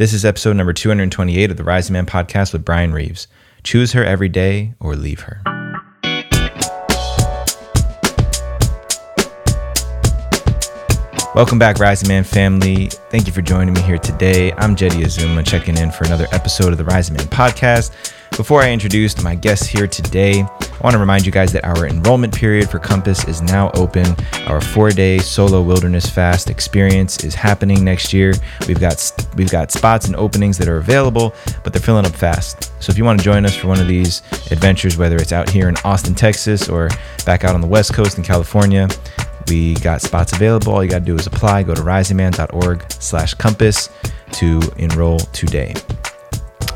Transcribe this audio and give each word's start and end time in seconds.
This 0.00 0.14
is 0.14 0.24
episode 0.24 0.56
number 0.56 0.72
228 0.72 1.50
of 1.50 1.58
the 1.58 1.62
Rising 1.62 1.92
Man 1.92 2.06
podcast 2.06 2.54
with 2.54 2.64
Bryan 2.64 2.94
Reeves. 2.94 3.28
Choose 3.64 3.92
her 3.92 4.02
every 4.02 4.30
day 4.30 4.72
or 4.80 4.96
leave 4.96 5.20
her. 5.20 5.59
Welcome 11.40 11.58
back, 11.58 11.78
Rising 11.78 12.06
Man 12.06 12.22
family. 12.22 12.88
Thank 13.08 13.26
you 13.26 13.32
for 13.32 13.40
joining 13.40 13.72
me 13.72 13.80
here 13.80 13.96
today. 13.96 14.52
I'm 14.58 14.76
Jeddy 14.76 15.04
Azuma, 15.04 15.42
checking 15.42 15.78
in 15.78 15.90
for 15.90 16.04
another 16.04 16.26
episode 16.32 16.70
of 16.70 16.76
the 16.76 16.84
Rising 16.84 17.16
Man 17.16 17.24
podcast. 17.28 18.12
Before 18.36 18.60
I 18.60 18.70
introduce 18.70 19.22
my 19.22 19.36
guests 19.36 19.64
here 19.64 19.86
today, 19.86 20.42
I 20.42 20.78
want 20.82 20.92
to 20.92 20.98
remind 20.98 21.24
you 21.24 21.32
guys 21.32 21.50
that 21.54 21.64
our 21.64 21.86
enrollment 21.86 22.36
period 22.36 22.68
for 22.68 22.78
Compass 22.78 23.26
is 23.26 23.40
now 23.40 23.70
open. 23.70 24.04
Our 24.48 24.60
four-day 24.60 25.16
solo 25.20 25.62
wilderness 25.62 26.10
fast 26.10 26.50
experience 26.50 27.24
is 27.24 27.34
happening 27.34 27.82
next 27.82 28.12
year. 28.12 28.34
We've 28.68 28.78
got 28.78 29.10
we've 29.34 29.50
got 29.50 29.70
spots 29.70 30.08
and 30.08 30.16
openings 30.16 30.58
that 30.58 30.68
are 30.68 30.76
available, 30.76 31.34
but 31.64 31.72
they're 31.72 31.80
filling 31.80 32.04
up 32.04 32.12
fast. 32.12 32.70
So 32.82 32.90
if 32.90 32.98
you 32.98 33.04
want 33.06 33.18
to 33.18 33.24
join 33.24 33.46
us 33.46 33.56
for 33.56 33.66
one 33.66 33.80
of 33.80 33.88
these 33.88 34.20
adventures, 34.50 34.98
whether 34.98 35.16
it's 35.16 35.32
out 35.32 35.48
here 35.48 35.70
in 35.70 35.76
Austin, 35.86 36.14
Texas, 36.14 36.68
or 36.68 36.90
back 37.24 37.44
out 37.44 37.54
on 37.54 37.62
the 37.62 37.66
West 37.66 37.94
Coast 37.94 38.18
in 38.18 38.24
California, 38.24 38.88
we 39.50 39.74
got 39.74 40.00
spots 40.00 40.32
available. 40.32 40.72
All 40.72 40.82
you 40.82 40.88
got 40.88 41.00
to 41.00 41.04
do 41.04 41.16
is 41.16 41.26
apply. 41.26 41.64
Go 41.64 41.74
to 41.74 41.82
risingman.org 41.82 42.90
slash 42.92 43.34
compass 43.34 43.90
to 44.32 44.60
enroll 44.78 45.18
today. 45.18 45.74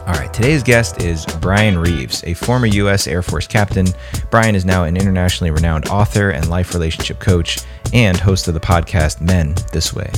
All 0.06 0.12
right, 0.12 0.30
today's 0.34 0.62
guest 0.62 1.01
is 1.01 1.24
Bryan 1.41 1.79
Reeves, 1.79 2.23
a 2.24 2.34
former 2.34 2.66
U.S. 2.66 3.06
Air 3.06 3.23
Force 3.23 3.46
captain. 3.46 3.87
Bryan 4.30 4.55
is 4.55 4.66
now 4.66 4.84
an 4.84 4.98
internationally 4.98 5.51
renowned 5.51 5.88
author 5.88 6.30
and 6.30 6.51
life 6.51 6.74
relationship 6.74 7.20
coach 7.20 7.60
and 7.95 8.18
host 8.18 8.48
of 8.48 8.55
the 8.55 8.60
podcast 8.60 9.23
Men 9.23 9.54
This 9.73 9.95
Way. 9.95 10.10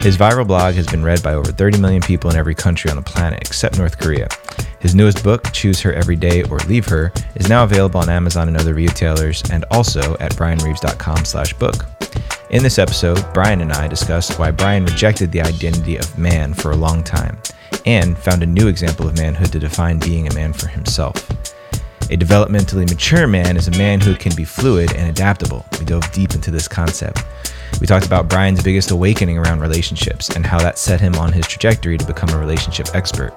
His 0.00 0.16
viral 0.16 0.46
blog 0.46 0.74
has 0.74 0.86
been 0.86 1.04
read 1.04 1.22
by 1.22 1.34
over 1.34 1.52
30 1.52 1.78
million 1.78 2.02
people 2.02 2.30
in 2.30 2.36
every 2.36 2.54
country 2.54 2.90
on 2.90 2.96
the 2.96 3.02
planet 3.02 3.40
except 3.42 3.78
North 3.78 3.98
Korea. 3.98 4.28
His 4.86 4.94
newest 4.94 5.24
book, 5.24 5.50
Choose 5.52 5.80
Her 5.80 5.92
Every 5.92 6.14
Day 6.14 6.44
or 6.44 6.58
Leave 6.58 6.86
Her, 6.86 7.12
is 7.34 7.48
now 7.48 7.64
available 7.64 7.98
on 7.98 8.08
Amazon 8.08 8.46
and 8.46 8.56
other 8.56 8.72
retailers 8.72 9.42
and 9.50 9.64
also 9.72 10.16
at 10.18 10.36
bryanreeves.com 10.36 11.24
slash 11.24 11.52
book. 11.54 11.86
In 12.50 12.62
this 12.62 12.78
episode, 12.78 13.20
Bryan 13.34 13.62
and 13.62 13.72
I 13.72 13.88
discussed 13.88 14.38
why 14.38 14.52
Bryan 14.52 14.84
rejected 14.84 15.32
the 15.32 15.40
identity 15.40 15.96
of 15.96 16.16
man 16.16 16.54
for 16.54 16.70
a 16.70 16.76
long 16.76 17.02
time 17.02 17.36
and 17.84 18.16
found 18.16 18.44
a 18.44 18.46
new 18.46 18.68
example 18.68 19.08
of 19.08 19.18
manhood 19.18 19.50
to 19.50 19.58
define 19.58 19.98
being 19.98 20.28
a 20.28 20.34
man 20.34 20.52
for 20.52 20.68
himself. 20.68 21.16
A 22.02 22.16
developmentally 22.16 22.88
mature 22.88 23.26
man 23.26 23.56
is 23.56 23.66
a 23.66 23.76
man 23.76 24.00
who 24.00 24.14
can 24.14 24.36
be 24.36 24.44
fluid 24.44 24.94
and 24.94 25.10
adaptable. 25.10 25.66
We 25.80 25.84
dove 25.84 26.12
deep 26.12 26.36
into 26.36 26.52
this 26.52 26.68
concept. 26.68 27.24
We 27.80 27.88
talked 27.88 28.06
about 28.06 28.28
Bryan's 28.28 28.62
biggest 28.62 28.92
awakening 28.92 29.36
around 29.36 29.58
relationships 29.58 30.28
and 30.28 30.46
how 30.46 30.60
that 30.60 30.78
set 30.78 31.00
him 31.00 31.16
on 31.16 31.32
his 31.32 31.48
trajectory 31.48 31.98
to 31.98 32.06
become 32.06 32.28
a 32.28 32.38
relationship 32.38 32.94
expert. 32.94 33.34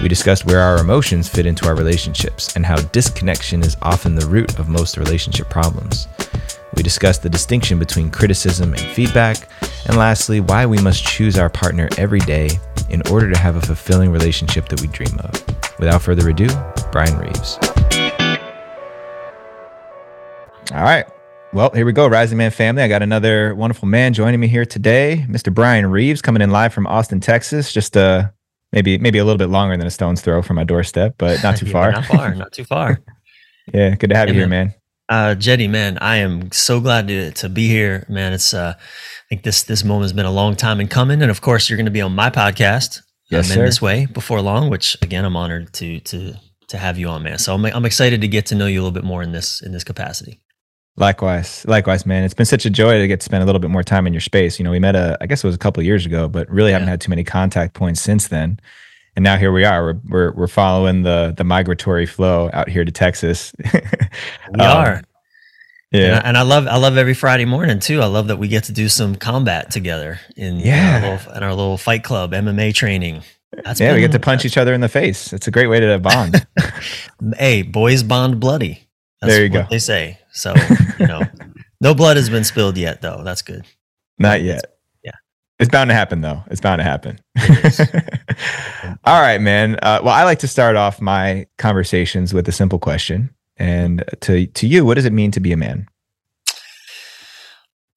We 0.00 0.08
discussed 0.08 0.46
where 0.46 0.60
our 0.60 0.78
emotions 0.78 1.28
fit 1.28 1.44
into 1.44 1.66
our 1.66 1.74
relationships 1.74 2.54
and 2.54 2.64
how 2.64 2.76
disconnection 2.76 3.62
is 3.62 3.76
often 3.82 4.14
the 4.14 4.26
root 4.26 4.58
of 4.60 4.68
most 4.68 4.96
relationship 4.96 5.50
problems. 5.50 6.06
We 6.76 6.84
discussed 6.84 7.24
the 7.24 7.28
distinction 7.28 7.80
between 7.80 8.10
criticism 8.10 8.72
and 8.74 8.80
feedback, 8.80 9.48
and 9.86 9.96
lastly, 9.96 10.38
why 10.38 10.66
we 10.66 10.78
must 10.78 11.04
choose 11.04 11.36
our 11.36 11.50
partner 11.50 11.88
every 11.98 12.20
day 12.20 12.50
in 12.90 13.02
order 13.10 13.28
to 13.28 13.36
have 13.36 13.56
a 13.56 13.60
fulfilling 13.60 14.12
relationship 14.12 14.68
that 14.68 14.80
we 14.80 14.86
dream 14.86 15.18
of. 15.18 15.78
Without 15.80 16.00
further 16.00 16.28
ado, 16.28 16.46
Bryan 16.92 17.18
Reeves. 17.18 17.58
All 20.72 20.84
right. 20.84 21.06
Well, 21.52 21.70
here 21.70 21.86
we 21.86 21.92
go, 21.92 22.06
Rising 22.06 22.38
Man 22.38 22.52
family. 22.52 22.82
I 22.82 22.88
got 22.88 23.02
another 23.02 23.52
wonderful 23.54 23.88
man 23.88 24.12
joining 24.12 24.38
me 24.38 24.46
here 24.46 24.64
today, 24.64 25.26
Mr. 25.28 25.52
Bryan 25.52 25.90
Reeves, 25.90 26.22
coming 26.22 26.42
in 26.42 26.50
live 26.50 26.72
from 26.72 26.86
Austin, 26.86 27.18
Texas. 27.18 27.72
Just 27.72 27.96
uh, 27.96 28.28
maybe 28.72 28.98
maybe 28.98 29.18
a 29.18 29.24
little 29.24 29.38
bit 29.38 29.48
longer 29.50 29.76
than 29.76 29.86
a 29.86 29.90
stone's 29.90 30.20
throw 30.20 30.42
from 30.42 30.56
my 30.56 30.64
doorstep, 30.64 31.14
but 31.18 31.42
not 31.42 31.56
too 31.56 31.66
yeah, 31.70 31.72
far. 31.72 31.92
Not 31.92 32.04
far, 32.04 32.34
not 32.34 32.52
too 32.52 32.64
far. 32.64 33.00
yeah, 33.74 33.94
good 33.94 34.10
to 34.10 34.16
have 34.16 34.28
Yeah, 34.28 34.34
you 34.34 34.40
here, 34.40 34.48
man. 34.48 34.66
man. 34.68 34.74
Uh, 35.10 35.34
Jeddy, 35.34 35.68
man, 35.68 35.96
I 36.02 36.16
am 36.16 36.52
so 36.52 36.80
glad 36.80 37.08
to 37.08 37.30
to 37.32 37.48
be 37.48 37.66
here, 37.68 38.04
man. 38.10 38.32
It's 38.34 38.52
uh, 38.52 38.74
I 38.76 38.82
think 39.28 39.42
this 39.42 39.62
this 39.62 39.82
moment 39.84 40.02
has 40.04 40.12
been 40.12 40.26
a 40.26 40.30
long 40.30 40.54
time 40.54 40.80
in 40.80 40.88
coming, 40.88 41.22
and 41.22 41.30
of 41.30 41.40
course, 41.40 41.68
you're 41.70 41.78
going 41.78 41.86
to 41.86 41.90
be 41.90 42.02
on 42.02 42.14
my 42.14 42.28
podcast, 42.30 43.00
Yes, 43.30 43.50
um, 43.50 43.54
sir. 43.54 43.60
in 43.60 43.66
this 43.66 43.80
way 43.80 44.06
before 44.06 44.42
long. 44.42 44.68
Which 44.68 44.96
again, 45.00 45.24
I'm 45.24 45.34
honored 45.36 45.72
to 45.74 46.00
to 46.00 46.34
to 46.68 46.76
have 46.76 46.98
you 46.98 47.08
on, 47.08 47.22
man. 47.22 47.38
So 47.38 47.54
I'm 47.54 47.64
I'm 47.64 47.86
excited 47.86 48.20
to 48.20 48.28
get 48.28 48.44
to 48.46 48.54
know 48.54 48.66
you 48.66 48.80
a 48.80 48.82
little 48.82 48.92
bit 48.92 49.04
more 49.04 49.22
in 49.22 49.32
this 49.32 49.62
in 49.62 49.72
this 49.72 49.82
capacity. 49.84 50.40
Likewise, 50.98 51.64
likewise, 51.68 52.04
man. 52.04 52.24
It's 52.24 52.34
been 52.34 52.46
such 52.46 52.66
a 52.66 52.70
joy 52.70 52.98
to 52.98 53.06
get 53.06 53.20
to 53.20 53.24
spend 53.24 53.42
a 53.42 53.46
little 53.46 53.60
bit 53.60 53.70
more 53.70 53.82
time 53.84 54.06
in 54.06 54.12
your 54.12 54.20
space. 54.20 54.58
You 54.58 54.64
know, 54.64 54.70
we 54.70 54.78
met 54.80 54.96
a, 54.96 55.16
I 55.20 55.26
guess 55.26 55.44
it 55.44 55.46
was 55.46 55.54
a 55.54 55.58
couple 55.58 55.80
of 55.80 55.86
years 55.86 56.04
ago, 56.04 56.28
but 56.28 56.48
really 56.50 56.72
haven't 56.72 56.88
had 56.88 57.00
too 57.00 57.10
many 57.10 57.24
contact 57.24 57.74
points 57.74 58.00
since 58.00 58.28
then. 58.28 58.58
And 59.16 59.22
now 59.22 59.36
here 59.36 59.52
we 59.52 59.64
are. 59.64 59.84
We're 59.84 60.00
we're, 60.08 60.32
we're 60.32 60.46
following 60.48 61.02
the 61.02 61.34
the 61.36 61.44
migratory 61.44 62.06
flow 62.06 62.50
out 62.52 62.68
here 62.68 62.84
to 62.84 62.92
Texas. 62.92 63.52
We 64.54 64.60
Um, 64.60 64.76
are, 64.76 64.92
and, 64.94 65.06
Yeah, 65.92 66.20
I, 66.24 66.28
and 66.28 66.36
I 66.38 66.42
love 66.42 66.66
I 66.66 66.76
love 66.76 66.96
every 66.96 67.14
Friday 67.14 67.44
morning 67.44 67.78
too. 67.80 68.00
I 68.00 68.06
love 68.06 68.28
that 68.28 68.38
we 68.38 68.48
get 68.48 68.64
to 68.64 68.72
do 68.72 68.88
some 68.88 69.14
combat 69.16 69.70
together 69.70 70.20
in, 70.36 70.58
Yeah. 70.58 70.98
in, 70.98 71.04
our, 71.04 71.10
little, 71.10 71.32
in 71.34 71.42
our 71.42 71.54
little 71.54 71.78
fight 71.78 72.02
club 72.04 72.32
MMA 72.32 72.74
training. 72.74 73.22
That's 73.64 73.80
yeah. 73.80 73.94
We 73.94 74.00
get 74.00 74.12
to 74.12 74.20
punch 74.20 74.44
each 74.44 74.56
other 74.56 74.72
in 74.72 74.80
the 74.80 74.88
face. 74.88 75.32
It's 75.32 75.46
a 75.46 75.50
great 75.50 75.66
way 75.68 75.80
to 75.80 75.98
bond. 75.98 76.46
hey, 77.38 77.62
boys 77.62 78.02
bond 78.02 78.40
bloody. 78.40 78.86
That's 79.20 79.32
There 79.32 79.44
you 79.44 79.50
what 79.50 79.64
go. 79.64 79.66
They 79.70 79.78
say 79.78 80.18
so. 80.38 80.54
You 80.98 81.06
know, 81.06 81.22
no 81.80 81.94
blood 81.94 82.16
has 82.16 82.30
been 82.30 82.44
spilled 82.44 82.76
yet, 82.76 83.02
though. 83.02 83.22
That's 83.24 83.42
good. 83.42 83.64
Not 84.18 84.42
yet. 84.42 84.78
yeah. 85.04 85.12
It's 85.58 85.70
bound 85.70 85.90
to 85.90 85.94
happen, 85.94 86.20
though. 86.20 86.42
It's 86.50 86.60
bound 86.60 86.80
to 86.80 86.84
happen. 86.84 87.18
All 89.04 89.20
right, 89.20 89.40
man. 89.40 89.76
Uh, 89.82 90.00
well, 90.02 90.14
I 90.14 90.24
like 90.24 90.40
to 90.40 90.48
start 90.48 90.76
off 90.76 91.00
my 91.00 91.46
conversations 91.58 92.32
with 92.32 92.48
a 92.48 92.52
simple 92.52 92.78
question. 92.78 93.30
And 93.56 94.04
to 94.20 94.46
to 94.46 94.66
you, 94.66 94.84
what 94.84 94.94
does 94.94 95.04
it 95.04 95.12
mean 95.12 95.32
to 95.32 95.40
be 95.40 95.52
a 95.52 95.56
man? 95.56 95.88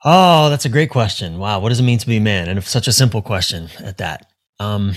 Oh, 0.03 0.49
that's 0.49 0.65
a 0.65 0.69
great 0.69 0.89
question. 0.89 1.37
Wow, 1.37 1.59
what 1.59 1.69
does 1.69 1.79
it 1.79 1.83
mean 1.83 1.99
to 1.99 2.07
be 2.07 2.17
a 2.17 2.21
man? 2.21 2.49
And 2.49 2.57
it's 2.57 2.69
such 2.69 2.87
a 2.87 2.91
simple 2.91 3.21
question 3.21 3.69
at 3.79 3.99
that. 3.99 4.31
Um, 4.59 4.95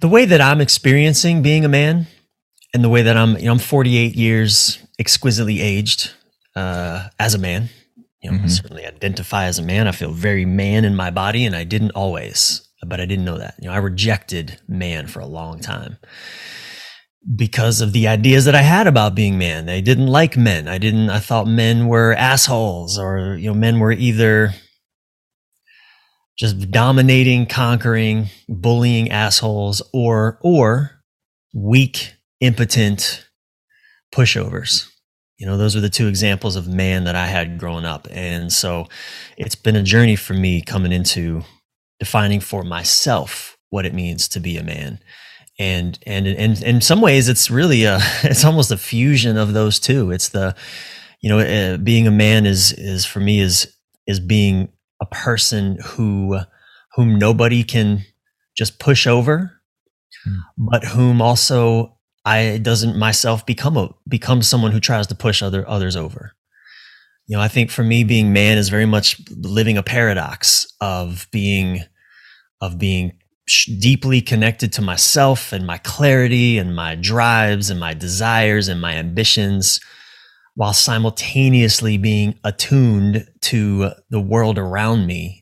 the 0.00 0.08
way 0.08 0.24
that 0.24 0.40
I'm 0.40 0.60
experiencing 0.60 1.42
being 1.42 1.64
a 1.64 1.68
man, 1.68 2.06
and 2.74 2.82
the 2.82 2.88
way 2.88 3.02
that 3.02 3.16
I'm, 3.16 3.36
you 3.38 3.46
know, 3.46 3.52
I'm 3.52 3.58
48 3.58 4.14
years 4.14 4.78
exquisitely 4.98 5.60
aged 5.60 6.10
uh, 6.56 7.08
as 7.18 7.34
a 7.34 7.38
man. 7.38 7.68
You 8.22 8.30
know, 8.30 8.36
I 8.36 8.40
Mhm. 8.40 8.50
certainly 8.50 8.86
identify 8.86 9.46
as 9.46 9.58
a 9.58 9.62
man. 9.62 9.88
I 9.88 9.92
feel 9.92 10.12
very 10.12 10.44
man 10.44 10.84
in 10.84 10.94
my 10.94 11.10
body, 11.10 11.44
and 11.44 11.56
I 11.56 11.64
didn't 11.64 11.90
always, 11.92 12.62
but 12.86 13.00
I 13.00 13.06
didn't 13.06 13.24
know 13.24 13.38
that. 13.38 13.54
You 13.60 13.68
know, 13.68 13.74
I 13.74 13.78
rejected 13.78 14.60
man 14.68 15.06
for 15.08 15.20
a 15.20 15.26
long 15.26 15.58
time 15.60 15.98
because 17.36 17.80
of 17.80 17.92
the 17.92 18.06
ideas 18.08 18.44
that 18.44 18.54
I 18.54 18.62
had 18.62 18.86
about 18.86 19.14
being 19.14 19.38
man. 19.38 19.68
I 19.68 19.80
didn't 19.80 20.06
like 20.08 20.36
men. 20.36 20.66
I 20.68 20.78
didn't, 20.78 21.10
I 21.10 21.18
thought 21.20 21.46
men 21.46 21.86
were 21.88 22.14
assholes 22.14 22.98
or, 22.98 23.36
you 23.36 23.48
know, 23.48 23.54
men 23.54 23.78
were 23.80 23.92
either 23.92 24.54
just 26.38 26.70
dominating, 26.70 27.46
conquering, 27.46 28.26
bullying 28.48 29.10
assholes 29.10 29.82
or, 29.92 30.38
or 30.42 31.02
weak, 31.54 32.14
impotent 32.42 33.26
pushovers. 34.14 34.88
You 35.38 35.46
know, 35.46 35.56
those 35.56 35.74
were 35.74 35.80
the 35.80 35.88
two 35.88 36.08
examples 36.08 36.56
of 36.56 36.68
man 36.68 37.04
that 37.04 37.16
I 37.16 37.26
had 37.26 37.58
growing 37.58 37.84
up. 37.84 38.06
And 38.10 38.52
so 38.52 38.86
it's 39.38 39.54
been 39.54 39.76
a 39.76 39.82
journey 39.82 40.16
for 40.16 40.34
me 40.34 40.60
coming 40.60 40.92
into 40.92 41.42
defining 41.98 42.40
for 42.40 42.62
myself 42.62 43.56
what 43.70 43.86
it 43.86 43.94
means 43.94 44.28
to 44.28 44.40
be 44.40 44.56
a 44.56 44.62
man 44.62 44.98
and 45.58 45.98
and 46.06 46.26
and 46.26 46.62
in 46.62 46.80
some 46.80 47.00
ways 47.00 47.28
it's 47.28 47.50
really 47.50 47.84
a 47.84 47.98
it's 48.22 48.44
almost 48.44 48.70
a 48.70 48.76
fusion 48.76 49.36
of 49.36 49.52
those 49.52 49.78
two 49.78 50.10
it's 50.10 50.30
the 50.30 50.54
you 51.20 51.28
know 51.28 51.38
uh, 51.38 51.76
being 51.76 52.06
a 52.06 52.10
man 52.10 52.46
is 52.46 52.72
is 52.72 53.04
for 53.04 53.20
me 53.20 53.40
is 53.40 53.72
is 54.06 54.18
being 54.18 54.68
a 55.00 55.06
person 55.06 55.78
who 55.84 56.38
whom 56.94 57.18
nobody 57.18 57.62
can 57.62 58.02
just 58.56 58.78
push 58.78 59.06
over 59.06 59.52
Hmm. 60.24 60.38
but 60.56 60.84
whom 60.84 61.22
also 61.22 61.98
i 62.24 62.58
doesn't 62.58 62.96
myself 62.96 63.44
become 63.46 63.76
a 63.76 63.90
become 64.08 64.42
someone 64.42 64.72
who 64.72 64.80
tries 64.80 65.06
to 65.06 65.14
push 65.14 65.42
other 65.42 65.68
others 65.68 65.96
over. 65.96 66.32
You 67.26 67.36
know 67.36 67.42
i 67.42 67.48
think 67.48 67.70
for 67.70 67.84
me 67.84 68.04
being 68.04 68.32
man 68.32 68.58
is 68.58 68.68
very 68.68 68.86
much 68.86 69.20
living 69.30 69.76
a 69.78 69.82
paradox 69.82 70.66
of 70.80 71.26
being 71.30 71.80
of 72.60 72.78
being 72.78 73.12
deeply 73.78 74.20
connected 74.20 74.72
to 74.72 74.82
myself 74.82 75.52
and 75.52 75.66
my 75.66 75.78
clarity 75.78 76.58
and 76.58 76.76
my 76.76 76.94
drives 76.94 77.70
and 77.70 77.80
my 77.80 77.92
desires 77.92 78.68
and 78.68 78.80
my 78.80 78.94
ambitions 78.94 79.80
while 80.54 80.72
simultaneously 80.72 81.96
being 81.96 82.38
attuned 82.44 83.26
to 83.40 83.90
the 84.10 84.20
world 84.20 84.58
around 84.58 85.06
me 85.06 85.41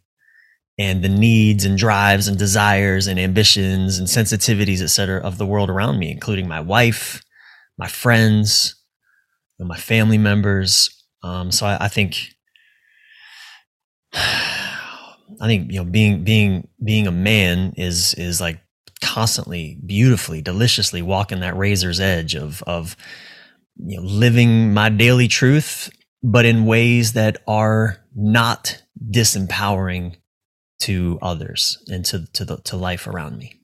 and 0.81 1.05
the 1.05 1.11
needs 1.11 1.67
and 1.67 1.77
drives 1.77 2.27
and 2.27 2.38
desires 2.38 3.06
and 3.06 3.21
ambitions 3.21 3.99
and 3.99 4.09
sensitivities, 4.09 4.81
et 4.81 4.87
cetera, 4.87 5.21
of 5.21 5.37
the 5.37 5.44
world 5.44 5.69
around 5.69 5.99
me, 5.99 6.11
including 6.11 6.49
my 6.49 6.59
wife, 6.59 7.23
my 7.77 7.87
friends, 7.87 8.77
my 9.59 9.77
family 9.77 10.17
members. 10.17 11.05
Um, 11.23 11.50
so 11.53 11.67
I, 11.67 11.85
I 11.85 11.88
think 11.88 12.35
I 14.15 15.47
think 15.47 15.71
you 15.71 15.81
know 15.81 15.85
being 15.85 16.25
being 16.25 16.67
being 16.83 17.06
a 17.06 17.12
man 17.12 17.75
is 17.76 18.15
is 18.15 18.41
like 18.41 18.61
constantly 19.03 19.79
beautifully 19.85 20.41
deliciously 20.41 21.03
walking 21.03 21.41
that 21.41 21.56
razor's 21.56 22.00
edge 22.00 22.35
of 22.35 22.62
of 22.67 22.97
you 23.76 23.97
know 23.97 24.03
living 24.03 24.75
my 24.75 24.91
daily 24.91 25.29
truth 25.29 25.91
but 26.23 26.44
in 26.44 26.67
ways 26.67 27.15
that 27.15 27.38
are 27.47 28.05
not 28.15 28.83
disempowering 29.11 30.17
to 30.81 31.19
others 31.23 31.82
and 31.88 32.05
to 32.05 32.27
to 32.32 32.44
the 32.44 32.59
to 32.59 32.77
life 32.77 33.06
around 33.06 33.38
me 33.38 33.55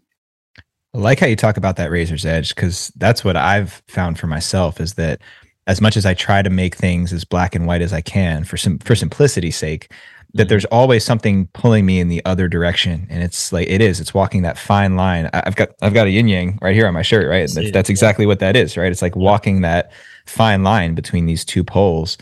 I 0.94 0.98
like 0.98 1.20
how 1.20 1.26
you 1.26 1.36
talk 1.36 1.56
about 1.56 1.76
that 1.76 1.90
razor's 1.90 2.24
edge 2.24 2.54
because 2.54 2.90
that's 2.96 3.24
what 3.24 3.36
I've 3.36 3.82
found 3.88 4.18
for 4.18 4.26
myself 4.26 4.80
is 4.80 4.94
that 4.94 5.20
as 5.66 5.80
much 5.80 5.96
as 5.96 6.06
I 6.06 6.14
try 6.14 6.42
to 6.42 6.50
make 6.50 6.76
things 6.76 7.12
as 7.12 7.24
black 7.24 7.54
and 7.54 7.66
white 7.66 7.82
as 7.82 7.92
I 7.92 8.00
can 8.00 8.44
for 8.44 8.56
some 8.56 8.78
for 8.78 8.94
simplicity's 8.94 9.56
sake, 9.56 9.90
that 10.32 10.44
mm-hmm. 10.44 10.48
there's 10.48 10.64
always 10.66 11.04
something 11.04 11.48
pulling 11.48 11.84
me 11.84 12.00
in 12.00 12.08
the 12.08 12.24
other 12.24 12.48
direction, 12.48 13.06
and 13.10 13.22
it's 13.22 13.52
like 13.52 13.68
it 13.68 13.80
is. 13.80 14.00
It's 14.00 14.14
walking 14.14 14.42
that 14.42 14.58
fine 14.58 14.96
line. 14.96 15.28
I've 15.32 15.56
got 15.56 15.70
I've 15.82 15.94
got 15.94 16.06
a 16.06 16.10
yin 16.10 16.28
yang 16.28 16.58
right 16.62 16.74
here 16.74 16.86
on 16.86 16.94
my 16.94 17.02
shirt, 17.02 17.28
right? 17.28 17.50
That's, 17.52 17.72
that's 17.72 17.90
exactly 17.90 18.26
what 18.26 18.38
that 18.38 18.56
is, 18.56 18.76
right? 18.76 18.90
It's 18.90 19.02
like 19.02 19.16
walking 19.16 19.62
that 19.62 19.92
fine 20.26 20.62
line 20.62 20.94
between 20.94 21.26
these 21.26 21.44
two 21.44 21.64
poles, 21.64 22.16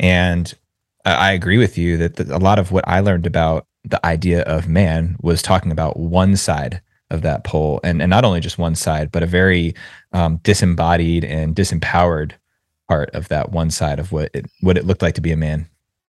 and 0.00 0.52
I 1.04 1.32
agree 1.32 1.58
with 1.58 1.78
you 1.78 1.96
that 1.98 2.18
a 2.20 2.38
lot 2.38 2.58
of 2.58 2.72
what 2.72 2.86
I 2.88 3.00
learned 3.00 3.26
about 3.26 3.66
the 3.90 4.04
idea 4.04 4.42
of 4.42 4.68
man 4.68 5.16
was 5.20 5.42
talking 5.42 5.72
about 5.72 5.98
one 5.98 6.36
side 6.36 6.80
of 7.10 7.22
that 7.22 7.44
pole. 7.44 7.80
And, 7.82 8.02
and 8.02 8.10
not 8.10 8.24
only 8.24 8.40
just 8.40 8.58
one 8.58 8.74
side 8.74 9.10
but 9.10 9.22
a 9.22 9.26
very 9.26 9.74
um, 10.12 10.38
disembodied 10.42 11.24
and 11.24 11.54
disempowered 11.54 12.32
part 12.88 13.10
of 13.10 13.28
that 13.28 13.52
one 13.52 13.70
side 13.70 13.98
of 13.98 14.12
what 14.12 14.30
it 14.32 14.46
what 14.60 14.78
it 14.78 14.86
looked 14.86 15.02
like 15.02 15.14
to 15.14 15.20
be 15.20 15.32
a 15.32 15.36
man. 15.36 15.68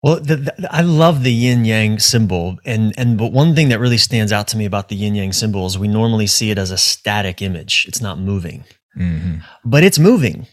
Well 0.03 0.17
the, 0.17 0.37
the, 0.37 0.69
i 0.71 0.81
love 0.81 1.23
the 1.23 1.33
yin 1.33 1.65
yang 1.65 1.99
symbol. 1.99 2.59
And 2.65 2.93
and 2.97 3.19
but 3.19 3.33
one 3.33 3.55
thing 3.55 3.69
that 3.69 3.81
really 3.81 3.99
stands 3.99 4.33
out 4.33 4.49
to 4.49 4.57
me 4.57 4.65
about 4.65 4.89
the 4.89 4.97
yin 4.97 5.15
yang 5.15 5.33
symbol 5.33 5.67
is 5.67 5.79
we 5.79 5.89
normally 5.89 6.27
see 6.27 6.51
it 6.51 6.59
as 6.59 6.71
a 6.71 6.79
static 6.79 7.43
image. 7.43 7.87
It's 7.89 8.01
not 8.01 8.19
moving. 8.19 8.65
Mm-hmm. 8.95 9.39
but 9.65 9.85
it's 9.85 9.99
moving 9.99 10.47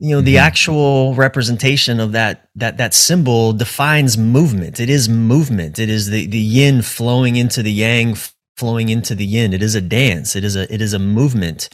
you 0.00 0.10
know 0.10 0.18
mm-hmm. 0.18 0.26
the 0.26 0.38
actual 0.38 1.14
representation 1.14 2.00
of 2.00 2.12
that 2.12 2.48
that 2.56 2.78
that 2.78 2.94
symbol 2.94 3.52
defines 3.52 4.18
movement 4.18 4.80
it 4.80 4.90
is 4.90 5.08
movement 5.08 5.78
it 5.78 5.88
is 5.88 6.10
the 6.10 6.26
the 6.26 6.38
yin 6.38 6.82
flowing 6.82 7.36
into 7.36 7.62
the 7.62 7.72
yang 7.72 8.16
flowing 8.60 8.90
into 8.90 9.14
the 9.14 9.24
yin. 9.24 9.54
It 9.54 9.62
is 9.62 9.74
a 9.74 9.80
dance. 9.80 10.36
It 10.36 10.44
is 10.44 10.54
a 10.54 10.72
it 10.72 10.82
is 10.82 10.92
a 10.92 10.98
movement 10.98 11.70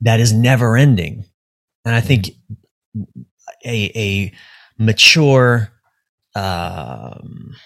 that 0.00 0.20
is 0.20 0.32
never 0.32 0.76
ending. 0.76 1.24
And 1.84 1.94
I 1.94 2.00
think 2.00 2.30
a 3.66 3.78
a 4.06 4.32
mature 4.78 5.72
um, 6.36 7.56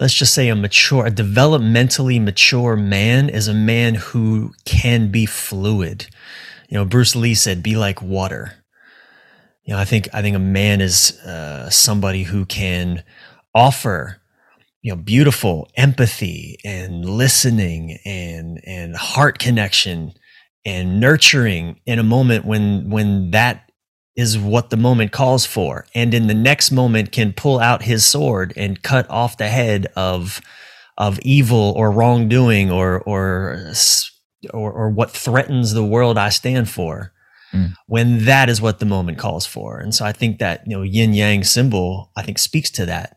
let's 0.00 0.14
just 0.14 0.34
say 0.34 0.48
a 0.48 0.56
mature, 0.56 1.06
a 1.06 1.10
developmentally 1.10 2.20
mature 2.20 2.74
man 2.74 3.28
is 3.28 3.46
a 3.46 3.54
man 3.54 3.94
who 3.94 4.52
can 4.64 5.12
be 5.12 5.24
fluid. 5.24 6.08
You 6.74 6.80
know, 6.80 6.86
Bruce 6.86 7.14
Lee 7.14 7.36
said, 7.36 7.62
"Be 7.62 7.76
like 7.76 8.02
water." 8.02 8.56
You 9.62 9.74
know, 9.74 9.80
I 9.80 9.84
think 9.84 10.08
I 10.12 10.22
think 10.22 10.34
a 10.34 10.40
man 10.40 10.80
is 10.80 11.16
uh, 11.20 11.70
somebody 11.70 12.24
who 12.24 12.44
can 12.46 13.04
offer 13.54 14.20
you 14.82 14.90
know 14.90 14.96
beautiful 15.00 15.70
empathy 15.76 16.58
and 16.64 17.04
listening 17.04 17.98
and 18.04 18.60
and 18.66 18.96
heart 18.96 19.38
connection 19.38 20.14
and 20.66 20.98
nurturing 20.98 21.78
in 21.86 22.00
a 22.00 22.02
moment 22.02 22.44
when 22.44 22.90
when 22.90 23.30
that 23.30 23.70
is 24.16 24.36
what 24.36 24.70
the 24.70 24.76
moment 24.76 25.12
calls 25.12 25.46
for 25.46 25.86
and 25.94 26.12
in 26.12 26.26
the 26.26 26.34
next 26.34 26.72
moment 26.72 27.12
can 27.12 27.32
pull 27.32 27.60
out 27.60 27.82
his 27.82 28.04
sword 28.04 28.52
and 28.56 28.82
cut 28.82 29.08
off 29.08 29.36
the 29.36 29.48
head 29.48 29.86
of 29.94 30.40
of 30.98 31.20
evil 31.20 31.72
or 31.76 31.92
wrongdoing 31.92 32.68
or 32.68 33.00
or 33.02 33.70
or, 34.52 34.72
or 34.72 34.90
what 34.90 35.10
threatens 35.10 35.72
the 35.72 35.84
world 35.84 36.18
I 36.18 36.28
stand 36.28 36.68
for 36.68 37.12
mm. 37.52 37.72
when 37.86 38.24
that 38.24 38.48
is 38.48 38.60
what 38.60 38.78
the 38.78 38.86
moment 38.86 39.18
calls 39.18 39.46
for 39.46 39.78
and 39.78 39.94
so 39.94 40.04
I 40.04 40.12
think 40.12 40.38
that 40.38 40.62
you 40.66 40.76
know 40.76 40.82
yin 40.82 41.14
yang 41.14 41.44
symbol 41.44 42.10
I 42.16 42.22
think 42.22 42.38
speaks 42.38 42.70
to 42.72 42.86
that 42.86 43.16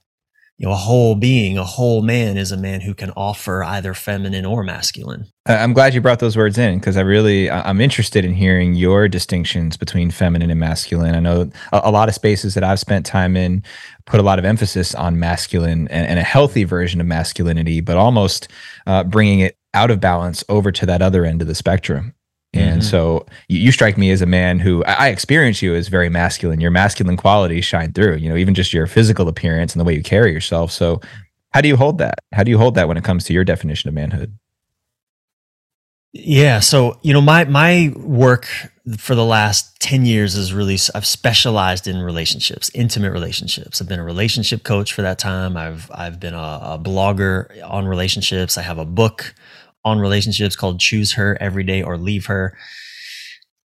you 0.57 0.65
know, 0.65 0.73
a 0.73 0.77
whole 0.77 1.13
being, 1.13 1.57
a 1.57 1.63
whole 1.63 2.01
man 2.01 2.35
is 2.35 2.51
a 2.51 2.57
man 2.57 2.81
who 2.81 2.95
can 2.95 3.11
offer 3.11 3.63
either 3.63 3.93
feminine 3.93 4.43
or 4.43 4.63
masculine. 4.63 5.27
I'm 5.45 5.71
glad 5.71 5.93
you 5.93 6.01
brought 6.01 6.17
those 6.17 6.35
words 6.35 6.57
in 6.57 6.79
because 6.79 6.97
I 6.97 7.01
really 7.01 7.49
I'm 7.49 7.79
interested 7.79 8.25
in 8.25 8.33
hearing 8.33 8.73
your 8.73 9.07
distinctions 9.07 9.77
between 9.77 10.09
feminine 10.09 10.49
and 10.49 10.59
masculine. 10.59 11.13
I 11.13 11.19
know 11.19 11.51
a, 11.71 11.81
a 11.85 11.91
lot 11.91 12.09
of 12.09 12.15
spaces 12.15 12.55
that 12.55 12.63
I've 12.63 12.79
spent 12.79 13.05
time 13.05 13.37
in 13.37 13.63
put 14.05 14.19
a 14.19 14.23
lot 14.23 14.39
of 14.39 14.45
emphasis 14.45 14.95
on 14.95 15.19
masculine 15.19 15.87
and, 15.89 16.07
and 16.07 16.17
a 16.17 16.23
healthy 16.23 16.63
version 16.63 16.99
of 16.99 17.05
masculinity, 17.05 17.79
but 17.79 17.95
almost 17.95 18.47
uh, 18.87 19.03
bringing 19.03 19.41
it 19.41 19.56
out 19.73 19.91
of 19.91 19.99
balance 19.99 20.43
over 20.49 20.71
to 20.71 20.85
that 20.85 21.01
other 21.01 21.25
end 21.25 21.41
of 21.41 21.47
the 21.47 21.55
spectrum. 21.55 22.13
And 22.53 22.81
mm-hmm. 22.81 22.89
so 22.89 23.25
you, 23.49 23.59
you, 23.59 23.71
strike 23.71 23.97
me 23.97 24.09
as 24.11 24.21
a 24.21 24.25
man 24.25 24.59
who 24.59 24.83
I, 24.85 24.93
I, 24.93 25.07
experience 25.09 25.61
you 25.61 25.75
as 25.75 25.89
very 25.89 26.09
masculine. 26.09 26.61
Your 26.61 26.71
masculine 26.71 27.17
qualities 27.17 27.65
shine 27.65 27.91
through, 27.91 28.15
you 28.15 28.29
know, 28.29 28.37
even 28.37 28.55
just 28.55 28.73
your 28.73 28.87
physical 28.87 29.27
appearance 29.27 29.73
and 29.73 29.81
the 29.81 29.83
way 29.83 29.93
you 29.93 30.01
carry 30.01 30.31
yourself. 30.31 30.71
So 30.71 31.01
how 31.51 31.61
do 31.61 31.67
you 31.67 31.75
hold 31.75 31.97
that? 31.97 32.19
How 32.33 32.43
do 32.43 32.51
you 32.51 32.57
hold 32.57 32.75
that 32.75 32.87
when 32.87 32.97
it 32.97 33.03
comes 33.03 33.25
to 33.25 33.33
your 33.33 33.43
definition 33.43 33.89
of 33.89 33.93
manhood? 33.93 34.37
Yeah. 36.13 36.61
So, 36.61 36.97
you 37.03 37.13
know, 37.13 37.21
my, 37.21 37.43
my 37.45 37.93
work 37.95 38.47
for 38.97 39.13
the 39.13 39.25
last 39.25 39.79
10 39.81 40.05
years 40.05 40.35
is 40.35 40.53
really, 40.53 40.77
I've 40.95 41.05
specialized 41.05 41.85
in 41.85 42.01
relationships, 42.01 42.71
intimate 42.73 43.11
relationships. 43.11 43.81
I've 43.81 43.89
been 43.89 43.99
a 43.99 44.05
relationship 44.05 44.63
coach 44.63 44.93
for 44.93 45.01
that 45.01 45.19
time. 45.19 45.57
I've, 45.57 45.91
I've 45.93 46.19
been 46.19 46.33
a, 46.33 46.59
a 46.63 46.81
blogger 46.81 47.61
on 47.69 47.85
relationships. 47.85 48.57
I 48.57 48.61
have 48.61 48.77
a 48.77 48.85
book 48.85 49.35
on 49.87 49.99
relationships 49.99 50.55
called 50.55 50.79
choose 50.79 51.13
her 51.13 51.37
every 51.39 51.63
day 51.63 51.81
or 51.81 51.97
leave 51.97 52.27
her. 52.27 52.57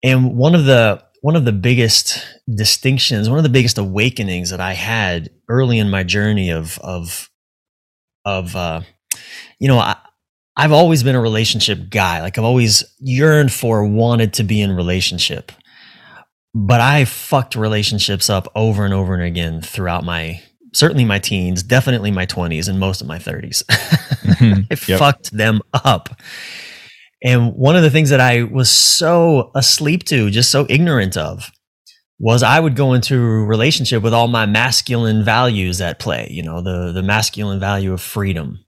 And 0.03 0.37
one 0.37 0.55
of 0.55 0.65
the 0.65 1.03
one 1.21 1.37
of 1.37 1.45
the 1.45 1.53
biggest 1.53 2.27
distinctions 2.53 3.29
one 3.29 3.39
of 3.39 3.43
the 3.43 3.51
biggest 3.51 3.77
awakenings 3.77 4.49
that 4.51 4.61
i 4.61 4.73
had 4.73 5.29
early 5.49 5.79
in 5.79 5.91
my 5.91 6.03
journey 6.03 6.51
of 6.51 6.79
of 6.79 7.29
of 8.25 8.57
uh 8.57 8.81
you 9.59 9.69
know 9.69 9.79
I, 9.79 9.97
i've 10.57 10.73
always 10.73 11.03
been 11.03 11.15
a 11.15 11.21
relationship 11.21 11.91
guy. 11.91 12.21
Like 12.21 12.39
i've 12.39 12.45
always 12.45 12.85
yearned 12.99 13.53
for 13.53 13.85
wanted 13.87 14.35
to 14.35 14.45
be 14.45 14.61
in 14.61 14.73
relationship. 14.73 15.53
But 16.55 16.81
i 16.81 17.05
fucked 17.05 17.55
relationships 17.55 18.29
up 18.29 18.49
over 18.55 18.85
and 18.85 18.95
over 18.95 19.15
and 19.15 19.23
again 19.23 19.63
throughout 19.63 20.05
my 20.05 20.43
certainly 20.73 21.05
my 21.05 21.19
teens, 21.19 21.63
definitely 21.63 22.11
my 22.11 22.27
20s, 22.27 22.69
and 22.69 22.79
most 22.79 23.01
of 23.01 23.07
my 23.07 23.19
30s. 23.19 23.63
Mm-hmm. 24.31 24.73
I 24.73 24.77
yep. 24.87 24.99
fucked 24.99 25.33
them 25.33 25.61
up. 25.73 26.09
And 27.23 27.55
one 27.55 27.77
of 27.77 27.83
the 27.83 27.91
things 27.91 28.11
that 28.11 28.21
I 28.21 28.45
was 28.45 28.71
so 28.71 29.50
asleep 29.55 30.05
to, 30.05 30.31
just 30.31 30.50
so 30.50 30.67
ignorant 30.69 31.17
of, 31.17 31.50
was 32.19 32.43
I 32.43 32.61
would 32.61 32.77
go 32.77 32.93
into 32.93 33.17
a 33.17 33.45
relationship 33.45 34.03
with 34.03 34.15
all 34.15 34.29
my 34.29 34.47
masculine 34.47 35.25
values 35.25 35.81
at 35.81 35.99
play, 35.99 36.29
you 36.31 36.43
know, 36.43 36.61
the 36.62 36.93
the 36.93 37.03
masculine 37.03 37.59
value 37.59 37.93
of 37.93 38.00
freedom. 38.00 38.65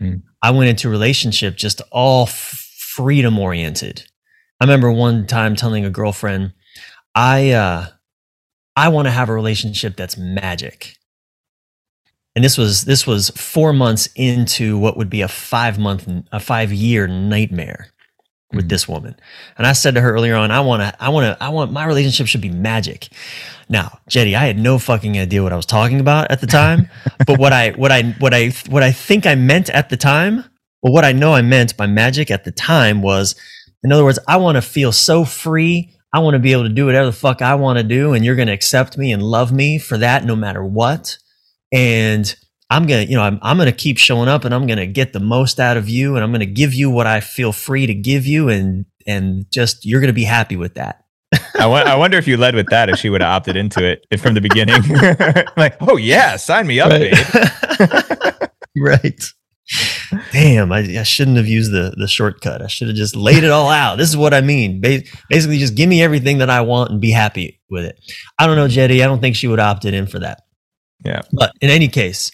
Mm. 0.00 0.22
I 0.42 0.52
went 0.52 0.70
into 0.70 0.88
a 0.88 0.90
relationship 0.92 1.56
just 1.56 1.82
all 1.90 2.26
freedom 2.26 3.38
oriented. 3.38 4.04
I 4.60 4.64
remember 4.64 4.90
one 4.92 5.26
time 5.26 5.56
telling 5.56 5.84
a 5.84 5.90
girlfriend, 5.90 6.52
I 7.14 7.50
uh 7.50 7.86
I 8.76 8.88
want 8.88 9.06
to 9.06 9.12
have 9.12 9.28
a 9.28 9.34
relationship 9.34 9.96
that's 9.96 10.16
magic 10.16 10.96
and 12.34 12.44
this 12.44 12.58
was 12.58 12.84
this 12.84 13.06
was 13.06 13.30
four 13.30 13.72
months 13.72 14.08
into 14.16 14.76
what 14.76 14.96
would 14.96 15.10
be 15.10 15.20
a 15.20 15.28
five 15.28 15.78
month 15.78 16.08
a 16.32 16.40
five 16.40 16.72
year 16.72 17.06
nightmare 17.06 17.88
with 18.50 18.64
mm-hmm. 18.64 18.68
this 18.68 18.88
woman. 18.88 19.16
And 19.56 19.66
i 19.66 19.72
said 19.72 19.94
to 19.94 20.00
her 20.00 20.12
earlier 20.12 20.34
on 20.34 20.50
i 20.50 20.60
want 20.60 20.82
to 20.82 21.02
i 21.02 21.08
want 21.08 21.26
to 21.26 21.44
i 21.44 21.48
want 21.48 21.72
my 21.72 21.86
relationship 21.86 22.26
should 22.26 22.40
be 22.40 22.50
magic. 22.50 23.08
Now 23.68 23.98
jeddy 24.08 24.34
i 24.34 24.46
had 24.46 24.58
no 24.58 24.78
fucking 24.78 25.18
idea 25.18 25.42
what 25.42 25.52
i 25.52 25.56
was 25.56 25.66
talking 25.66 26.00
about 26.00 26.30
at 26.30 26.40
the 26.40 26.46
time 26.46 26.88
but 27.26 27.38
what 27.38 27.52
i 27.52 27.70
what 27.70 27.92
i 27.92 28.02
what 28.18 28.34
i 28.34 28.48
what 28.68 28.82
i 28.82 28.92
think 28.92 29.26
i 29.26 29.34
meant 29.34 29.70
at 29.70 29.88
the 29.88 29.96
time 29.96 30.44
well 30.82 30.92
what 30.92 31.04
i 31.04 31.12
know 31.12 31.34
i 31.34 31.42
meant 31.42 31.76
by 31.76 31.86
magic 31.86 32.30
at 32.30 32.44
the 32.44 32.52
time 32.52 33.00
was 33.00 33.34
in 33.82 33.92
other 33.92 34.04
words 34.04 34.18
i 34.28 34.36
want 34.36 34.56
to 34.56 34.62
feel 34.62 34.92
so 34.92 35.24
free. 35.24 35.90
I 36.12 36.20
want 36.20 36.34
to 36.34 36.38
be 36.38 36.52
able 36.52 36.62
to 36.62 36.68
do 36.68 36.86
whatever 36.86 37.06
the 37.06 37.12
fuck 37.12 37.42
i 37.42 37.56
want 37.56 37.78
to 37.78 37.82
do 37.82 38.12
and 38.12 38.24
you're 38.24 38.36
going 38.36 38.46
to 38.46 38.54
accept 38.54 38.96
me 38.96 39.12
and 39.12 39.20
love 39.20 39.50
me 39.50 39.78
for 39.78 39.98
that 39.98 40.24
no 40.24 40.36
matter 40.36 40.64
what 40.64 41.18
and 41.74 42.34
I'm 42.70 42.86
gonna, 42.86 43.02
you 43.02 43.16
know, 43.16 43.22
I'm, 43.22 43.38
I'm 43.42 43.58
gonna 43.58 43.72
keep 43.72 43.98
showing 43.98 44.28
up, 44.28 44.44
and 44.44 44.54
I'm 44.54 44.66
gonna 44.66 44.86
get 44.86 45.12
the 45.12 45.20
most 45.20 45.60
out 45.60 45.76
of 45.76 45.88
you, 45.88 46.14
and 46.14 46.24
I'm 46.24 46.32
gonna 46.32 46.46
give 46.46 46.72
you 46.72 46.88
what 46.88 47.06
I 47.06 47.20
feel 47.20 47.52
free 47.52 47.86
to 47.86 47.94
give 47.94 48.26
you, 48.26 48.48
and 48.48 48.86
and 49.06 49.44
just 49.50 49.84
you're 49.84 50.00
gonna 50.00 50.12
be 50.12 50.24
happy 50.24 50.56
with 50.56 50.74
that. 50.74 51.04
I, 51.56 51.62
w- 51.62 51.82
I 51.82 51.96
wonder 51.96 52.16
if 52.16 52.28
you 52.28 52.36
led 52.36 52.54
with 52.54 52.68
that 52.70 52.88
if 52.88 52.98
she 52.98 53.10
would 53.10 53.20
have 53.20 53.30
opted 53.30 53.56
into 53.56 53.84
it 53.84 54.20
from 54.20 54.34
the 54.34 54.40
beginning. 54.40 54.82
like, 55.56 55.76
oh 55.80 55.96
yeah, 55.96 56.36
sign 56.36 56.66
me 56.66 56.78
up, 56.78 56.90
right. 56.90 57.12
babe. 57.12 58.50
right. 58.76 59.24
Damn, 60.30 60.72
I, 60.72 61.00
I, 61.00 61.02
shouldn't 61.02 61.38
have 61.38 61.48
used 61.48 61.72
the 61.72 61.94
the 61.96 62.06
shortcut. 62.06 62.62
I 62.62 62.68
should 62.68 62.88
have 62.88 62.96
just 62.96 63.16
laid 63.16 63.42
it 63.42 63.50
all 63.50 63.68
out. 63.68 63.96
This 63.96 64.08
is 64.08 64.16
what 64.16 64.32
I 64.32 64.42
mean. 64.42 64.80
Ba- 64.80 65.02
basically, 65.28 65.58
just 65.58 65.74
give 65.74 65.88
me 65.88 66.02
everything 66.02 66.38
that 66.38 66.50
I 66.50 66.60
want 66.60 66.92
and 66.92 67.00
be 67.00 67.10
happy 67.10 67.60
with 67.68 67.84
it. 67.84 67.98
I 68.38 68.46
don't 68.46 68.56
know, 68.56 68.68
Jeddy. 68.68 69.02
I 69.02 69.06
don't 69.06 69.20
think 69.20 69.34
she 69.34 69.48
would 69.48 69.58
have 69.58 69.76
opted 69.76 69.94
in 69.94 70.06
for 70.06 70.20
that. 70.20 70.42
Yeah. 71.04 71.22
But 71.32 71.52
in 71.60 71.70
any 71.70 71.88
case, 71.88 72.30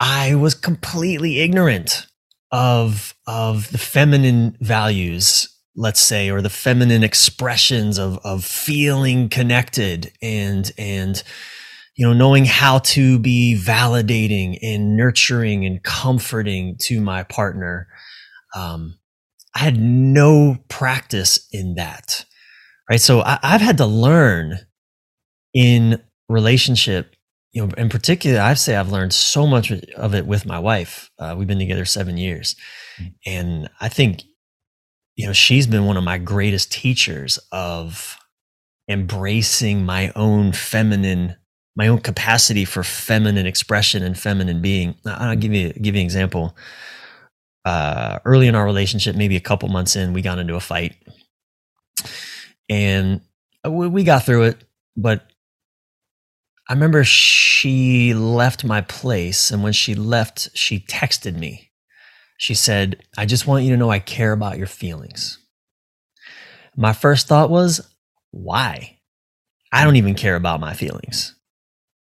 I 0.00 0.34
was 0.34 0.54
completely 0.54 1.40
ignorant 1.40 2.06
of 2.50 3.14
of 3.26 3.70
the 3.70 3.78
feminine 3.78 4.56
values 4.60 5.48
let's 5.78 6.00
say 6.00 6.28
or 6.28 6.42
the 6.42 6.50
feminine 6.50 7.04
expressions 7.04 7.98
of 7.98 8.18
of 8.24 8.44
feeling 8.44 9.28
connected 9.28 10.10
and 10.20 10.72
and 10.76 11.22
you 11.96 12.06
know 12.06 12.12
knowing 12.12 12.44
how 12.44 12.78
to 12.78 13.18
be 13.18 13.58
validating 13.58 14.58
and 14.62 14.96
nurturing 14.96 15.64
and 15.64 15.82
comforting 15.84 16.76
to 16.78 17.00
my 17.00 17.22
partner 17.22 17.86
um, 18.56 18.98
i 19.54 19.60
had 19.60 19.78
no 19.78 20.56
practice 20.68 21.46
in 21.52 21.76
that 21.76 22.24
right 22.90 23.00
so 23.00 23.20
I, 23.20 23.38
i've 23.42 23.60
had 23.60 23.78
to 23.78 23.86
learn 23.86 24.58
in 25.54 26.02
relationship 26.28 27.14
you 27.58 27.66
know 27.66 27.72
in 27.76 27.88
particular 27.88 28.40
i'd 28.40 28.58
say 28.58 28.76
i've 28.76 28.92
learned 28.92 29.12
so 29.12 29.44
much 29.44 29.72
of 29.72 30.14
it 30.14 30.26
with 30.26 30.46
my 30.46 30.58
wife. 30.58 31.10
Uh, 31.18 31.34
we've 31.36 31.48
been 31.48 31.58
together 31.58 31.84
seven 31.84 32.16
years. 32.16 32.54
Mm. 33.00 33.12
and 33.26 33.70
i 33.80 33.88
think 33.88 34.22
you 35.16 35.26
know 35.26 35.32
she's 35.32 35.66
been 35.66 35.84
one 35.84 35.96
of 35.96 36.04
my 36.04 36.18
greatest 36.18 36.70
teachers 36.70 37.38
of 37.50 38.16
embracing 38.88 39.84
my 39.84 40.12
own 40.14 40.52
feminine 40.52 41.34
my 41.74 41.88
own 41.88 41.98
capacity 41.98 42.64
for 42.64 42.82
feminine 42.82 43.46
expression 43.46 44.02
and 44.02 44.18
feminine 44.18 44.60
being. 44.60 44.96
I'll 45.06 45.36
give 45.36 45.54
you 45.54 45.72
give 45.74 45.94
you 45.94 46.00
an 46.00 46.06
example. 46.06 46.56
Uh, 47.64 48.18
early 48.24 48.48
in 48.48 48.54
our 48.54 48.64
relationship 48.64 49.14
maybe 49.14 49.36
a 49.36 49.40
couple 49.40 49.68
months 49.68 49.94
in 49.94 50.12
we 50.12 50.22
got 50.22 50.38
into 50.38 50.54
a 50.54 50.60
fight. 50.60 50.94
And 52.68 53.20
we, 53.68 53.88
we 53.88 54.04
got 54.04 54.24
through 54.24 54.44
it 54.44 54.64
but 54.96 55.30
i 56.68 56.72
remember 56.72 57.04
she 57.04 58.14
left 58.14 58.64
my 58.64 58.80
place 58.80 59.50
and 59.50 59.62
when 59.62 59.72
she 59.72 59.94
left 59.94 60.48
she 60.54 60.80
texted 60.80 61.36
me 61.36 61.68
she 62.38 62.54
said, 62.54 63.02
I 63.18 63.26
just 63.26 63.46
want 63.46 63.64
you 63.64 63.70
to 63.72 63.76
know 63.76 63.90
I 63.90 63.98
care 63.98 64.32
about 64.32 64.58
your 64.58 64.68
feelings. 64.68 65.38
My 66.76 66.92
first 66.92 67.26
thought 67.26 67.50
was, 67.50 67.80
why? 68.30 69.00
I 69.72 69.82
don't 69.82 69.96
even 69.96 70.14
care 70.14 70.36
about 70.36 70.60
my 70.60 70.72
feelings. 70.72 71.34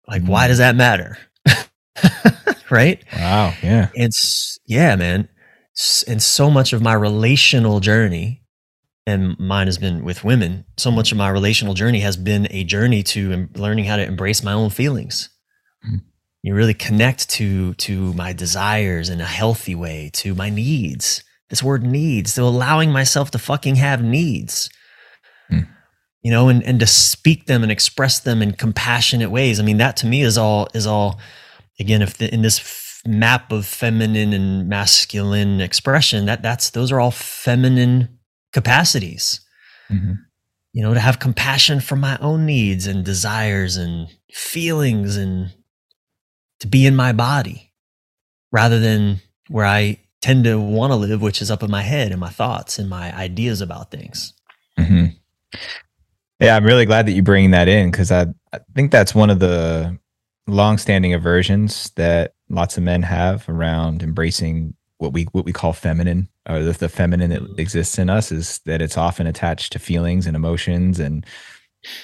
Like, 0.08 0.22
mm. 0.22 0.28
why 0.28 0.48
does 0.48 0.58
that 0.58 0.74
matter? 0.74 1.16
right? 2.70 3.02
Wow. 3.14 3.54
Yeah. 3.62 3.90
It's, 3.94 4.58
yeah, 4.66 4.96
man. 4.96 5.28
And 6.08 6.20
so 6.20 6.50
much 6.50 6.72
of 6.72 6.82
my 6.82 6.94
relational 6.94 7.78
journey, 7.78 8.42
and 9.06 9.38
mine 9.38 9.66
has 9.66 9.78
been 9.78 10.04
with 10.04 10.24
women, 10.24 10.64
so 10.76 10.90
much 10.90 11.12
of 11.12 11.18
my 11.18 11.28
relational 11.28 11.74
journey 11.74 12.00
has 12.00 12.16
been 12.16 12.48
a 12.50 12.64
journey 12.64 13.02
to 13.04 13.48
learning 13.54 13.84
how 13.84 13.96
to 13.96 14.04
embrace 14.04 14.42
my 14.42 14.52
own 14.52 14.70
feelings. 14.70 15.30
Mm 15.86 16.00
you 16.46 16.54
really 16.54 16.74
connect 16.74 17.28
to 17.28 17.74
to 17.74 18.14
my 18.14 18.32
desires 18.32 19.08
in 19.10 19.20
a 19.20 19.24
healthy 19.24 19.74
way 19.74 20.10
to 20.12 20.32
my 20.34 20.48
needs 20.48 21.24
this 21.50 21.62
word 21.62 21.82
needs 21.82 22.34
to 22.34 22.42
allowing 22.42 22.92
myself 22.92 23.32
to 23.32 23.38
fucking 23.38 23.74
have 23.74 24.00
needs 24.00 24.70
mm. 25.50 25.66
you 26.22 26.30
know 26.30 26.48
and 26.48 26.62
and 26.62 26.78
to 26.78 26.86
speak 26.86 27.46
them 27.46 27.64
and 27.64 27.72
express 27.72 28.20
them 28.20 28.42
in 28.42 28.52
compassionate 28.52 29.30
ways 29.30 29.58
i 29.58 29.62
mean 29.64 29.78
that 29.78 29.96
to 29.96 30.06
me 30.06 30.22
is 30.22 30.38
all 30.38 30.68
is 30.72 30.86
all 30.86 31.18
again 31.80 32.00
if 32.00 32.16
the, 32.18 32.32
in 32.32 32.42
this 32.42 32.60
f- 32.60 33.02
map 33.04 33.50
of 33.50 33.66
feminine 33.66 34.32
and 34.32 34.68
masculine 34.68 35.60
expression 35.60 36.26
that 36.26 36.42
that's 36.42 36.70
those 36.70 36.92
are 36.92 37.00
all 37.00 37.10
feminine 37.10 38.15
capacities 38.56 39.40
mm-hmm. 39.90 40.14
you 40.72 40.82
know 40.82 40.94
to 40.94 41.00
have 41.00 41.18
compassion 41.18 41.78
for 41.78 41.94
my 41.94 42.16
own 42.22 42.46
needs 42.46 42.86
and 42.86 43.04
desires 43.04 43.76
and 43.76 44.08
feelings 44.32 45.18
and 45.18 45.52
to 46.60 46.66
be 46.66 46.86
in 46.86 46.96
my 46.96 47.12
body 47.12 47.70
rather 48.50 48.78
than 48.80 49.20
where 49.48 49.66
I 49.66 49.98
tend 50.22 50.44
to 50.44 50.58
want 50.58 50.90
to 50.90 50.96
live, 50.96 51.20
which 51.22 51.42
is 51.42 51.50
up 51.50 51.62
in 51.62 51.70
my 51.70 51.82
head 51.82 52.10
and 52.10 52.20
my 52.20 52.30
thoughts 52.30 52.78
and 52.78 52.88
my 52.88 53.14
ideas 53.16 53.60
about 53.60 53.90
things. 53.90 54.32
Mm-hmm. 54.78 55.06
Yeah, 56.40 56.56
I'm 56.56 56.64
really 56.64 56.86
glad 56.86 57.06
that 57.06 57.12
you 57.12 57.22
bring 57.22 57.50
that 57.50 57.68
in 57.68 57.90
because 57.90 58.10
I, 58.10 58.26
I 58.52 58.60
think 58.74 58.90
that's 58.90 59.14
one 59.14 59.30
of 59.30 59.38
the 59.38 59.98
long-standing 60.46 61.12
aversions 61.14 61.90
that 61.96 62.34
lots 62.48 62.76
of 62.76 62.82
men 62.82 63.02
have 63.02 63.48
around 63.48 64.02
embracing 64.02 64.74
what 64.98 65.12
we 65.12 65.24
what 65.32 65.44
we 65.44 65.52
call 65.52 65.72
feminine 65.72 66.28
or 66.48 66.62
the, 66.62 66.72
the 66.72 66.88
feminine 66.88 67.30
that 67.30 67.58
exists 67.58 67.98
in 67.98 68.10
us 68.10 68.30
is 68.30 68.60
that 68.66 68.82
it's 68.82 68.96
often 68.96 69.26
attached 69.26 69.72
to 69.72 69.78
feelings 69.78 70.26
and 70.26 70.36
emotions 70.36 70.98
and 70.98 71.24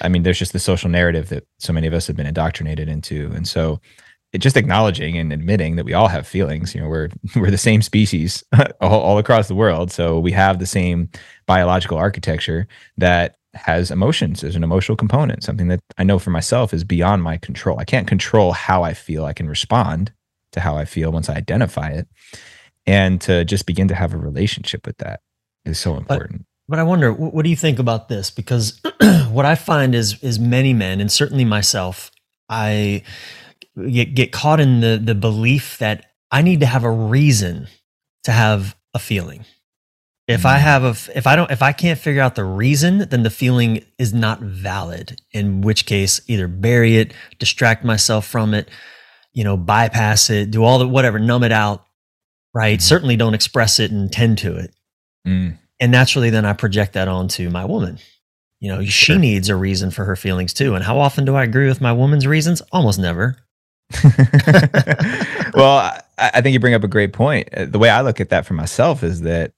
I 0.01 0.09
mean 0.09 0.23
there's 0.23 0.39
just 0.39 0.53
the 0.53 0.59
social 0.59 0.89
narrative 0.89 1.29
that 1.29 1.45
so 1.59 1.73
many 1.73 1.87
of 1.87 1.93
us 1.93 2.07
have 2.07 2.15
been 2.15 2.27
indoctrinated 2.27 2.87
into 2.89 3.31
and 3.33 3.47
so 3.47 3.79
it 4.33 4.39
just 4.39 4.57
acknowledging 4.57 5.17
and 5.17 5.31
admitting 5.31 5.75
that 5.75 5.85
we 5.85 5.93
all 5.93 6.07
have 6.07 6.27
feelings. 6.27 6.73
You 6.73 6.81
know, 6.81 6.89
we're 6.89 7.09
we're 7.35 7.51
the 7.51 7.57
same 7.57 7.81
species 7.81 8.43
all, 8.81 8.99
all 8.99 9.17
across 9.17 9.47
the 9.47 9.55
world, 9.55 9.91
so 9.91 10.19
we 10.19 10.31
have 10.31 10.59
the 10.59 10.65
same 10.65 11.09
biological 11.45 11.97
architecture 11.97 12.67
that 12.97 13.37
has 13.53 13.91
emotions 13.91 14.43
as 14.43 14.55
an 14.55 14.63
emotional 14.63 14.95
component. 14.95 15.43
Something 15.43 15.67
that 15.67 15.79
I 15.99 16.03
know 16.03 16.17
for 16.17 16.31
myself 16.31 16.73
is 16.73 16.83
beyond 16.83 17.21
my 17.21 17.37
control. 17.37 17.79
I 17.79 17.85
can't 17.85 18.07
control 18.07 18.51
how 18.51 18.83
I 18.83 18.95
feel. 18.95 19.25
I 19.25 19.33
can 19.33 19.47
respond 19.47 20.11
to 20.53 20.59
how 20.59 20.75
I 20.75 20.85
feel 20.85 21.11
once 21.11 21.29
I 21.29 21.35
identify 21.35 21.89
it, 21.89 22.07
and 22.85 23.21
to 23.21 23.45
just 23.45 23.65
begin 23.65 23.87
to 23.87 23.95
have 23.95 24.13
a 24.13 24.17
relationship 24.17 24.85
with 24.85 24.97
that 24.97 25.21
is 25.65 25.79
so 25.79 25.95
important. 25.95 26.45
But, 26.67 26.77
but 26.77 26.79
I 26.79 26.83
wonder, 26.83 27.11
what 27.11 27.43
do 27.43 27.49
you 27.49 27.55
think 27.55 27.79
about 27.79 28.09
this? 28.09 28.29
Because 28.31 28.81
what 29.29 29.45
I 29.45 29.55
find 29.55 29.95
is 29.95 30.21
is 30.23 30.39
many 30.39 30.73
men, 30.73 31.01
and 31.01 31.11
certainly 31.11 31.45
myself, 31.45 32.11
I 32.49 33.03
get, 33.89 34.13
get 34.13 34.31
caught 34.31 34.59
in 34.59 34.81
the 34.81 34.99
the 35.03 35.15
belief 35.15 35.77
that 35.79 36.05
I 36.31 36.41
need 36.41 36.61
to 36.61 36.65
have 36.65 36.83
a 36.83 36.91
reason 36.91 37.67
to 38.23 38.31
have 38.31 38.75
a 38.93 38.99
feeling. 38.99 39.45
If 40.27 40.45
I 40.45 40.57
mm. 40.57 40.61
have 40.61 40.83
a 40.83 41.17
if 41.17 41.27
I 41.27 41.35
don't 41.35 41.51
if 41.51 41.61
I 41.61 41.73
can't 41.73 41.99
figure 41.99 42.21
out 42.21 42.35
the 42.35 42.45
reason, 42.45 43.09
then 43.09 43.23
the 43.23 43.29
feeling 43.29 43.83
is 43.97 44.13
not 44.13 44.39
valid. 44.39 45.21
In 45.31 45.61
which 45.61 45.85
case, 45.85 46.21
either 46.27 46.47
bury 46.47 46.97
it, 46.97 47.13
distract 47.39 47.83
myself 47.83 48.25
from 48.25 48.53
it, 48.53 48.69
you 49.33 49.43
know, 49.43 49.57
bypass 49.57 50.29
it, 50.29 50.49
do 50.49 50.63
all 50.63 50.79
the 50.79 50.87
whatever, 50.87 51.19
numb 51.19 51.43
it 51.43 51.51
out, 51.51 51.85
right? 52.53 52.81
Certainly 52.81 53.17
don't 53.17 53.33
express 53.33 53.79
it 53.79 53.91
and 53.91 54.11
tend 54.11 54.37
to 54.39 54.55
it. 54.57 54.73
Mm. 55.27 55.57
And 55.79 55.91
naturally 55.91 56.29
then 56.29 56.45
I 56.45 56.53
project 56.53 56.93
that 56.93 57.07
onto 57.07 57.49
my 57.49 57.65
woman. 57.65 57.99
You 58.59 58.69
know, 58.69 58.85
she 58.85 59.17
needs 59.17 59.49
a 59.49 59.55
reason 59.55 59.91
for 59.91 60.05
her 60.05 60.15
feelings 60.15 60.53
too. 60.53 60.75
And 60.75 60.83
how 60.83 60.97
often 60.99 61.25
do 61.25 61.35
I 61.35 61.43
agree 61.43 61.67
with 61.67 61.81
my 61.81 61.91
woman's 61.91 62.25
reasons? 62.25 62.61
Almost 62.71 62.99
never. 62.99 63.37
well, 65.53 65.79
I, 65.81 66.01
I, 66.17 66.41
think 66.41 66.53
you 66.53 66.59
bring 66.59 66.73
up 66.73 66.83
a 66.83 66.87
great 66.87 67.11
point. 67.11 67.49
Uh, 67.53 67.65
the 67.65 67.77
way 67.77 67.89
I 67.89 68.01
look 68.01 68.21
at 68.21 68.29
that 68.29 68.45
for 68.45 68.53
myself 68.53 69.03
is 69.03 69.21
that 69.21 69.51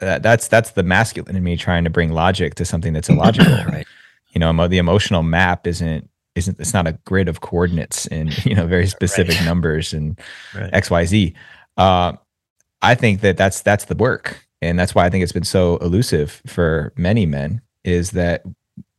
uh, 0.00 0.20
that's 0.20 0.46
that's 0.48 0.70
the 0.70 0.84
masculine 0.84 1.34
in 1.34 1.42
me 1.42 1.56
trying 1.56 1.84
to 1.84 1.90
bring 1.90 2.12
logic 2.12 2.54
to 2.56 2.64
something 2.64 2.92
that's 2.92 3.08
illogical. 3.10 3.52
right. 3.64 3.86
You 4.32 4.38
know, 4.38 4.68
the 4.68 4.78
emotional 4.78 5.22
map 5.22 5.66
isn't 5.66 6.08
isn't 6.34 6.58
it's 6.60 6.74
not 6.74 6.86
a 6.86 6.92
grid 7.04 7.28
of 7.28 7.40
coordinates 7.40 8.06
in 8.06 8.30
you 8.44 8.54
know 8.54 8.66
very 8.66 8.86
specific 8.86 9.36
right. 9.36 9.44
numbers 9.44 9.92
and 9.92 10.18
right. 10.54 10.70
X 10.72 10.90
Y 10.90 11.04
Z. 11.04 11.34
Uh, 11.76 12.12
I 12.84 12.94
think 12.94 13.20
that 13.20 13.36
that's 13.36 13.62
that's 13.62 13.86
the 13.86 13.94
work, 13.94 14.46
and 14.62 14.78
that's 14.78 14.94
why 14.94 15.06
I 15.06 15.10
think 15.10 15.22
it's 15.22 15.32
been 15.32 15.44
so 15.44 15.76
elusive 15.78 16.42
for 16.46 16.92
many 16.96 17.26
men. 17.26 17.60
Is 17.84 18.12
that, 18.12 18.44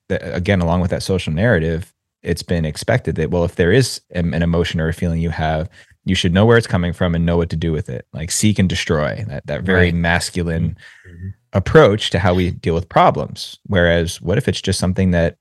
that 0.09 0.21
again, 0.35 0.61
along 0.61 0.81
with 0.81 0.91
that 0.91 1.01
social 1.01 1.33
narrative, 1.33 1.93
it's 2.25 2.43
been 2.43 2.65
expected 2.65 3.15
that 3.15 3.29
well 3.29 3.45
if 3.45 3.55
there 3.55 3.71
is 3.71 4.01
an 4.11 4.33
emotion 4.33 4.81
or 4.81 4.89
a 4.89 4.93
feeling 4.93 5.21
you 5.21 5.29
have 5.29 5.69
you 6.03 6.15
should 6.15 6.33
know 6.33 6.45
where 6.45 6.57
it's 6.57 6.67
coming 6.67 6.91
from 6.91 7.15
and 7.15 7.25
know 7.25 7.37
what 7.37 7.49
to 7.49 7.55
do 7.55 7.71
with 7.71 7.87
it 7.87 8.05
like 8.13 8.31
seek 8.31 8.59
and 8.59 8.67
destroy 8.67 9.23
that 9.27 9.45
that 9.45 9.61
very 9.61 9.85
right. 9.85 9.93
masculine 9.93 10.75
mm-hmm. 11.07 11.29
approach 11.53 12.09
to 12.09 12.19
how 12.19 12.33
we 12.33 12.51
deal 12.51 12.73
with 12.73 12.89
problems 12.89 13.59
whereas 13.67 14.19
what 14.21 14.37
if 14.37 14.47
it's 14.47 14.61
just 14.61 14.79
something 14.79 15.11
that 15.11 15.37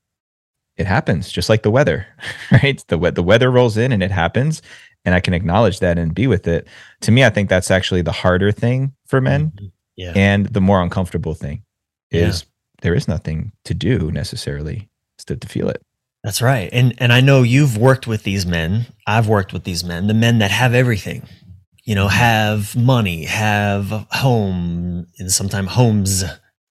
it 0.76 0.86
happens 0.86 1.32
just 1.32 1.48
like 1.48 1.62
the 1.62 1.70
weather 1.70 2.06
right 2.52 2.84
the 2.88 2.98
the 3.10 3.22
weather 3.22 3.50
rolls 3.50 3.76
in 3.76 3.90
and 3.90 4.02
it 4.02 4.10
happens 4.10 4.60
and 5.04 5.14
I 5.14 5.20
can 5.20 5.34
acknowledge 5.34 5.80
that 5.80 5.98
and 5.98 6.14
be 6.14 6.26
with 6.26 6.46
it 6.46 6.66
to 7.02 7.12
me 7.12 7.24
I 7.24 7.30
think 7.30 7.48
that's 7.48 7.70
actually 7.70 8.02
the 8.02 8.12
harder 8.12 8.52
thing 8.52 8.92
for 9.06 9.20
men 9.20 9.50
mm-hmm. 9.50 9.66
yeah. 9.96 10.12
and 10.14 10.46
the 10.46 10.60
more 10.60 10.82
uncomfortable 10.82 11.34
thing 11.34 11.62
is 12.10 12.42
yeah. 12.42 12.46
there 12.82 12.94
is 12.94 13.08
nothing 13.08 13.52
to 13.64 13.74
do 13.74 14.10
necessarily 14.10 14.88
to, 15.26 15.36
to 15.36 15.48
feel 15.48 15.68
it 15.68 15.82
that's 16.24 16.40
right. 16.40 16.70
And 16.72 16.94
and 16.98 17.12
I 17.12 17.20
know 17.20 17.42
you've 17.42 17.76
worked 17.76 18.06
with 18.06 18.22
these 18.22 18.46
men. 18.46 18.86
I've 19.06 19.28
worked 19.28 19.52
with 19.52 19.64
these 19.64 19.84
men, 19.84 20.06
the 20.06 20.14
men 20.14 20.38
that 20.38 20.50
have 20.50 20.74
everything. 20.74 21.28
You 21.84 21.94
know, 21.94 22.08
have 22.08 22.74
money, 22.74 23.26
have 23.26 23.90
home, 24.10 25.06
and 25.18 25.30
sometimes 25.30 25.72
homes, 25.72 26.24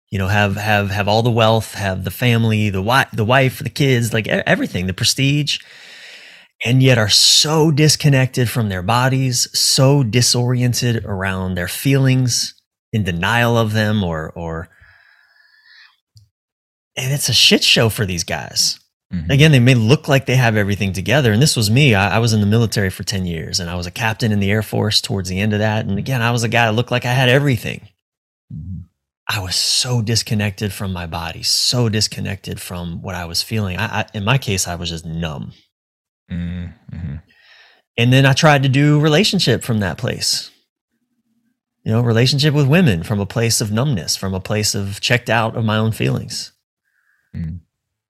you 0.10 0.18
know, 0.18 0.28
have 0.28 0.56
have 0.56 0.90
have 0.90 1.08
all 1.08 1.22
the 1.22 1.30
wealth, 1.30 1.76
have 1.76 2.04
the 2.04 2.10
family, 2.10 2.72
the 2.72 2.82
wife, 2.82 3.10
the 3.14 3.24
wife, 3.24 3.60
the 3.60 3.70
kids, 3.70 4.12
like 4.12 4.28
everything, 4.28 4.88
the 4.88 4.94
prestige. 4.94 5.60
And 6.66 6.82
yet 6.82 6.98
are 6.98 7.10
so 7.10 7.72
disconnected 7.72 8.50
from 8.50 8.70
their 8.70 8.82
bodies, 8.82 9.50
so 9.58 10.02
disoriented 10.02 11.04
around 11.04 11.56
their 11.56 11.68
feelings, 11.68 12.56
in 12.92 13.04
denial 13.04 13.58
of 13.58 13.74
them 13.74 14.04
or 14.04 14.32
or 14.32 14.70
and 16.96 17.12
it's 17.12 17.28
a 17.28 17.34
shit 17.34 17.64
show 17.64 17.90
for 17.90 18.06
these 18.06 18.24
guys 18.24 18.80
Mm-hmm. 19.14 19.32
Again, 19.32 19.52
they 19.52 19.60
may 19.60 19.76
look 19.76 20.08
like 20.08 20.26
they 20.26 20.36
have 20.36 20.58
everything 20.58 20.92
together. 20.92 21.32
And 21.32 21.42
this 21.42 21.56
was 21.56 21.70
me. 21.70 21.94
I, 21.94 22.16
I, 22.16 22.20
was 22.20 22.34
in 22.34 22.42
the 22.42 22.48
military 22.48 22.90
for 22.90 23.04
10 23.04 23.26
years 23.26 23.60
and 23.60 23.70
I 23.70 23.76
was 23.76 23.86
a 23.86 23.92
captain 23.92 24.32
in 24.32 24.40
the 24.40 24.50
Air 24.50 24.64
Force 24.64 25.02
towards 25.02 25.30
the 25.30 25.40
end 25.40 25.54
of 25.54 25.60
that. 25.60 25.86
And 25.86 26.00
again, 26.00 26.22
I 26.22 26.32
was 26.32 26.44
a 26.44 26.50
guy 26.50 26.66
that 26.66 26.74
looked 26.74 26.90
like 26.90 27.06
I 27.06 27.14
had 27.14 27.30
everything. 27.30 27.88
Mm-hmm. 28.52 28.82
I 29.30 29.40
was 29.40 29.56
so 29.56 30.02
disconnected 30.02 30.74
from 30.74 30.92
my 30.92 31.06
body, 31.06 31.44
so 31.44 31.90
disconnected 31.90 32.60
from 32.60 33.02
what 33.02 33.16
I 33.16 33.26
was 33.26 33.42
feeling. 33.42 33.78
I, 33.78 34.02
I 34.02 34.06
in 34.14 34.26
my 34.26 34.38
case, 34.38 34.68
I 34.68 34.76
was 34.76 34.90
just 34.90 35.06
numb. 35.06 35.54
Mm-hmm. 36.32 37.16
And 37.98 38.12
then 38.12 38.26
I 38.26 38.34
tried 38.34 38.64
to 38.64 38.70
do 38.70 39.00
relationship 39.00 39.64
from 39.64 39.80
that 39.80 39.98
place. 39.98 40.50
You 41.84 41.92
know, 41.92 42.02
relationship 42.02 42.54
with 42.54 42.68
women 42.68 43.04
from 43.04 43.20
a 43.20 43.26
place 43.26 43.62
of 43.62 43.72
numbness, 43.72 44.16
from 44.16 44.34
a 44.34 44.40
place 44.40 44.74
of 44.74 45.02
checked 45.02 45.30
out 45.30 45.56
of 45.56 45.66
my 45.66 45.78
own 45.78 45.92
feelings. 45.92 46.54
Mm. 47.36 47.60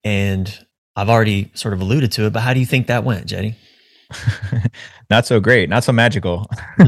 And 0.04 0.66
I've 0.96 1.10
already 1.10 1.52
sort 1.56 1.74
of 1.74 1.82
alluded 1.82 2.12
to 2.14 2.26
it, 2.28 2.34
but 2.34 2.42
how 2.42 2.54
do 2.54 2.60
you 2.60 2.66
think 2.66 2.88
that 2.88 3.04
went, 3.04 3.26
Jeddy? 3.26 3.56
not 5.10 5.26
so 5.26 5.40
great, 5.40 5.70
not 5.70 5.84
so 5.84 5.92
magical. 5.92 6.48
no. 6.78 6.86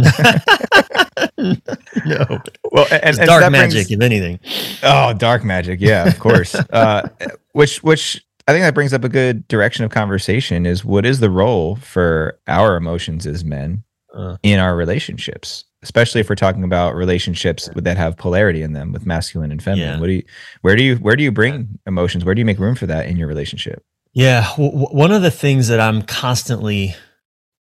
Well, 2.71 2.87
and, 2.91 3.17
and 3.17 3.17
dark 3.17 3.51
magic, 3.51 3.87
brings, 3.87 3.91
if 3.91 4.01
anything. 4.01 4.39
Oh, 4.83 5.13
dark 5.13 5.43
magic, 5.43 5.81
yeah, 5.81 6.07
of 6.07 6.19
course. 6.19 6.53
uh, 6.69 7.09
which, 7.53 7.81
which 7.83 8.23
I 8.47 8.51
think 8.51 8.63
that 8.63 8.75
brings 8.75 8.93
up 8.93 9.03
a 9.03 9.09
good 9.09 9.47
direction 9.47 9.85
of 9.85 9.91
conversation. 9.91 10.65
Is 10.65 10.85
what 10.85 11.05
is 11.05 11.19
the 11.19 11.29
role 11.29 11.77
for 11.77 12.39
our 12.47 12.75
emotions 12.75 13.25
as 13.25 13.43
men 13.43 13.83
uh, 14.13 14.37
in 14.43 14.59
our 14.59 14.75
relationships? 14.75 15.65
especially 15.85 16.19
if 16.19 16.27
we're 16.27 16.35
talking 16.35 16.63
about 16.63 16.95
relationships 16.95 17.69
that 17.75 17.95
have 17.95 18.17
polarity 18.17 18.63
in 18.63 18.73
them 18.73 18.91
with 18.91 19.05
masculine 19.05 19.51
and 19.51 19.61
feminine. 19.61 19.93
Yeah. 19.93 19.99
What 19.99 20.07
do 20.07 20.13
you, 20.13 20.23
where 20.61 20.75
do 20.75 20.83
you, 20.83 20.95
where 20.95 21.15
do 21.15 21.23
you 21.23 21.31
bring 21.31 21.77
emotions? 21.85 22.25
Where 22.25 22.33
do 22.33 22.39
you 22.39 22.45
make 22.45 22.57
room 22.57 22.73
for 22.73 22.87
that 22.87 23.05
in 23.05 23.17
your 23.17 23.27
relationship? 23.27 23.83
Yeah, 24.11 24.49
w- 24.57 24.87
one 24.87 25.11
of 25.11 25.21
the 25.21 25.29
things 25.29 25.67
that 25.67 25.79
I'm 25.79 26.01
constantly, 26.01 26.95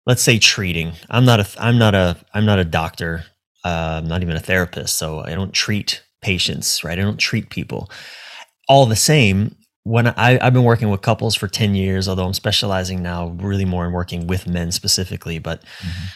let's 0.05 0.21
say, 0.21 0.39
treating. 0.39 0.93
I'm 1.09 1.25
not 1.25 1.41
a, 1.41 1.49
I'm 1.59 1.79
not 1.79 1.95
a, 1.95 2.19
I'm 2.35 2.45
not 2.45 2.59
a 2.59 2.65
doctor. 2.65 3.25
Uh, 3.65 4.01
I'm 4.03 4.07
not 4.07 4.21
even 4.21 4.37
a 4.37 4.41
therapist, 4.41 4.97
so 4.97 5.21
I 5.21 5.31
don't 5.31 5.55
treat 5.55 6.03
patients. 6.21 6.85
Right, 6.85 6.99
I 6.99 7.03
don't 7.03 7.17
treat 7.17 7.49
people. 7.49 7.91
All 8.69 8.85
the 8.85 8.97
same, 8.97 9.57
when 9.85 10.09
I, 10.09 10.39
I've 10.41 10.53
been 10.53 10.65
working 10.65 10.91
with 10.91 11.03
couples 11.03 11.35
for 11.35 11.49
10 11.49 11.75
years, 11.75 12.09
although 12.09 12.27
I'm 12.27 12.35
specializing 12.35 13.03
now 13.03 13.29
really 13.41 13.65
more 13.65 13.87
in 13.87 13.93
working 13.93 14.27
with 14.27 14.47
men 14.47 14.73
specifically, 14.73 15.39
but 15.39 15.63
mm-hmm. 15.63 16.07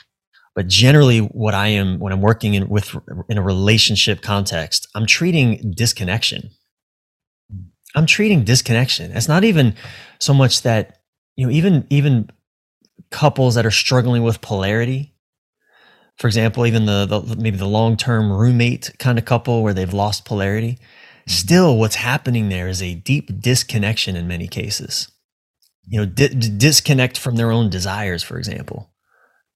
But 0.55 0.69
generally, 0.69 1.19
what 1.19 1.53
I 1.53 1.69
am 1.69 1.99
when 1.99 2.13
I'm 2.13 2.21
working 2.21 2.55
in 2.55 2.69
with 2.69 2.97
in 3.29 3.39
a 3.39 3.43
relationship 3.43 4.23
context, 4.23 4.87
I'm 4.95 5.05
treating 5.05 5.73
disconnection. 5.77 6.51
I'm 7.97 8.07
treating 8.07 8.45
disconnection. 8.45 9.11
It's 9.13 9.29
not 9.29 9.45
even 9.45 9.75
so 10.21 10.33
much 10.33 10.63
that 10.63 11.01
you 11.37 11.47
know 11.47 11.53
even 11.53 11.87
even 11.91 12.31
couples 13.11 13.57
that 13.57 13.67
are 13.67 13.73
struggling 13.73 14.23
with 14.23 14.41
polarity. 14.41 15.13
For 16.19 16.29
example, 16.29 16.65
even 16.67 16.87
the, 16.87 17.07
the 17.07 17.37
maybe 17.37 17.57
the 17.57 17.67
long 17.67 17.97
term 17.97 18.33
roommate 18.33 18.93
kind 19.01 19.19
of 19.19 19.25
couple 19.25 19.65
where 19.65 19.75
they've 19.75 19.93
lost 19.93 20.25
polarity. 20.25 20.79
Still, 21.27 21.79
what's 21.79 21.97
happening 21.97 22.49
there 22.49 22.69
is 22.69 22.83
a 22.83 22.95
deep 22.95 23.41
disconnection 23.41 24.17
in 24.17 24.29
many 24.29 24.49
cases. 24.49 25.11
You 25.87 26.01
know, 26.01 26.07
di- 26.07 26.29
disconnect 26.29 27.19
from 27.19 27.37
their 27.37 27.51
own 27.51 27.71
desires, 27.71 28.23
for 28.23 28.39
example. 28.39 28.91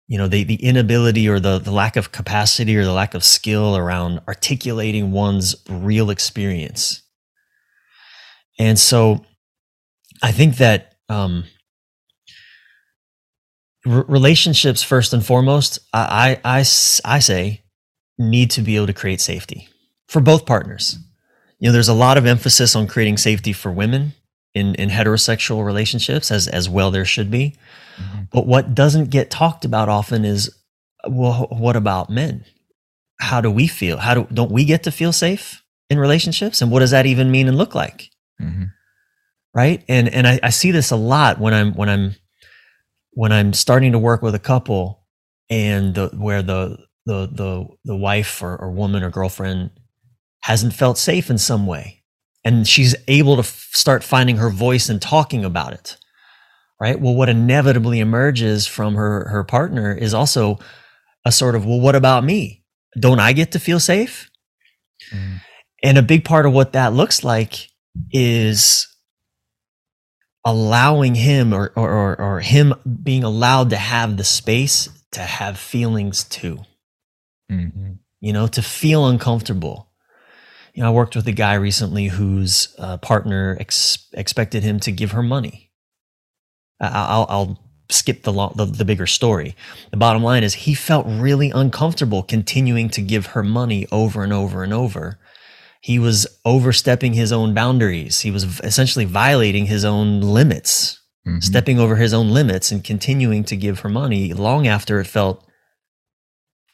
You 0.06 0.18
know 0.18 0.28
the, 0.28 0.44
the 0.44 0.62
inability 0.62 1.28
or 1.28 1.38
the, 1.38 1.58
the 1.58 1.70
lack 1.70 1.96
of 1.96 2.12
capacity 2.12 2.76
or 2.76 2.84
the 2.84 2.92
lack 2.92 3.14
of 3.14 3.22
skill 3.22 3.76
around 3.76 4.20
articulating 4.26 5.12
one's 5.12 5.56
real 5.68 6.10
experience. 6.10 7.02
And 8.58 8.78
so 8.78 9.24
i 10.22 10.32
think 10.32 10.56
that 10.56 10.94
um, 11.08 11.44
r- 13.86 14.04
relationships 14.08 14.82
first 14.82 15.12
and 15.12 15.24
foremost 15.24 15.78
I, 15.92 16.38
I, 16.44 16.58
I, 16.58 16.58
I 16.60 17.18
say 17.18 17.64
need 18.18 18.50
to 18.52 18.62
be 18.62 18.76
able 18.76 18.86
to 18.88 18.92
create 18.92 19.20
safety 19.20 19.68
for 20.08 20.20
both 20.20 20.46
partners 20.46 20.98
you 21.58 21.68
know 21.68 21.72
there's 21.72 21.88
a 21.88 21.94
lot 21.94 22.18
of 22.18 22.26
emphasis 22.26 22.76
on 22.76 22.86
creating 22.86 23.16
safety 23.16 23.52
for 23.52 23.70
women 23.70 24.12
in, 24.54 24.74
in 24.76 24.88
heterosexual 24.88 25.64
relationships 25.64 26.30
as, 26.30 26.48
as 26.48 26.68
well 26.68 26.90
there 26.90 27.04
should 27.04 27.30
be 27.30 27.56
Mm-hmm. 27.98 28.22
But 28.32 28.46
what 28.46 28.74
doesn't 28.74 29.10
get 29.10 29.30
talked 29.30 29.64
about 29.64 29.88
often 29.88 30.24
is, 30.24 30.54
well, 31.08 31.46
what 31.50 31.76
about 31.76 32.10
men? 32.10 32.44
How 33.20 33.40
do 33.40 33.50
we 33.50 33.66
feel? 33.66 33.98
How 33.98 34.14
do 34.14 34.28
don't 34.32 34.52
we 34.52 34.64
get 34.64 34.84
to 34.84 34.92
feel 34.92 35.12
safe 35.12 35.62
in 35.90 35.98
relationships? 35.98 36.62
And 36.62 36.70
what 36.70 36.80
does 36.80 36.92
that 36.92 37.06
even 37.06 37.30
mean 37.30 37.48
and 37.48 37.58
look 37.58 37.74
like? 37.74 38.10
Mm-hmm. 38.40 38.64
Right. 39.54 39.82
And 39.88 40.08
and 40.08 40.26
I, 40.26 40.38
I 40.42 40.50
see 40.50 40.70
this 40.70 40.90
a 40.90 40.96
lot 40.96 41.40
when 41.40 41.52
I'm 41.52 41.74
when 41.74 41.88
I'm 41.88 42.14
when 43.12 43.32
I'm 43.32 43.52
starting 43.52 43.92
to 43.92 43.98
work 43.98 44.22
with 44.22 44.34
a 44.34 44.40
couple 44.40 45.04
and 45.50 45.94
the, 45.94 46.08
where 46.08 46.42
the 46.42 46.78
the 47.06 47.26
the 47.26 47.66
the 47.84 47.96
wife 47.96 48.40
or, 48.42 48.56
or 48.56 48.70
woman 48.70 49.02
or 49.02 49.10
girlfriend 49.10 49.70
hasn't 50.40 50.72
felt 50.72 50.98
safe 50.98 51.30
in 51.30 51.38
some 51.38 51.66
way 51.66 52.02
and 52.44 52.66
she's 52.66 52.94
able 53.06 53.36
to 53.36 53.40
f- 53.40 53.70
start 53.72 54.04
finding 54.04 54.36
her 54.36 54.50
voice 54.50 54.88
and 54.88 55.02
talking 55.02 55.44
about 55.44 55.72
it 55.72 55.96
right? 56.80 57.00
Well, 57.00 57.14
what 57.14 57.28
inevitably 57.28 58.00
emerges 58.00 58.66
from 58.66 58.94
her 58.94 59.28
her 59.28 59.44
partner 59.44 59.92
is 59.92 60.14
also 60.14 60.58
a 61.24 61.32
sort 61.32 61.54
of, 61.54 61.66
well, 61.66 61.80
what 61.80 61.96
about 61.96 62.24
me? 62.24 62.64
Don't 62.98 63.20
I 63.20 63.32
get 63.32 63.52
to 63.52 63.58
feel 63.58 63.80
safe? 63.80 64.30
Mm. 65.12 65.40
And 65.82 65.98
a 65.98 66.02
big 66.02 66.24
part 66.24 66.46
of 66.46 66.52
what 66.52 66.72
that 66.72 66.92
looks 66.92 67.22
like 67.22 67.68
is 68.12 68.88
allowing 70.44 71.14
him 71.14 71.52
or, 71.52 71.72
or, 71.76 72.20
or 72.20 72.40
him 72.40 72.74
being 73.02 73.24
allowed 73.24 73.70
to 73.70 73.76
have 73.76 74.16
the 74.16 74.24
space 74.24 74.88
to 75.12 75.20
have 75.20 75.58
feelings 75.58 76.24
too. 76.24 76.60
Mm-hmm. 77.50 77.92
You 78.20 78.32
know, 78.32 78.46
to 78.48 78.62
feel 78.62 79.06
uncomfortable. 79.06 79.87
You 80.74 80.82
know, 80.82 80.90
I 80.90 80.92
worked 80.92 81.16
with 81.16 81.26
a 81.26 81.32
guy 81.32 81.54
recently 81.54 82.06
whose 82.06 82.74
uh, 82.78 82.98
partner 82.98 83.56
ex- 83.58 84.06
expected 84.12 84.62
him 84.62 84.80
to 84.80 84.92
give 84.92 85.12
her 85.12 85.22
money 85.22 85.68
I'll, 86.80 87.26
I'll 87.28 87.58
skip 87.90 88.22
the, 88.22 88.32
the 88.54 88.66
the 88.66 88.84
bigger 88.84 89.06
story. 89.06 89.56
The 89.90 89.96
bottom 89.96 90.22
line 90.22 90.44
is 90.44 90.54
he 90.54 90.74
felt 90.74 91.06
really 91.08 91.50
uncomfortable 91.50 92.22
continuing 92.22 92.88
to 92.90 93.02
give 93.02 93.26
her 93.26 93.42
money 93.42 93.86
over 93.90 94.22
and 94.22 94.32
over 94.32 94.62
and 94.62 94.72
over. 94.72 95.18
He 95.80 95.98
was 95.98 96.26
overstepping 96.44 97.14
his 97.14 97.32
own 97.32 97.54
boundaries. 97.54 98.20
He 98.20 98.30
was 98.30 98.60
essentially 98.60 99.04
violating 99.04 99.66
his 99.66 99.84
own 99.84 100.20
limits, 100.20 101.00
mm-hmm. 101.26 101.38
stepping 101.38 101.78
over 101.78 101.96
his 101.96 102.12
own 102.12 102.30
limits 102.30 102.70
and 102.72 102.82
continuing 102.82 103.44
to 103.44 103.56
give 103.56 103.80
her 103.80 103.88
money 103.88 104.32
long 104.32 104.66
after 104.66 105.00
it 105.00 105.06
felt 105.06 105.44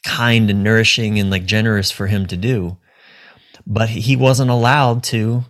kind 0.04 0.50
and 0.50 0.62
nourishing 0.62 1.18
and 1.18 1.30
like 1.30 1.44
generous 1.46 1.90
for 1.90 2.06
him 2.06 2.26
to 2.26 2.36
do. 2.36 2.78
But 3.66 3.88
he 3.88 4.16
wasn't 4.16 4.50
allowed 4.50 5.04
to, 5.04 5.44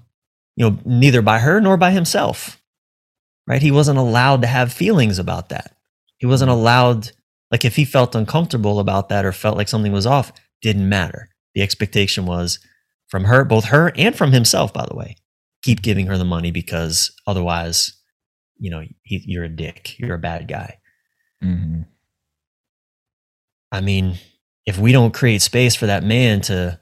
you 0.56 0.70
know, 0.70 0.78
neither 0.84 1.22
by 1.22 1.40
her 1.40 1.60
nor 1.60 1.76
by 1.76 1.90
himself 1.90 2.60
right? 3.46 3.62
He 3.62 3.70
wasn't 3.70 3.98
allowed 3.98 4.42
to 4.42 4.48
have 4.48 4.72
feelings 4.72 5.18
about 5.18 5.50
that. 5.50 5.76
He 6.18 6.26
wasn't 6.26 6.50
mm-hmm. 6.50 6.60
allowed, 6.60 7.10
like, 7.50 7.64
if 7.64 7.76
he 7.76 7.84
felt 7.84 8.14
uncomfortable 8.14 8.78
about 8.78 9.08
that 9.08 9.24
or 9.24 9.32
felt 9.32 9.56
like 9.56 9.68
something 9.68 9.92
was 9.92 10.06
off, 10.06 10.32
didn't 10.62 10.88
matter. 10.88 11.28
The 11.54 11.62
expectation 11.62 12.26
was 12.26 12.58
from 13.08 13.24
her, 13.24 13.44
both 13.44 13.66
her 13.66 13.92
and 13.96 14.16
from 14.16 14.32
himself, 14.32 14.72
by 14.72 14.86
the 14.86 14.96
way, 14.96 15.16
keep 15.62 15.82
giving 15.82 16.06
her 16.06 16.18
the 16.18 16.24
money 16.24 16.50
because 16.50 17.12
otherwise, 17.26 17.92
you 18.58 18.70
know, 18.70 18.82
he, 19.02 19.22
you're 19.26 19.44
a 19.44 19.48
dick. 19.48 19.98
You're 19.98 20.14
a 20.14 20.18
bad 20.18 20.48
guy. 20.48 20.78
Mm-hmm. 21.42 21.82
I 23.70 23.80
mean, 23.80 24.18
if 24.66 24.78
we 24.78 24.92
don't 24.92 25.12
create 25.12 25.42
space 25.42 25.74
for 25.74 25.86
that 25.86 26.04
man 26.04 26.40
to 26.42 26.80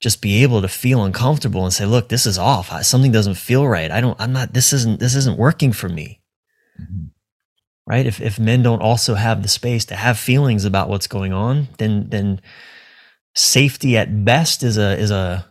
just 0.00 0.22
be 0.22 0.42
able 0.42 0.62
to 0.62 0.68
feel 0.68 1.04
uncomfortable 1.04 1.64
and 1.64 1.72
say, 1.72 1.84
look, 1.84 2.08
this 2.08 2.26
is 2.26 2.38
off. 2.38 2.70
Something 2.84 3.12
doesn't 3.12 3.34
feel 3.34 3.68
right. 3.68 3.90
I 3.90 4.00
don't, 4.00 4.18
I'm 4.18 4.32
not, 4.32 4.54
this 4.54 4.72
isn't, 4.72 4.98
this 4.98 5.14
isn't 5.14 5.38
working 5.38 5.72
for 5.72 5.88
me. 5.88 6.20
Mm-hmm. 6.80 7.06
Right. 7.86 8.06
If, 8.06 8.20
if 8.20 8.38
men 8.38 8.62
don't 8.62 8.82
also 8.82 9.14
have 9.14 9.42
the 9.42 9.48
space 9.48 9.84
to 9.86 9.96
have 9.96 10.18
feelings 10.18 10.64
about 10.64 10.88
what's 10.88 11.06
going 11.06 11.32
on, 11.32 11.68
then, 11.78 12.08
then 12.08 12.40
safety 13.34 13.96
at 13.96 14.24
best 14.24 14.62
is 14.62 14.78
a, 14.78 14.96
is 14.96 15.10
a, 15.10 15.46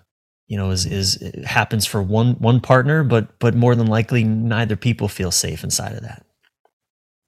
you 0.48 0.58
know, 0.58 0.72
is, 0.72 0.86
is 0.86 1.32
happens 1.46 1.86
for 1.86 2.02
one, 2.02 2.34
one 2.36 2.60
partner, 2.60 3.04
but, 3.04 3.38
but 3.40 3.56
more 3.56 3.76
than 3.76 3.88
likely 3.88 4.24
neither 4.24 4.76
people 4.76 5.08
feel 5.08 5.32
safe 5.32 5.64
inside 5.64 5.94
of 5.94 6.02
that. 6.02 6.26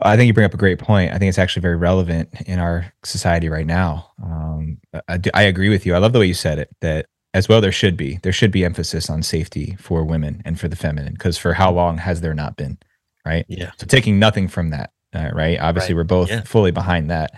I 0.03 0.17
think 0.17 0.27
you 0.27 0.33
bring 0.33 0.45
up 0.45 0.53
a 0.53 0.57
great 0.57 0.79
point. 0.79 1.11
I 1.11 1.19
think 1.19 1.29
it's 1.29 1.37
actually 1.37 1.61
very 1.61 1.75
relevant 1.75 2.29
in 2.47 2.57
our 2.59 2.91
society 3.03 3.49
right 3.49 3.67
now. 3.67 4.11
Um, 4.23 4.79
I, 5.07 5.19
I, 5.33 5.43
agree 5.43 5.69
with 5.69 5.85
you. 5.85 5.93
I 5.93 5.99
love 5.99 6.13
the 6.13 6.19
way 6.19 6.25
you 6.25 6.33
said 6.33 6.57
it. 6.57 6.69
That 6.81 7.05
as 7.33 7.47
well, 7.47 7.61
there 7.61 7.71
should 7.71 7.95
be 7.95 8.19
there 8.23 8.33
should 8.33 8.51
be 8.51 8.65
emphasis 8.65 9.09
on 9.09 9.23
safety 9.23 9.75
for 9.79 10.03
women 10.03 10.41
and 10.45 10.59
for 10.59 10.67
the 10.67 10.75
feminine. 10.75 11.13
Because 11.13 11.37
for 11.37 11.53
how 11.53 11.71
long 11.71 11.97
has 11.97 12.21
there 12.21 12.33
not 12.33 12.57
been? 12.57 12.77
Right. 13.25 13.45
Yeah. 13.47 13.71
So 13.77 13.85
taking 13.85 14.19
nothing 14.19 14.47
from 14.47 14.71
that. 14.71 14.91
Uh, 15.13 15.29
right. 15.33 15.59
Obviously, 15.59 15.93
right. 15.93 15.99
we're 15.99 16.05
both 16.05 16.29
yeah. 16.29 16.41
fully 16.41 16.71
behind 16.71 17.09
that. 17.09 17.31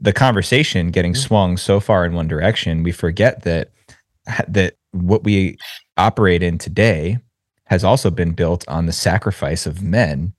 The 0.00 0.12
conversation 0.12 0.90
getting 0.90 1.12
mm-hmm. 1.12 1.26
swung 1.26 1.56
so 1.56 1.80
far 1.80 2.04
in 2.04 2.14
one 2.14 2.28
direction, 2.28 2.82
we 2.82 2.92
forget 2.92 3.42
that 3.42 3.70
that 4.48 4.76
what 4.92 5.24
we 5.24 5.58
operate 5.96 6.42
in 6.42 6.58
today 6.58 7.18
has 7.66 7.84
also 7.84 8.10
been 8.10 8.32
built 8.32 8.64
on 8.68 8.86
the 8.86 8.92
sacrifice 8.92 9.66
of 9.66 9.82
men 9.82 10.32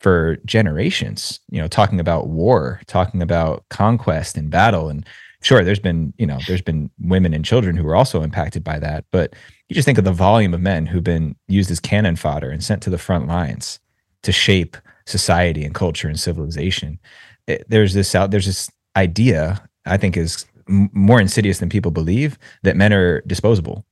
for 0.00 0.36
generations, 0.44 1.40
you 1.50 1.60
know, 1.60 1.68
talking 1.68 2.00
about 2.00 2.28
war, 2.28 2.80
talking 2.86 3.22
about 3.22 3.64
conquest 3.70 4.36
and 4.36 4.50
battle. 4.50 4.88
And 4.88 5.06
sure, 5.42 5.64
there's 5.64 5.80
been, 5.80 6.14
you 6.18 6.26
know, 6.26 6.38
there's 6.46 6.62
been 6.62 6.90
women 7.00 7.34
and 7.34 7.44
children 7.44 7.76
who 7.76 7.84
were 7.84 7.96
also 7.96 8.22
impacted 8.22 8.64
by 8.64 8.78
that. 8.78 9.04
But 9.10 9.34
you 9.68 9.74
just 9.74 9.86
think 9.86 9.98
of 9.98 10.04
the 10.04 10.12
volume 10.12 10.54
of 10.54 10.60
men 10.60 10.86
who've 10.86 11.04
been 11.04 11.36
used 11.48 11.70
as 11.70 11.80
cannon 11.80 12.16
fodder 12.16 12.50
and 12.50 12.62
sent 12.62 12.82
to 12.84 12.90
the 12.90 12.98
front 12.98 13.28
lines 13.28 13.78
to 14.22 14.32
shape 14.32 14.76
society 15.06 15.64
and 15.64 15.74
culture 15.74 16.08
and 16.08 16.18
civilization. 16.18 16.98
It, 17.46 17.64
there's 17.68 17.94
this 17.94 18.14
out, 18.14 18.30
there's 18.30 18.46
this 18.46 18.70
idea 18.96 19.62
I 19.84 19.96
think 19.96 20.16
is 20.16 20.46
m- 20.68 20.90
more 20.92 21.20
insidious 21.20 21.58
than 21.58 21.68
people 21.68 21.90
believe 21.90 22.38
that 22.62 22.76
men 22.76 22.92
are 22.92 23.20
disposable. 23.22 23.84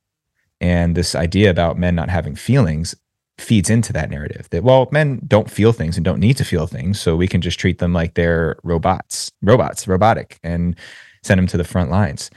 And 0.60 0.94
this 0.94 1.14
idea 1.14 1.50
about 1.50 1.78
men 1.78 1.94
not 1.94 2.10
having 2.10 2.36
feelings 2.36 2.94
feeds 3.38 3.70
into 3.70 3.90
that 3.90 4.10
narrative 4.10 4.46
that 4.50 4.62
well 4.62 4.86
men 4.92 5.18
don't 5.26 5.50
feel 5.50 5.72
things 5.72 5.96
and 5.96 6.04
don't 6.04 6.20
need 6.20 6.36
to 6.36 6.44
feel 6.44 6.66
things 6.66 7.00
so 7.00 7.16
we 7.16 7.26
can 7.26 7.40
just 7.40 7.58
treat 7.58 7.78
them 7.78 7.90
like 7.90 8.12
they're 8.12 8.58
robots 8.62 9.32
robots 9.40 9.88
robotic 9.88 10.38
and 10.42 10.76
send 11.22 11.38
them 11.38 11.46
to 11.46 11.56
the 11.56 11.64
front 11.64 11.90
lines 11.90 12.30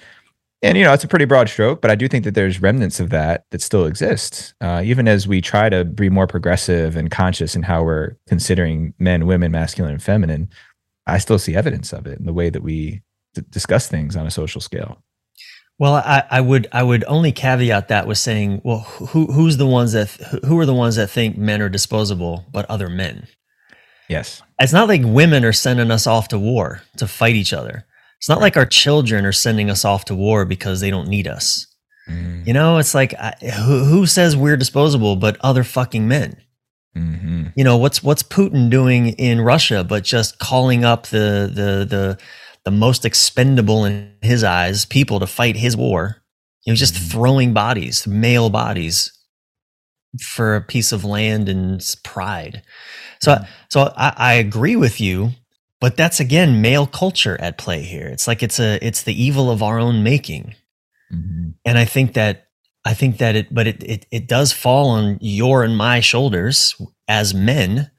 and 0.62 0.78
you 0.78 0.84
know 0.84 0.94
it's 0.94 1.04
a 1.04 1.08
pretty 1.08 1.26
broad 1.26 1.50
stroke 1.50 1.82
but 1.82 1.92
i 1.92 1.96
do 1.96 2.08
think 2.08 2.24
that 2.24 2.34
there's 2.34 2.62
remnants 2.62 3.00
of 3.00 3.10
that 3.10 3.46
that 3.52 3.62
still 3.62 3.86
exist 3.86 4.54
uh, 4.62 4.82
even 4.84 5.08
as 5.08 5.28
we 5.28 5.42
try 5.42 5.70
to 5.70 5.86
be 5.86 6.10
more 6.10 6.28
progressive 6.28 6.96
and 6.96 7.12
conscious 7.12 7.56
in 7.56 7.64
how 7.64 7.84
we're 7.84 8.16
considering 8.28 8.94
men 9.00 9.28
women 9.28 9.52
masculine 9.52 9.92
and 9.92 10.04
feminine 10.04 10.50
i 11.06 11.18
still 11.18 11.40
see 11.40 11.56
evidence 11.56 11.94
of 11.94 12.08
it 12.08 12.18
in 12.20 12.26
the 12.26 12.34
way 12.34 12.50
that 12.50 12.64
we 12.64 13.02
d- 13.36 13.44
discuss 13.50 13.88
things 13.88 14.16
on 14.16 14.26
a 14.26 14.32
social 14.32 14.62
scale 14.62 15.04
well, 15.80 15.96
I, 15.96 16.24
I, 16.30 16.40
would 16.40 16.68
I 16.72 16.84
would 16.84 17.04
only 17.08 17.32
caveat 17.32 17.88
that 17.88 18.08
with 18.08 18.18
saying, 18.18 18.62
well, 18.64 18.80
who 18.80 19.26
who's 19.26 19.58
the 19.58 19.66
ones 19.66 19.94
that 19.94 20.10
who 20.46 20.60
are 20.60 20.68
the 20.68 20.74
ones 20.74 20.96
that 20.98 21.10
think 21.10 21.38
men 21.38 21.62
are 21.62 21.70
disposable, 21.70 22.46
but 22.52 22.70
other 22.70 22.90
men? 22.90 23.28
Yes, 24.08 24.44
it's 24.60 24.72
not 24.72 24.88
like 24.88 25.02
women 25.04 25.44
are 25.44 25.54
sending 25.54 25.90
us 25.90 26.06
off 26.06 26.28
to 26.28 26.38
war 26.38 26.84
to 26.98 27.08
fight 27.08 27.36
each 27.36 27.54
other. 27.54 27.86
It's 28.24 28.30
not 28.30 28.40
like 28.40 28.56
our 28.56 28.66
children 28.66 29.26
are 29.26 29.34
sending 29.34 29.70
us 29.70 29.84
off 29.84 30.06
to 30.06 30.16
war 30.16 30.46
because 30.46 30.80
they 30.80 30.90
don't 30.90 31.10
need 31.10 31.28
us. 31.28 31.68
Mm. 32.08 32.48
You 32.48 32.54
know, 32.54 32.78
it's 32.78 32.96
like 32.96 33.14
who, 33.42 33.84
who 33.84 34.06
says 34.06 34.38
we're 34.38 34.56
disposable, 34.56 35.18
but 35.18 35.36
other 35.42 35.66
fucking 35.66 36.08
men. 36.08 36.38
Mm-hmm. 36.96 37.48
You 37.58 37.66
know 37.66 37.76
what's 37.76 38.02
what's 38.02 38.24
Putin 38.24 38.70
doing 38.70 39.08
in 39.10 39.42
Russia, 39.42 39.84
but 39.84 40.06
just 40.06 40.40
calling 40.40 40.86
up 40.86 41.08
the 41.08 41.52
the 41.54 41.86
the 41.86 42.18
the 42.64 42.72
most 42.72 43.04
expendable 43.04 43.84
in 43.84 44.14
his 44.22 44.42
eyes 44.42 44.86
people 44.86 45.20
to 45.20 45.28
fight 45.28 45.58
his 45.58 45.76
war. 45.76 46.24
He 46.62 46.72
was 46.72 46.80
just 46.80 46.94
mm-hmm. 46.94 47.10
throwing 47.10 47.54
bodies, 47.54 48.08
male 48.08 48.50
bodies, 48.50 49.12
for 50.22 50.56
a 50.56 50.62
piece 50.62 50.94
of 50.94 51.04
land 51.04 51.50
and 51.50 51.84
pride. 52.06 52.62
So, 53.22 53.34
mm-hmm. 53.34 53.44
so 53.70 53.94
I, 53.98 54.14
I 54.16 54.34
agree 54.36 54.78
with 54.78 55.02
you, 55.02 55.32
but 55.84 55.98
that's 55.98 56.22
again 56.22 56.62
male 56.62 56.88
culture 56.88 57.36
at 57.42 57.58
play 57.58 57.82
here. 57.82 58.08
It's 58.08 58.26
like 58.26 58.42
it's 58.42 58.58
a 58.58 58.80
it's 58.82 59.04
the 59.04 59.22
evil 59.22 59.52
of 59.52 59.62
our 59.62 59.80
own 59.80 60.02
making, 60.02 60.56
mm-hmm. 61.14 61.50
and 61.66 61.78
I 61.78 61.84
think 61.84 62.14
that 62.14 62.48
I 62.86 62.94
think 62.94 63.18
that 63.18 63.36
it, 63.36 63.54
but 63.54 63.68
it, 63.68 63.84
it 63.84 64.06
it 64.10 64.26
does 64.26 64.54
fall 64.54 64.92
on 64.92 65.18
your 65.20 65.62
and 65.62 65.76
my 65.76 66.00
shoulders 66.00 66.82
as 67.10 67.34
men 67.34 67.92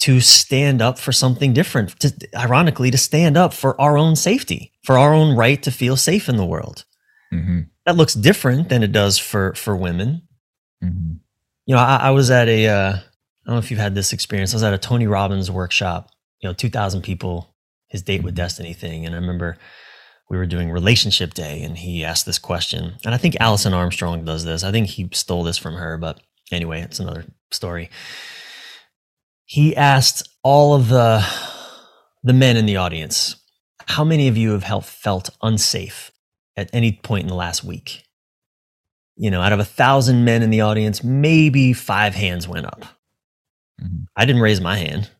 to 0.00 0.20
stand 0.20 0.82
up 0.82 0.98
for 0.98 1.12
something 1.12 1.52
different, 1.52 1.96
to, 2.00 2.12
ironically, 2.34 2.90
to 2.90 2.98
stand 2.98 3.36
up 3.36 3.54
for 3.54 3.80
our 3.80 3.96
own 3.96 4.16
safety, 4.16 4.72
for 4.82 4.98
our 4.98 5.14
own 5.14 5.36
right 5.36 5.62
to 5.62 5.70
feel 5.70 5.96
safe 5.96 6.28
in 6.28 6.36
the 6.36 6.44
world. 6.44 6.86
Mm-hmm. 7.32 7.60
That 7.84 7.96
looks 7.96 8.14
different 8.14 8.68
than 8.68 8.82
it 8.82 8.90
does 8.90 9.16
for, 9.16 9.54
for 9.54 9.76
women. 9.76 10.22
Mm-hmm. 10.82 11.12
You 11.66 11.74
know, 11.76 11.80
I, 11.80 11.96
I, 11.96 12.10
was 12.10 12.32
at 12.32 12.48
a, 12.48 12.66
uh, 12.66 12.90
I 12.90 13.00
don't 13.46 13.54
know 13.54 13.58
if 13.58 13.70
you've 13.70 13.80
had 13.80 13.94
this 13.94 14.12
experience. 14.12 14.52
I 14.52 14.56
was 14.56 14.64
at 14.64 14.74
a 14.74 14.78
Tony 14.78 15.06
Robbins 15.06 15.50
workshop, 15.50 16.10
you 16.46 16.50
know, 16.52 16.54
2000 16.54 17.02
people, 17.02 17.54
his 17.88 18.02
date 18.02 18.22
with 18.22 18.34
mm-hmm. 18.34 18.42
destiny 18.42 18.72
thing. 18.72 19.04
And 19.04 19.14
I 19.14 19.18
remember 19.18 19.58
we 20.30 20.36
were 20.36 20.46
doing 20.46 20.70
relationship 20.70 21.34
day 21.34 21.62
and 21.62 21.76
he 21.76 22.04
asked 22.04 22.26
this 22.26 22.38
question. 22.38 22.96
And 23.04 23.14
I 23.14 23.18
think 23.18 23.36
Alison 23.40 23.74
Armstrong 23.74 24.24
does 24.24 24.44
this. 24.44 24.64
I 24.64 24.72
think 24.72 24.88
he 24.88 25.08
stole 25.12 25.44
this 25.44 25.58
from 25.58 25.74
her, 25.74 25.98
but 25.98 26.20
anyway, 26.50 26.80
it's 26.80 27.00
another 27.00 27.24
story 27.52 27.90
he 29.46 29.74
asked 29.76 30.28
all 30.42 30.74
of 30.74 30.88
the 30.88 31.24
the 32.22 32.32
men 32.32 32.56
in 32.56 32.66
the 32.66 32.76
audience, 32.76 33.36
how 33.86 34.04
many 34.04 34.26
of 34.26 34.36
you 34.36 34.58
have 34.58 34.84
felt 34.84 35.30
unsafe 35.40 36.10
at 36.56 36.68
any 36.72 36.92
point 36.92 37.22
in 37.22 37.28
the 37.28 37.34
last 37.34 37.62
week? 37.62 38.02
You 39.16 39.30
know, 39.30 39.40
out 39.40 39.52
of 39.52 39.60
a 39.60 39.64
thousand 39.64 40.24
men 40.24 40.42
in 40.42 40.50
the 40.50 40.60
audience, 40.60 41.04
maybe 41.04 41.72
five 41.72 42.14
hands 42.14 42.48
went 42.48 42.66
up. 42.66 42.80
Mm-hmm. 43.80 44.04
I 44.16 44.24
didn't 44.24 44.42
raise 44.42 44.60
my 44.60 44.76
hand 44.76 45.10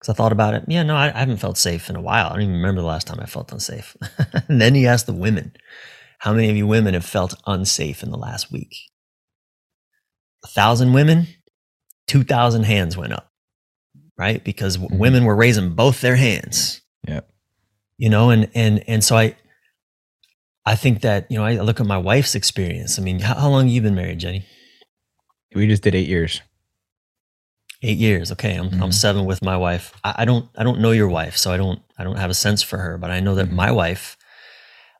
because 0.00 0.12
I 0.12 0.16
thought 0.16 0.32
about 0.32 0.54
it. 0.54 0.64
Yeah, 0.66 0.82
no, 0.82 0.96
I, 0.96 1.14
I, 1.14 1.18
haven't 1.18 1.36
felt 1.36 1.58
safe 1.58 1.90
in 1.90 1.96
a 1.96 2.00
while. 2.00 2.26
I 2.26 2.32
don't 2.32 2.42
even 2.42 2.54
remember 2.54 2.80
the 2.80 2.86
last 2.86 3.06
time 3.06 3.20
I 3.20 3.26
felt 3.26 3.52
unsafe. 3.52 3.96
and 4.48 4.60
then 4.60 4.74
he 4.74 4.86
asked 4.86 5.06
the 5.06 5.12
women, 5.12 5.52
how 6.18 6.32
many 6.32 6.50
of 6.50 6.56
you 6.56 6.66
women 6.66 6.94
have 6.94 7.04
felt 7.04 7.34
unsafe 7.46 8.02
in 8.02 8.10
the 8.10 8.18
last 8.18 8.50
week? 8.50 8.74
A 10.44 10.48
thousand 10.48 10.92
women, 10.94 11.26
2,000 12.06 12.64
hands 12.64 12.96
went 12.96 13.12
up 13.12 13.30
right? 14.20 14.44
Because 14.44 14.76
mm-hmm. 14.76 14.98
women 14.98 15.24
were 15.24 15.34
raising 15.34 15.74
both 15.74 16.02
their 16.02 16.16
hands. 16.16 16.82
Yeah. 17.08 17.22
You 17.96 18.10
know, 18.10 18.28
and 18.28 18.50
and 18.54 18.84
and 18.86 19.02
so 19.02 19.16
I 19.16 19.34
I 20.66 20.76
think 20.76 21.00
that, 21.00 21.26
you 21.30 21.38
know, 21.38 21.44
I 21.44 21.54
look 21.54 21.80
at 21.80 21.86
my 21.86 21.96
wife's 21.96 22.34
experience. 22.34 22.98
I 22.98 23.02
mean, 23.02 23.18
how, 23.20 23.34
how 23.34 23.48
long 23.48 23.64
have 23.64 23.72
you 23.72 23.80
been 23.80 23.94
married, 23.94 24.18
Jeddy? 24.18 24.44
We 25.54 25.66
just 25.66 25.82
did 25.82 25.94
eight 25.94 26.06
years. 26.06 26.42
Eight 27.82 27.98
years. 27.98 28.30
Okay. 28.32 28.54
I'm 28.54 28.70
mm-hmm. 28.70 28.82
I'm 28.82 28.92
seven 28.92 29.24
with 29.24 29.42
my 29.42 29.56
wife. 29.56 29.94
I, 30.04 30.14
I, 30.18 30.24
don't 30.24 30.48
I 30.56 30.64
don't 30.64 30.80
know 30.80 30.90
your 30.90 31.08
wife, 31.08 31.36
so 31.36 31.50
I 31.50 31.56
don't 31.56 31.80
I 31.98 32.04
don't 32.04 32.18
have 32.18 32.30
a 32.30 32.34
sense 32.34 32.62
for 32.62 32.78
her, 32.78 32.98
but 32.98 33.10
I 33.10 33.20
know 33.20 33.34
that 33.36 33.46
mm-hmm. 33.46 33.56
my 33.56 33.72
wife 33.72 34.18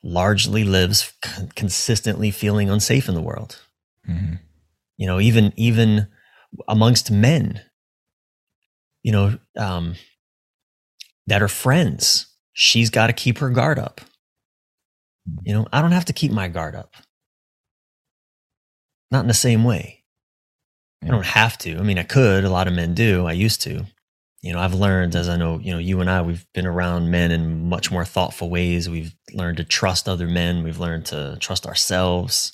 largely 0.03 0.65
lives 0.65 1.13
c- 1.23 1.49
consistently 1.55 2.31
feeling 2.31 2.71
unsafe 2.71 3.09
in 3.09 3.15
the 3.15 3.21
world. 3.21 3.61
Mm-hmm. 4.09 4.37
You 4.97 5.07
know, 5.07 5.21
even 5.21 5.53
even 5.57 6.09
amongst 6.69 7.11
men, 7.11 7.61
you 9.03 9.13
know, 9.13 9.39
um, 9.57 9.95
that 11.27 11.43
are 11.43 11.49
friends. 11.49 12.27
She's 12.53 12.91
got 12.91 13.07
to 13.07 13.13
keep 13.13 13.39
her 13.39 13.51
guard 13.51 13.79
up. 13.79 14.01
You 15.43 15.55
know, 15.55 15.67
I 15.73 15.81
don't 15.81 15.93
have 15.93 16.07
to 16.07 16.13
keep 16.13 16.33
my 16.33 16.49
guard 16.49 16.75
up. 16.75 16.95
Not 19.11 19.21
in 19.21 19.29
the 19.29 19.35
same 19.35 19.65
way. 19.65 20.00
I 21.03 21.09
don't 21.09 21.27
have 21.27 21.57
to. 21.59 21.79
I 21.79 21.83
mean, 21.83 21.99
I 21.99 22.03
could. 22.03 22.45
A 22.45 22.51
lot 22.51 22.69
of 22.69 22.75
men 22.75 22.95
do. 22.95 23.27
I 23.27 23.33
used 23.33 23.63
to. 23.63 23.87
You 24.43 24.53
know, 24.53 24.61
I've 24.61 24.75
learned 24.75 25.15
as 25.17 25.29
I 25.29 25.37
know, 25.37 25.59
you 25.59 25.73
know, 25.73 25.79
you 25.79 26.01
and 26.01 26.09
I, 26.09 26.23
we've 26.23 26.47
been 26.55 26.67
around 26.67 27.11
men 27.11 27.31
in 27.31 27.69
much 27.69 27.91
more 27.91 28.05
thoughtful 28.05 28.49
ways. 28.49 28.89
We've 28.89 29.15
learned 29.33 29.59
to 29.59 29.65
trust 29.65 30.09
other 30.09 30.27
men. 30.27 30.63
We've 30.63 30.81
learned 30.81 31.07
to 31.07 31.37
trust 31.41 31.67
ourselves. 31.67 32.53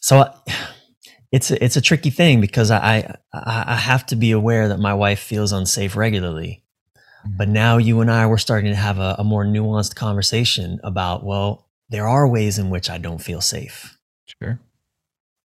So, 0.00 0.32
it's 1.32 1.50
a, 1.50 1.62
it's 1.62 1.76
a 1.76 1.80
tricky 1.80 2.10
thing 2.10 2.40
because 2.40 2.70
I, 2.70 3.16
I 3.32 3.64
I 3.66 3.76
have 3.76 4.06
to 4.06 4.16
be 4.16 4.30
aware 4.32 4.68
that 4.68 4.80
my 4.80 4.94
wife 4.94 5.20
feels 5.20 5.52
unsafe 5.52 5.94
regularly. 5.94 6.64
But 7.24 7.44
mm-hmm. 7.44 7.52
now 7.52 7.76
you 7.76 8.00
and 8.00 8.10
I 8.10 8.26
we're 8.26 8.38
starting 8.38 8.70
to 8.70 8.76
have 8.76 8.98
a, 8.98 9.16
a 9.18 9.24
more 9.24 9.44
nuanced 9.44 9.94
conversation 9.94 10.80
about 10.82 11.24
well, 11.24 11.68
there 11.90 12.08
are 12.08 12.26
ways 12.26 12.58
in 12.58 12.70
which 12.70 12.88
I 12.90 12.98
don't 12.98 13.18
feel 13.18 13.40
safe. 13.40 13.98
Sure. 14.40 14.58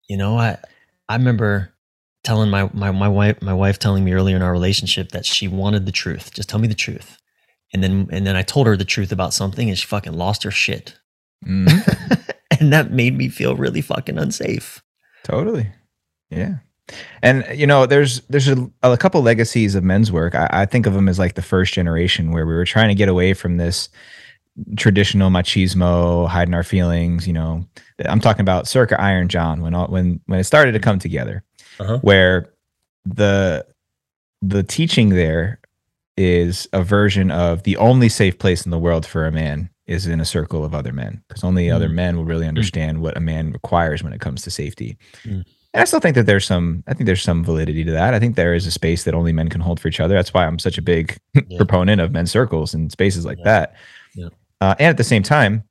You 0.09 0.17
know, 0.17 0.39
I 0.39 0.59
I 1.09 1.17
remember 1.17 1.75
telling 2.25 2.51
my, 2.51 2.69
my 2.73 2.91
my 2.91 3.09
wife 3.09 3.41
my 3.41 3.55
wife 3.55 3.79
telling 3.79 4.05
me 4.05 4.13
earlier 4.13 4.37
in 4.37 4.43
our 4.43 4.53
relationship 4.53 5.11
that 5.11 5.25
she 5.25 5.49
wanted 5.49 5.87
the 5.87 5.93
truth. 5.93 6.33
Just 6.35 6.49
tell 6.49 6.61
me 6.61 6.69
the 6.69 6.75
truth. 6.75 7.19
And 7.73 7.83
then 7.83 8.09
and 8.11 8.27
then 8.27 8.37
I 8.37 8.43
told 8.43 8.67
her 8.67 8.77
the 8.77 8.85
truth 8.85 9.13
about 9.13 9.35
something 9.35 9.69
and 9.69 9.79
she 9.79 9.87
fucking 9.87 10.15
lost 10.15 10.43
her 10.43 10.51
shit. 10.51 10.99
Mm. 11.47 12.35
and 12.61 12.73
that 12.73 12.91
made 12.91 13.17
me 13.17 13.29
feel 13.29 13.57
really 13.57 13.81
fucking 13.81 14.19
unsafe. 14.19 14.83
Totally. 15.25 15.69
Yeah. 16.31 16.57
And 17.23 17.45
you 17.55 17.67
know, 17.67 17.87
there's 17.87 18.21
there's 18.23 18.49
a, 18.49 18.71
a 18.83 18.97
couple 18.97 19.21
legacies 19.23 19.75
of 19.75 19.85
men's 19.85 20.11
work. 20.11 20.35
I, 20.35 20.49
I, 20.51 20.67
think 20.67 20.87
of 20.87 20.95
them 20.95 21.09
as 21.09 21.19
like 21.19 21.35
the 21.35 21.43
first 21.43 21.75
generation 21.75 22.33
where 22.33 22.47
we 22.47 22.55
were 22.55 22.65
trying 22.65 22.89
to 22.89 22.95
get 22.95 23.11
away 23.11 23.35
from 23.35 23.59
this 23.59 23.91
traditional 24.77 25.31
machismo, 25.31 26.29
hiding 26.29 26.55
our 26.55 26.63
feelings. 26.63 27.27
You 27.27 27.33
know, 27.33 27.67
I'm 28.05 28.21
talking 28.21 28.43
about 28.43 28.69
circa 28.69 29.01
Iron 29.01 29.29
John 29.29 29.63
when 29.63 29.75
all, 29.75 29.89
when 29.89 30.21
when 30.27 30.41
it 30.41 30.45
started 30.45 30.73
to 30.73 30.81
come 30.81 30.99
together, 30.99 31.43
uh-huh. 31.81 31.99
where 32.03 32.53
the 33.05 33.67
the 34.43 34.63
teaching 34.63 35.11
there 35.11 35.61
is 36.17 36.69
a 36.73 36.83
version 36.83 37.31
of 37.31 37.63
the 37.63 37.77
only 37.77 38.09
safe 38.09 38.39
place 38.39 38.65
in 38.65 38.71
the 38.71 38.79
world 38.79 39.07
for 39.07 39.27
a 39.27 39.33
man 39.33 39.71
is 39.87 40.07
in 40.07 40.21
a 40.21 40.25
circle 40.25 40.65
of 40.65 40.75
other 40.75 40.93
men 40.93 41.23
because 41.29 41.43
only 41.43 41.69
mm. 41.69 41.75
other 41.75 41.89
men 41.89 42.17
will 42.17 42.25
really 42.25 42.45
mm. 42.45 42.49
understand 42.49 42.99
mm. 42.99 43.01
what 43.01 43.17
a 43.17 43.21
man 43.21 43.53
requires 43.53 44.03
when 44.03 44.13
it 44.13 44.21
comes 44.21 44.43
to 44.43 44.51
safety. 44.51 44.99
Mm. 45.23 45.45
And 45.75 45.83
I 45.83 45.85
still 45.85 46.01
think 46.01 46.15
that 46.15 46.27
there's 46.27 46.47
some, 46.47 46.83
I 46.87 46.95
think 46.95 47.07
there's 47.07 47.23
some 47.23 47.45
validity 47.45 47.85
to 47.85 47.93
that. 47.93 48.15
I 48.15 48.19
think 48.19 48.37
there 48.37 48.55
is 48.55 48.67
a 48.67 48.71
space 48.71 49.05
that 49.05 49.15
only 49.15 49.33
men 49.33 49.49
can 49.49 49.61
hold 49.61 49.81
for 49.81 49.89
each 49.89 50.01
other. 50.01 50.15
That's 50.15 50.33
why 50.35 50.47
I'm 50.47 50.59
such 50.59 50.79
a 50.79 50.83
big 50.83 51.19
yeah. 51.35 51.43
proponent 51.57 52.01
of 52.01 52.13
men's 52.13 52.31
circles 52.31 52.75
and 52.75 52.91
spaces 52.91 53.25
like 53.25 53.39
yeah. 53.39 53.45
that. 53.45 53.75
Uh, 54.61 54.75
and 54.79 54.89
at 54.89 54.97
the 54.97 55.05
same 55.05 55.23
time, 55.23 55.65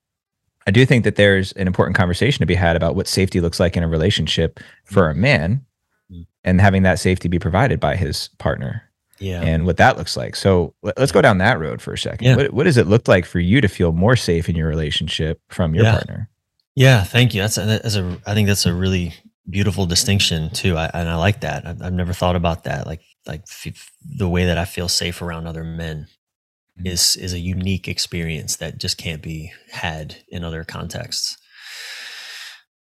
I 0.66 0.72
do 0.72 0.86
think 0.86 1.04
that 1.06 1.16
there's 1.16 1.52
an 1.54 1.68
important 1.68 1.96
conversation 1.96 2.40
to 2.42 2.46
be 2.46 2.56
had 2.56 2.76
about 2.76 2.96
what 2.96 3.08
safety 3.08 3.40
looks 3.42 3.60
like 3.60 3.78
in 3.78 3.84
a 3.84 3.88
relationship 3.88 4.60
for 4.86 5.10
a 5.10 5.16
man. 5.16 5.64
Mm. 6.12 6.26
and 6.46 6.62
having 6.62 6.84
that 6.84 7.00
safety 7.00 7.28
be 7.28 7.38
provided 7.40 7.82
by 7.82 7.98
his 7.98 8.30
partner 8.38 8.84
Yeah. 9.20 9.42
and 9.42 9.66
what 9.66 9.76
that 9.78 9.98
looks 9.98 10.16
like. 10.16 10.38
So 10.38 10.74
let- 10.84 10.98
let's 10.98 11.12
go 11.12 11.22
down 11.22 11.38
that 11.40 11.60
road 11.60 11.82
for 11.82 11.92
a 11.92 11.98
second. 11.98 12.26
Yeah. 12.28 12.36
What, 12.38 12.54
what 12.54 12.64
does 12.64 12.78
it 12.78 12.88
look 12.88 13.10
like 13.10 13.26
for 13.26 13.40
you 13.42 13.60
to 13.60 13.68
feel 13.68 13.92
more 13.92 14.16
safe 14.16 14.48
in 14.48 14.56
your 14.56 14.70
relationship 14.70 15.42
from 15.50 15.76
your 15.76 15.84
Yeah. 15.84 15.92
partner? 15.92 16.30
Yeah, 16.76 17.04
thank 17.04 17.34
you. 17.34 17.42
That's 17.42 17.58
a, 17.58 17.66
that's 17.66 17.96
a 17.98 18.18
I 18.26 18.34
think 18.36 18.48
that's 18.48 18.66
a 18.66 18.74
really 18.74 19.16
beautiful 19.50 19.86
distinction 19.86 20.50
too. 20.52 20.78
I, 20.78 20.90
and 20.94 21.10
I 21.10 21.16
like 21.16 21.42
that. 21.42 21.66
I've, 21.68 21.82
I've 21.82 21.94
never 21.94 22.14
thought 22.14 22.36
about 22.38 22.64
that. 22.66 22.86
Like 22.88 23.02
like 23.26 23.42
f- 23.50 23.92
the 24.06 24.30
way 24.30 24.46
that 24.46 24.58
I 24.58 24.64
feel 24.66 24.88
safe 24.88 25.22
around 25.22 25.48
other 25.48 25.64
men. 25.66 26.08
Is 26.86 27.16
is 27.18 27.34
a 27.34 27.40
unique 27.40 27.88
experience 27.88 28.58
that 28.58 28.78
just 28.78 28.98
can't 28.98 29.22
be 29.22 29.52
had 29.72 30.18
in 30.30 30.44
other 30.44 30.64
contexts. 30.64 31.38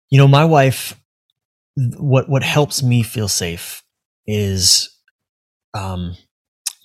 You 0.09 0.17
know, 0.17 0.27
my 0.27 0.45
wife. 0.45 0.99
What 1.97 2.29
what 2.29 2.43
helps 2.43 2.81
me 2.81 3.03
feel 3.03 3.27
safe 3.27 3.83
is, 4.25 4.89
um, 5.73 6.15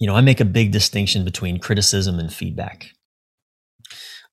you 0.00 0.08
know, 0.08 0.16
I 0.16 0.20
make 0.20 0.40
a 0.40 0.44
big 0.44 0.72
distinction 0.72 1.24
between 1.24 1.60
criticism 1.60 2.18
and 2.18 2.32
feedback. 2.32 2.90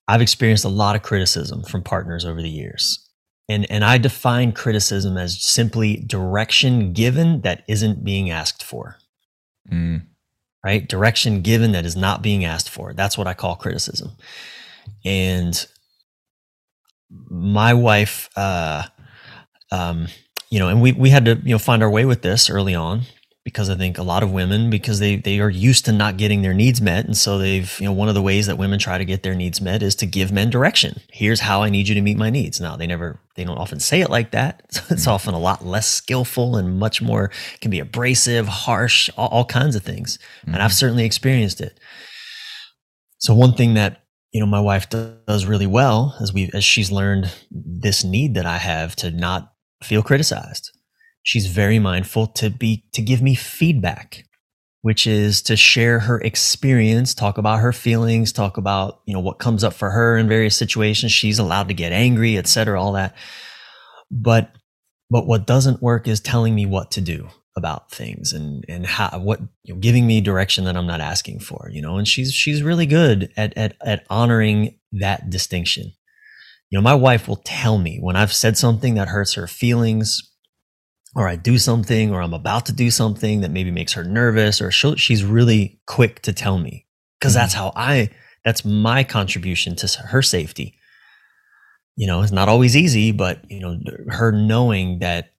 I've 0.08 0.22
experienced 0.22 0.64
a 0.64 0.68
lot 0.68 0.96
of 0.96 1.02
criticism 1.02 1.62
from 1.62 1.82
partners 1.82 2.24
over 2.24 2.42
the 2.42 2.48
years. 2.48 3.08
And, 3.48 3.70
and 3.70 3.84
I 3.84 3.98
define 3.98 4.52
criticism 4.52 5.16
as 5.16 5.40
simply 5.40 5.96
direction 5.96 6.92
given 6.92 7.42
that 7.42 7.62
isn't 7.68 8.04
being 8.04 8.30
asked 8.30 8.62
for, 8.62 8.98
Mm, 9.70 10.06
right? 10.68 10.86
Direction 10.86 11.40
given 11.40 11.72
that 11.72 11.86
is 11.86 11.96
not 11.96 12.20
being 12.20 12.44
asked 12.44 12.68
for. 12.68 12.92
That's 12.92 13.16
what 13.16 13.26
I 13.26 13.32
call 13.32 13.56
criticism. 13.56 14.10
And 15.02 15.66
my 17.30 17.72
wife, 17.72 18.28
uh, 18.36 18.82
um, 19.72 20.08
you 20.50 20.58
know, 20.58 20.68
and 20.68 20.82
we, 20.82 20.92
we 20.92 21.08
had 21.08 21.24
to, 21.24 21.36
you 21.42 21.54
know, 21.54 21.58
find 21.58 21.82
our 21.82 21.88
way 21.88 22.04
with 22.04 22.20
this 22.20 22.50
early 22.50 22.74
on 22.74 23.04
because 23.48 23.70
I 23.70 23.76
think 23.76 23.96
a 23.96 24.02
lot 24.02 24.22
of 24.22 24.30
women, 24.30 24.68
because 24.68 24.98
they, 24.98 25.16
they 25.16 25.40
are 25.40 25.48
used 25.48 25.86
to 25.86 25.92
not 25.92 26.18
getting 26.18 26.42
their 26.42 26.52
needs 26.52 26.82
met. 26.82 27.06
And 27.06 27.16
so 27.16 27.38
they've, 27.38 27.80
you 27.80 27.86
know, 27.86 27.92
one 27.92 28.10
of 28.10 28.14
the 28.14 28.20
ways 28.20 28.46
that 28.46 28.58
women 28.58 28.78
try 28.78 28.98
to 28.98 29.06
get 29.06 29.22
their 29.22 29.34
needs 29.34 29.58
met 29.58 29.82
is 29.82 29.94
to 29.96 30.06
give 30.06 30.30
men 30.30 30.50
direction. 30.50 31.00
Here's 31.10 31.40
how 31.40 31.62
I 31.62 31.70
need 31.70 31.88
you 31.88 31.94
to 31.94 32.02
meet 32.02 32.18
my 32.18 32.28
needs. 32.28 32.60
Now 32.60 32.76
they 32.76 32.86
never, 32.86 33.18
they 33.36 33.44
don't 33.44 33.56
often 33.56 33.80
say 33.80 34.02
it 34.02 34.10
like 34.10 34.32
that. 34.32 34.62
It's 34.90 35.02
mm-hmm. 35.02 35.10
often 35.10 35.32
a 35.32 35.38
lot 35.38 35.64
less 35.64 35.88
skillful 35.88 36.56
and 36.56 36.78
much 36.78 37.00
more 37.00 37.30
can 37.62 37.70
be 37.70 37.80
abrasive, 37.80 38.48
harsh, 38.48 39.08
all, 39.16 39.28
all 39.28 39.44
kinds 39.46 39.74
of 39.76 39.82
things. 39.82 40.18
And 40.44 40.56
I've 40.56 40.70
mm-hmm. 40.70 40.72
certainly 40.72 41.04
experienced 41.06 41.62
it. 41.62 41.80
So 43.16 43.34
one 43.34 43.54
thing 43.54 43.74
that, 43.74 44.02
you 44.30 44.40
know, 44.40 44.46
my 44.46 44.60
wife 44.60 44.90
does 44.90 45.46
really 45.46 45.66
well 45.66 46.14
as 46.20 46.34
we, 46.34 46.50
as 46.52 46.64
she's 46.64 46.92
learned 46.92 47.32
this 47.50 48.04
need 48.04 48.34
that 48.34 48.44
I 48.44 48.58
have 48.58 48.94
to 48.96 49.10
not 49.10 49.54
feel 49.82 50.02
criticized 50.02 50.70
she's 51.28 51.46
very 51.46 51.78
mindful 51.78 52.26
to 52.26 52.48
be 52.48 52.84
to 52.94 53.02
give 53.02 53.20
me 53.20 53.34
feedback 53.34 54.24
which 54.80 55.06
is 55.06 55.42
to 55.42 55.56
share 55.56 55.98
her 55.98 56.18
experience 56.20 57.12
talk 57.12 57.36
about 57.36 57.60
her 57.60 57.72
feelings 57.72 58.32
talk 58.32 58.56
about 58.56 59.00
you 59.04 59.12
know 59.12 59.20
what 59.20 59.38
comes 59.38 59.62
up 59.62 59.74
for 59.74 59.90
her 59.90 60.16
in 60.16 60.28
various 60.28 60.56
situations. 60.56 61.12
She's 61.12 61.38
allowed 61.38 61.68
to 61.68 61.74
get 61.74 61.92
angry 61.92 62.38
etc 62.38 62.80
all 62.80 62.92
that. 62.92 63.14
But 64.10 64.52
but 65.10 65.26
what 65.26 65.46
doesn't 65.46 65.82
work 65.82 66.08
is 66.08 66.20
telling 66.20 66.54
me 66.54 66.64
what 66.64 66.92
to 66.92 67.02
do 67.02 67.28
about 67.56 67.90
things 67.90 68.32
and 68.32 68.64
and 68.66 68.86
how 68.86 69.18
what 69.18 69.40
you 69.64 69.74
know, 69.74 69.80
giving 69.80 70.06
me 70.06 70.22
direction 70.22 70.64
that 70.64 70.76
I'm 70.76 70.86
not 70.86 71.02
asking 71.02 71.40
for 71.40 71.68
you 71.70 71.82
know 71.82 71.98
and 71.98 72.08
she's 72.08 72.32
she's 72.32 72.62
really 72.62 72.86
good 72.86 73.30
at 73.36 73.54
at 73.58 73.76
at 73.84 74.06
honoring 74.08 74.78
that 74.92 75.28
distinction. 75.28 75.92
You 76.70 76.78
know 76.78 76.82
my 76.82 76.94
wife 76.94 77.28
will 77.28 77.42
tell 77.44 77.76
me 77.76 77.98
when 78.00 78.16
I've 78.16 78.32
said 78.32 78.56
something 78.56 78.94
that 78.94 79.08
hurts 79.08 79.34
her 79.34 79.46
feelings 79.46 80.22
or 81.14 81.28
I 81.28 81.36
do 81.36 81.58
something 81.58 82.12
or 82.12 82.22
I'm 82.22 82.34
about 82.34 82.66
to 82.66 82.72
do 82.72 82.90
something 82.90 83.40
that 83.40 83.50
maybe 83.50 83.70
makes 83.70 83.94
her 83.94 84.04
nervous 84.04 84.60
or 84.60 84.70
she'll, 84.70 84.96
she's 84.96 85.24
really 85.24 85.80
quick 85.86 86.22
to 86.22 86.32
tell 86.32 86.58
me 86.58 86.86
because 87.18 87.34
that's 87.34 87.54
mm. 87.54 87.58
how 87.58 87.72
I 87.74 88.10
that's 88.44 88.64
my 88.64 89.04
contribution 89.04 89.76
to 89.76 89.88
her 90.06 90.22
safety. 90.22 90.74
You 91.96 92.06
know, 92.06 92.22
it's 92.22 92.32
not 92.32 92.48
always 92.48 92.76
easy, 92.76 93.12
but 93.12 93.40
you 93.50 93.60
know, 93.60 93.78
her 94.08 94.32
knowing 94.32 95.00
that 95.00 95.32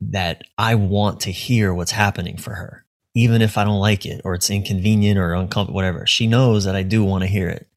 that 0.00 0.42
I 0.58 0.74
want 0.74 1.20
to 1.20 1.30
hear 1.30 1.72
what's 1.74 1.92
happening 1.92 2.36
for 2.36 2.54
her, 2.54 2.84
even 3.14 3.42
if 3.42 3.58
I 3.58 3.64
don't 3.64 3.80
like 3.80 4.06
it 4.06 4.22
or 4.24 4.34
it's 4.34 4.50
inconvenient 4.50 5.18
or 5.18 5.34
uncomfortable, 5.34 5.76
whatever. 5.76 6.06
She 6.06 6.26
knows 6.26 6.64
that 6.64 6.74
I 6.74 6.82
do 6.82 7.04
want 7.04 7.22
to 7.22 7.28
hear 7.28 7.48
it, 7.48 7.68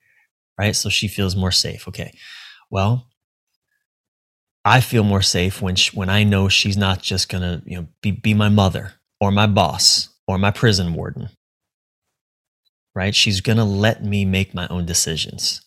right? 0.57 0.75
So 0.75 0.89
she 0.89 1.07
feels 1.07 1.35
more 1.35 1.51
safe. 1.51 1.87
Okay, 1.87 2.13
well, 2.71 3.07
I 4.65 4.79
feel 4.79 5.03
more 5.03 5.21
safe 5.21 5.61
when 5.61 5.75
sh 5.75 5.93
when 5.93 6.09
I 6.09 6.23
know 6.23 6.47
she's 6.49 6.77
not 6.77 7.01
just 7.01 7.29
gonna 7.29 7.61
you 7.65 7.77
know 7.77 7.87
be 8.01 8.11
be 8.11 8.33
my 8.33 8.49
mother 8.49 8.93
or 9.19 9.31
my 9.31 9.47
boss 9.47 10.09
or 10.27 10.37
my 10.37 10.51
prison 10.51 10.93
warden. 10.93 11.29
Right? 12.95 13.15
She's 13.15 13.41
gonna 13.41 13.65
let 13.65 14.03
me 14.03 14.23
make 14.25 14.53
my 14.53 14.67
own 14.69 14.85
decisions. 14.85 15.61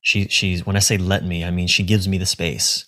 She 0.00 0.28
she's 0.28 0.64
when 0.66 0.76
I 0.76 0.80
say 0.80 0.98
let 0.98 1.24
me, 1.24 1.44
I 1.44 1.50
mean 1.50 1.66
she 1.66 1.82
gives 1.82 2.06
me 2.06 2.18
the 2.18 2.26
space 2.26 2.86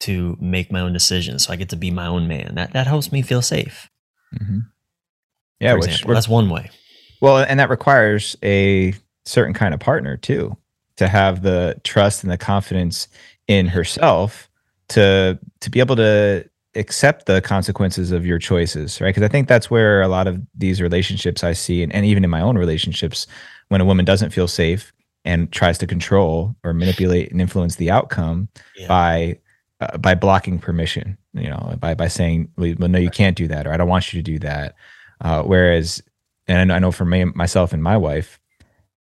to 0.00 0.36
make 0.40 0.70
my 0.70 0.80
own 0.80 0.92
decisions, 0.92 1.44
so 1.46 1.52
I 1.52 1.56
get 1.56 1.70
to 1.70 1.76
be 1.76 1.90
my 1.90 2.06
own 2.06 2.28
man. 2.28 2.54
That 2.56 2.72
that 2.72 2.86
helps 2.86 3.10
me 3.12 3.22
feel 3.22 3.42
safe. 3.42 3.88
mhm. 4.34 4.66
Yeah, 5.60 5.72
for 5.72 5.78
which 5.78 6.04
we're- 6.04 6.14
that's 6.14 6.28
one 6.28 6.50
way. 6.50 6.70
Well, 7.22 7.38
and 7.38 7.58
that 7.60 7.70
requires 7.70 8.36
a 8.42 8.92
certain 9.24 9.54
kind 9.54 9.72
of 9.72 9.80
partner 9.80 10.18
too, 10.18 10.56
to 10.96 11.08
have 11.08 11.40
the 11.42 11.80
trust 11.82 12.22
and 12.24 12.30
the 12.30 12.36
confidence 12.36 13.08
in 13.48 13.68
herself 13.68 14.50
to 14.90 15.38
to 15.60 15.70
be 15.70 15.80
able 15.80 15.96
to 15.96 16.48
accept 16.74 17.24
the 17.26 17.40
consequences 17.40 18.12
of 18.12 18.26
your 18.26 18.38
choices, 18.38 19.00
right? 19.00 19.08
Because 19.08 19.22
I 19.22 19.28
think 19.28 19.48
that's 19.48 19.70
where 19.70 20.02
a 20.02 20.08
lot 20.08 20.26
of 20.26 20.40
these 20.54 20.82
relationships 20.82 21.42
I 21.42 21.52
see, 21.54 21.82
and, 21.82 21.92
and 21.94 22.04
even 22.04 22.22
in 22.24 22.30
my 22.30 22.40
own 22.42 22.58
relationships, 22.58 23.26
when 23.68 23.80
a 23.80 23.84
woman 23.84 24.04
doesn't 24.04 24.30
feel 24.30 24.46
safe 24.48 24.92
and 25.24 25.50
tries 25.50 25.78
to 25.78 25.86
control 25.86 26.54
or 26.64 26.72
manipulate 26.74 27.32
and 27.32 27.40
influence 27.40 27.76
the 27.76 27.90
outcome 27.90 28.48
Yeah. 28.76 28.88
by 28.88 29.38
uh, 29.80 29.96
by 29.98 30.14
blocking 30.14 30.58
permission, 30.58 31.16
you 31.34 31.48
know, 31.48 31.74
by 31.80 31.94
by 31.94 32.08
saying, 32.08 32.48
well, 32.56 32.74
no, 32.88 32.98
you 32.98 33.10
can't 33.10 33.36
do 33.36 33.48
that, 33.48 33.66
or 33.66 33.72
I 33.72 33.76
don't 33.76 33.88
want 33.88 34.12
you 34.12 34.22
to 34.22 34.22
do 34.32 34.38
that. 34.40 34.74
Uh, 35.20 35.42
whereas, 35.42 36.02
and 36.46 36.72
I 36.72 36.78
know, 36.78 36.92
for 36.92 37.04
me, 37.06 37.24
myself 37.24 37.72
and 37.72 37.82
my 37.82 37.96
wife, 37.96 38.38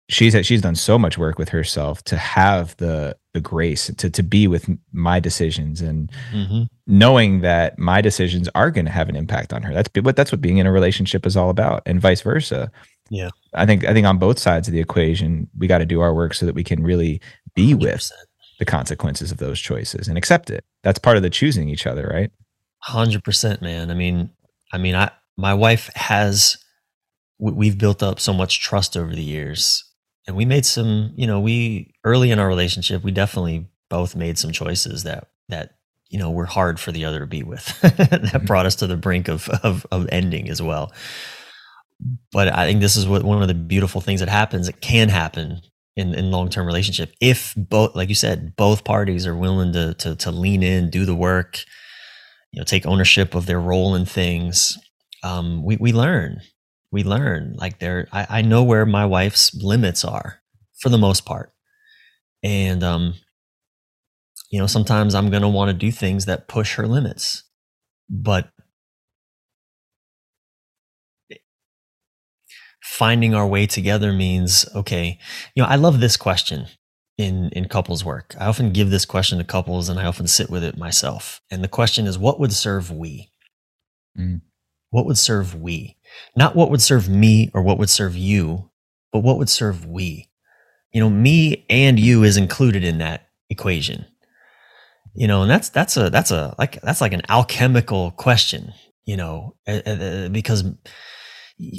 she's 0.09 0.35
she's 0.45 0.61
done 0.61 0.75
so 0.75 0.99
much 0.99 1.17
work 1.17 1.39
with 1.39 1.49
herself 1.51 2.03
to 2.05 2.17
have 2.17 2.77
the 2.77 3.17
the 3.35 3.41
grace 3.41 3.91
to 3.97 4.11
to 4.11 4.23
be 4.23 4.47
with 4.47 4.69
my 4.93 5.19
decisions 5.19 5.81
and 5.81 6.11
Mhm. 6.33 6.67
knowing 6.87 7.41
that 7.41 7.79
my 7.79 8.01
decisions 8.01 8.49
are 8.55 8.71
going 8.71 8.85
to 8.85 8.91
have 8.93 9.09
an 9.09 9.17
impact 9.17 9.53
on 9.53 9.63
her. 9.63 9.73
That's 9.73 9.89
what 10.03 10.17
that's 10.17 10.31
what 10.33 10.41
being 10.41 10.59
in 10.59 10.67
a 10.67 10.73
relationship 10.73 11.25
is 11.27 11.37
all 11.37 11.49
about, 11.51 11.83
and 11.87 12.01
vice 12.01 12.21
versa. 12.21 12.71
Yeah. 13.11 13.31
I 13.55 13.65
think 13.67 13.85
I 13.85 13.93
think 13.93 14.07
on 14.07 14.19
both 14.19 14.39
sides 14.39 14.69
of 14.69 14.73
the 14.75 14.81
equation, 14.81 15.49
we 15.59 15.67
got 15.67 15.79
to 15.79 15.87
do 15.87 16.01
our 16.01 16.15
work 16.15 16.35
so 16.35 16.45
that 16.47 16.55
we 16.55 16.65
can 16.65 16.83
really 16.83 17.21
be 17.55 17.75
with 17.75 17.85
100%. 18.03 18.13
the 18.59 18.65
consequences 18.65 19.33
of 19.33 19.39
those 19.39 19.59
choices 19.61 20.09
and 20.09 20.17
accept 20.19 20.51
it. 20.51 20.65
That's 20.83 20.99
part 20.99 21.17
of 21.17 21.23
the 21.23 21.31
choosing 21.31 21.69
each 21.69 21.87
other, 21.87 22.07
right? 22.13 22.31
Hundred 22.81 23.25
percent, 23.25 23.63
man. 23.63 23.91
I 23.91 23.95
mean, 23.95 24.31
I 24.73 24.79
mean, 24.79 24.95
I 24.95 25.11
my 25.37 25.55
wife 25.55 25.91
has. 25.95 26.59
We've 27.39 27.77
built 27.79 28.03
up 28.05 28.21
so 28.21 28.33
much 28.33 28.61
trust 28.61 28.97
over 28.97 29.15
the 29.15 29.23
years, 29.23 29.83
and 30.27 30.37
we 30.37 30.45
made 30.45 30.67
some. 30.67 31.13
You 31.17 31.27
know, 31.27 31.41
we 31.41 31.95
early 32.05 32.31
in 32.31 32.39
our 32.39 32.49
relationship, 32.49 33.03
we 33.03 33.11
definitely 33.11 33.69
both 33.91 34.17
made 34.17 34.39
some 34.39 34.53
choices 34.53 35.05
that 35.05 35.29
that 35.49 35.77
you 36.11 36.19
know 36.19 36.31
were 36.31 36.47
hard 36.47 36.79
for 36.79 36.93
the 36.93 37.05
other 37.05 37.21
to 37.21 37.27
be 37.27 37.43
with. 37.43 37.81
that 37.83 38.43
brought 38.47 38.67
us 38.67 38.77
to 38.77 38.87
the 38.87 38.97
brink 38.97 39.29
of, 39.29 39.49
of 39.63 39.87
of 39.91 40.09
ending 40.11 40.49
as 40.49 40.63
well. 40.63 40.93
But 42.33 42.53
I 42.53 42.67
think 42.67 42.81
this 42.81 42.97
is 42.97 43.07
what 43.07 43.23
one 43.23 43.43
of 43.43 43.49
the 43.49 43.55
beautiful 43.55 44.01
things 44.01 44.21
that 44.21 44.29
happens. 44.29 44.69
It 44.69 44.81
can 44.81 45.09
happen 45.09 45.61
in, 45.97 46.15
in 46.15 46.31
long 46.31 46.49
term 46.49 46.67
relationship 46.67 47.15
if 47.21 47.55
both, 47.57 47.95
like 47.95 48.09
you 48.09 48.15
said, 48.15 48.57
both 48.57 48.85
parties 48.85 49.27
are 49.27 49.37
willing 49.37 49.73
to 49.73 49.95
to 49.95 50.17
to 50.17 50.31
lean 50.31 50.63
in, 50.63 50.91
do 50.91 51.05
the 51.05 51.15
work, 51.15 51.65
you 52.53 52.61
know 52.61 52.65
take 52.65 52.87
ownership 52.87 53.35
of 53.35 53.47
their 53.47 53.61
role 53.61 53.95
in 53.95 54.05
things 54.05 54.79
um, 55.25 55.65
we, 55.65 55.77
we 55.77 55.93
learn 55.93 56.41
we 56.93 57.03
learn 57.03 57.55
like 57.59 57.79
there 57.79 58.07
I, 58.13 58.27
I 58.29 58.43
know 58.43 58.63
where 58.63 58.87
my 58.87 59.07
wife's 59.07 59.55
limits 59.55 60.05
are 60.05 60.41
for 60.79 60.89
the 60.89 60.99
most 60.99 61.25
part. 61.25 61.53
And 62.45 62.83
um, 62.83 63.15
you 64.51 64.61
know 64.61 64.67
sometimes 64.67 65.15
i'm 65.15 65.31
going 65.31 65.43
to 65.43 65.49
want 65.49 65.71
to 65.71 65.73
do 65.73 65.91
things 65.91 66.27
that 66.27 66.47
push 66.47 66.77
her 66.77 66.87
limits 66.87 67.45
but 68.09 68.51
finding 72.83 73.35
our 73.35 73.47
way 73.47 73.67
together 73.67 74.13
means 74.13 74.69
okay 74.75 75.19
you 75.57 75.63
know 75.63 75.69
i 75.69 75.75
love 75.75 75.99
this 76.01 76.17
question 76.17 76.67
in 77.19 77.51
in 77.51 77.69
couples 77.69 78.05
work. 78.05 78.35
I 78.39 78.47
often 78.47 78.73
give 78.73 78.91
this 78.91 79.05
question 79.05 79.37
to 79.39 79.45
couples 79.45 79.89
and 79.89 80.01
i 80.01 80.07
often 80.07 80.27
sit 80.27 80.49
with 80.49 80.65
it 80.65 80.79
myself. 80.79 81.43
And 81.51 81.63
the 81.63 81.69
question 81.69 82.07
is 82.07 82.19
what 82.19 82.41
would 82.41 82.53
serve 82.53 82.91
we? 82.91 83.31
Mm. 84.19 84.41
what 84.91 85.07
would 85.07 85.19
serve 85.19 85.55
we 85.55 85.97
not 86.37 86.57
what 86.57 86.71
would 86.71 86.83
serve 86.83 87.09
me 87.09 87.51
or 87.55 87.63
what 87.63 87.79
would 87.79 87.91
serve 87.91 88.17
you 88.17 88.71
but 89.13 89.21
what 89.21 89.39
would 89.39 89.51
serve 89.51 89.87
we 89.87 90.29
you 90.93 91.01
know 91.01 91.11
me 91.11 91.65
and 91.69 91.99
you 91.99 92.23
is 92.23 92.37
included 92.37 92.85
in 92.85 92.99
that 92.99 93.29
equation 93.51 94.05
you 95.15 95.27
know 95.27 95.43
and 95.43 95.51
that's 95.51 95.69
that's 95.69 95.97
a 95.97 96.11
that's 96.11 96.31
a 96.31 96.55
like 96.59 96.81
that's 96.83 97.01
like 97.01 97.13
an 97.13 97.23
alchemical 97.29 98.11
question 98.13 98.73
you 99.05 99.17
know, 99.17 99.57
eh, 99.67 99.83
eh, 99.85 99.97
eh, 100.01 100.29
because 100.29 100.65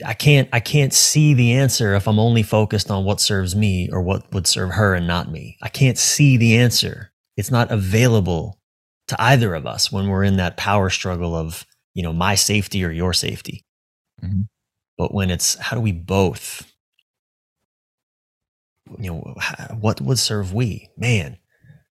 I 0.06 0.14
can't 0.14 0.50
I 0.54 0.60
can't 0.60 0.94
see 0.94 1.34
the 1.34 1.54
answer 1.54 1.96
if 1.96 2.08
I'm 2.08 2.20
only 2.20 2.44
focused 2.44 2.92
on 2.92 3.06
what 3.06 3.22
serves 3.22 3.56
me 3.56 3.90
or 3.92 4.02
what 4.02 4.32
would 4.34 4.48
serve 4.48 4.72
her 4.72 4.94
and 4.94 5.08
not 5.08 5.32
me. 5.32 5.58
I 5.62 5.70
can't 5.70 5.98
see 5.98 6.38
the 6.38 6.58
answer. 6.58 7.12
It's 7.36 7.52
not 7.52 7.72
available 7.72 8.60
to 9.08 9.22
either 9.22 9.54
of 9.56 9.66
us 9.66 9.92
when 9.92 10.08
we're 10.08 10.24
in 10.24 10.38
that 10.38 10.58
power 10.58 10.90
struggle 10.90 11.36
of, 11.36 11.66
you 11.94 12.04
know, 12.04 12.14
my 12.14 12.36
safety 12.36 12.86
or 12.86 12.92
your 12.92 13.14
safety. 13.14 13.66
Mm-hmm. 14.24 14.42
But 14.98 15.14
when 15.14 15.30
it's 15.30 15.56
how 15.56 15.76
do 15.76 15.82
we 15.82 15.92
both 15.92 16.72
you 19.00 19.12
know 19.12 19.36
what 19.80 20.02
would 20.02 20.20
serve 20.20 20.54
we? 20.54 20.90
Man, 20.98 21.38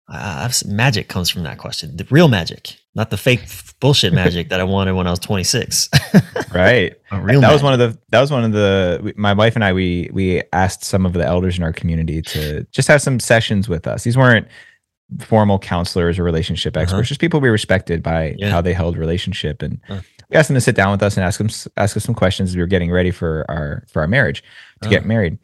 I've, 0.09 0.65
magic 0.65 1.09
comes 1.09 1.29
from 1.29 1.43
that 1.43 1.57
question. 1.57 1.97
The 1.97 2.07
real 2.09 2.27
magic, 2.27 2.77
not 2.95 3.09
the 3.09 3.17
fake 3.17 3.41
bullshit 3.79 4.13
magic 4.23 4.49
that 4.49 4.59
I 4.59 4.63
wanted 4.63 4.93
when 4.93 5.07
I 5.07 5.09
was 5.09 5.19
26. 5.19 5.89
right. 6.53 6.95
that 7.11 7.23
magic. 7.23 7.41
was 7.41 7.63
one 7.63 7.73
of 7.73 7.79
the 7.79 7.97
that 8.09 8.21
was 8.21 8.31
one 8.31 8.43
of 8.43 8.51
the 8.51 9.13
my 9.17 9.33
wife 9.33 9.55
and 9.55 9.63
I 9.63 9.73
we 9.73 10.09
we 10.13 10.41
asked 10.53 10.83
some 10.83 11.05
of 11.05 11.13
the 11.13 11.25
elders 11.25 11.57
in 11.57 11.63
our 11.63 11.73
community 11.73 12.21
to 12.21 12.63
just 12.71 12.87
have 12.87 13.01
some 13.01 13.19
sessions 13.19 13.67
with 13.67 13.87
us. 13.87 14.03
These 14.03 14.17
weren't 14.17 14.47
formal 15.19 15.57
counselors 15.57 16.19
or 16.19 16.23
relationship 16.23 16.75
experts, 16.75 16.93
uh-huh. 16.93 17.03
just 17.03 17.21
people 17.21 17.39
we 17.39 17.49
respected 17.49 18.03
by 18.03 18.35
yeah. 18.37 18.49
how 18.49 18.61
they 18.61 18.73
held 18.73 18.97
relationship 18.97 19.61
and 19.61 19.79
uh-huh. 19.89 20.01
we 20.29 20.35
asked 20.35 20.49
them 20.49 20.55
to 20.55 20.61
sit 20.61 20.75
down 20.75 20.91
with 20.91 21.01
us 21.01 21.15
and 21.15 21.25
ask 21.25 21.37
them 21.37 21.49
ask 21.77 21.95
us 21.95 22.03
some 22.03 22.15
questions 22.15 22.49
as 22.49 22.55
we 22.55 22.61
were 22.61 22.67
getting 22.67 22.91
ready 22.91 23.11
for 23.11 23.45
our 23.49 23.85
for 23.87 24.01
our 24.01 24.07
marriage 24.07 24.41
to 24.81 24.87
uh-huh. 24.87 24.89
get 24.89 25.05
married. 25.05 25.37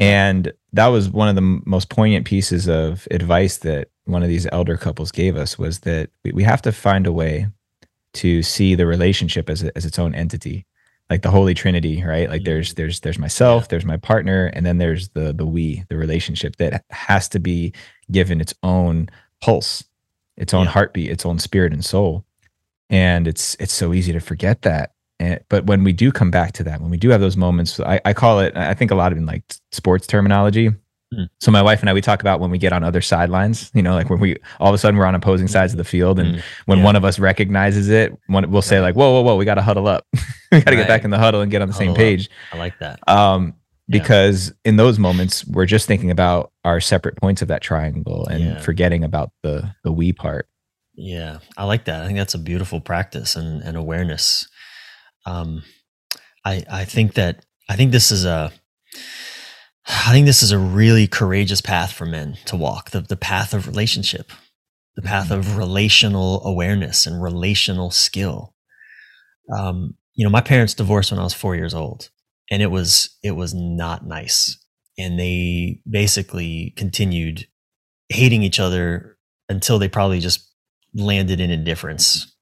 and 0.00 0.52
that 0.74 0.88
was 0.88 1.08
one 1.08 1.28
of 1.28 1.34
the 1.34 1.60
most 1.64 1.88
poignant 1.88 2.26
pieces 2.26 2.68
of 2.68 3.08
advice 3.10 3.58
that 3.58 3.88
one 4.04 4.22
of 4.22 4.28
these 4.28 4.46
elder 4.52 4.76
couples 4.76 5.10
gave 5.10 5.36
us 5.36 5.58
was 5.58 5.80
that 5.80 6.10
we 6.24 6.32
we 6.32 6.42
have 6.42 6.60
to 6.62 6.72
find 6.72 7.06
a 7.06 7.12
way 7.12 7.46
to 8.14 8.42
see 8.42 8.74
the 8.74 8.86
relationship 8.86 9.48
as, 9.50 9.62
a, 9.62 9.76
as 9.76 9.84
its 9.84 9.98
own 9.98 10.14
entity 10.14 10.66
like 11.10 11.22
the 11.22 11.30
holy 11.30 11.54
trinity 11.54 12.02
right 12.02 12.28
like 12.28 12.44
there's 12.44 12.70
mm-hmm. 12.70 12.82
there's 12.82 13.00
there's 13.00 13.18
myself 13.18 13.68
there's 13.68 13.84
my 13.84 13.96
partner 13.96 14.46
and 14.52 14.66
then 14.66 14.78
there's 14.78 15.08
the 15.10 15.32
the 15.32 15.46
we 15.46 15.84
the 15.88 15.96
relationship 15.96 16.56
that 16.56 16.84
has 16.90 17.28
to 17.28 17.38
be 17.38 17.72
given 18.10 18.40
its 18.40 18.54
own 18.62 19.08
pulse 19.40 19.84
its 20.36 20.54
own 20.54 20.64
yeah. 20.64 20.70
heartbeat 20.70 21.10
its 21.10 21.26
own 21.26 21.38
spirit 21.38 21.72
and 21.72 21.84
soul 21.84 22.24
and 22.90 23.28
it's 23.28 23.56
it's 23.60 23.74
so 23.74 23.92
easy 23.92 24.12
to 24.12 24.20
forget 24.20 24.62
that 24.62 24.92
and, 25.20 25.40
but 25.48 25.66
when 25.66 25.82
we 25.82 25.92
do 25.92 26.12
come 26.12 26.30
back 26.30 26.52
to 26.52 26.62
that 26.62 26.80
when 26.80 26.90
we 26.90 26.96
do 26.96 27.10
have 27.10 27.20
those 27.20 27.36
moments 27.36 27.78
I, 27.80 28.00
I 28.04 28.12
call 28.12 28.40
it 28.40 28.56
i 28.56 28.74
think 28.74 28.90
a 28.90 28.94
lot 28.94 29.12
of 29.12 29.18
in 29.18 29.26
like 29.26 29.42
sports 29.72 30.06
terminology 30.06 30.70
Hmm. 31.14 31.24
So 31.40 31.50
my 31.50 31.62
wife 31.62 31.80
and 31.80 31.88
I 31.88 31.94
we 31.94 32.02
talk 32.02 32.20
about 32.20 32.38
when 32.38 32.50
we 32.50 32.58
get 32.58 32.72
on 32.72 32.84
other 32.84 33.00
sidelines, 33.00 33.70
you 33.74 33.82
know, 33.82 33.94
like 33.94 34.10
when 34.10 34.20
we 34.20 34.36
all 34.60 34.68
of 34.68 34.74
a 34.74 34.78
sudden 34.78 34.98
we're 34.98 35.06
on 35.06 35.14
opposing 35.14 35.48
sides 35.48 35.72
of 35.72 35.78
the 35.78 35.84
field, 35.84 36.18
and 36.18 36.36
mm. 36.36 36.42
when 36.66 36.78
yeah. 36.78 36.84
one 36.84 36.96
of 36.96 37.04
us 37.04 37.18
recognizes 37.18 37.88
it, 37.88 38.16
one, 38.26 38.50
we'll 38.50 38.60
say 38.60 38.80
like, 38.80 38.94
"Whoa, 38.94 39.10
whoa, 39.12 39.22
whoa, 39.22 39.36
we 39.36 39.46
got 39.46 39.54
to 39.54 39.62
huddle 39.62 39.88
up, 39.88 40.06
we 40.12 40.20
got 40.60 40.66
to 40.66 40.76
right. 40.76 40.76
get 40.76 40.88
back 40.88 41.04
in 41.04 41.10
the 41.10 41.18
huddle 41.18 41.40
and 41.40 41.50
get 41.50 41.62
on 41.62 41.68
the 41.68 41.74
huddle 41.74 41.94
same 41.94 41.96
page." 41.96 42.26
Up. 42.26 42.56
I 42.56 42.58
like 42.58 42.78
that. 42.80 43.00
Um, 43.08 43.54
because 43.88 44.48
yeah. 44.48 44.70
in 44.70 44.76
those 44.76 44.98
moments 44.98 45.46
we're 45.46 45.66
just 45.66 45.86
thinking 45.86 46.10
about 46.10 46.52
our 46.64 46.80
separate 46.80 47.16
points 47.16 47.42
of 47.42 47.48
that 47.48 47.62
triangle 47.62 48.26
and 48.26 48.44
yeah. 48.44 48.60
forgetting 48.60 49.04
about 49.04 49.30
the 49.42 49.74
the 49.84 49.92
we 49.92 50.12
part. 50.12 50.48
Yeah, 50.94 51.38
I 51.56 51.64
like 51.64 51.84
that. 51.84 52.02
I 52.02 52.06
think 52.06 52.18
that's 52.18 52.34
a 52.34 52.38
beautiful 52.38 52.80
practice 52.80 53.36
and, 53.36 53.62
and 53.62 53.76
awareness. 53.76 54.48
Um, 55.26 55.62
I 56.44 56.64
I 56.70 56.84
think 56.84 57.14
that 57.14 57.44
I 57.68 57.76
think 57.76 57.92
this 57.92 58.10
is 58.10 58.24
a 58.24 58.52
I 59.86 60.12
think 60.12 60.26
this 60.26 60.42
is 60.42 60.52
a 60.52 60.58
really 60.58 61.06
courageous 61.06 61.60
path 61.60 61.92
for 61.92 62.04
men 62.04 62.36
to 62.46 62.56
walk 62.56 62.90
the, 62.90 63.00
the 63.00 63.16
path 63.16 63.54
of 63.54 63.66
relationship, 63.66 64.32
the 64.96 65.02
path 65.02 65.30
of 65.30 65.46
mm-hmm. 65.46 65.58
relational 65.58 66.44
awareness 66.44 67.06
and 67.06 67.22
relational 67.22 67.90
skill. 67.90 68.54
Um, 69.56 69.94
you 70.14 70.24
know, 70.24 70.30
my 70.30 70.42
parents 70.42 70.74
divorced 70.74 71.10
when 71.10 71.20
I 71.20 71.24
was 71.24 71.32
four 71.32 71.56
years 71.56 71.72
old, 71.72 72.10
and 72.50 72.62
it 72.62 72.70
was 72.70 73.16
it 73.22 73.32
was 73.32 73.54
not 73.54 74.06
nice. 74.06 74.56
And 74.98 75.18
they 75.18 75.80
basically 75.88 76.72
continued 76.76 77.46
hating 78.08 78.42
each 78.42 78.58
other 78.58 79.16
until 79.48 79.78
they 79.78 79.88
probably 79.88 80.20
just 80.20 80.50
landed 80.94 81.40
in 81.40 81.50
indifference 81.50 82.34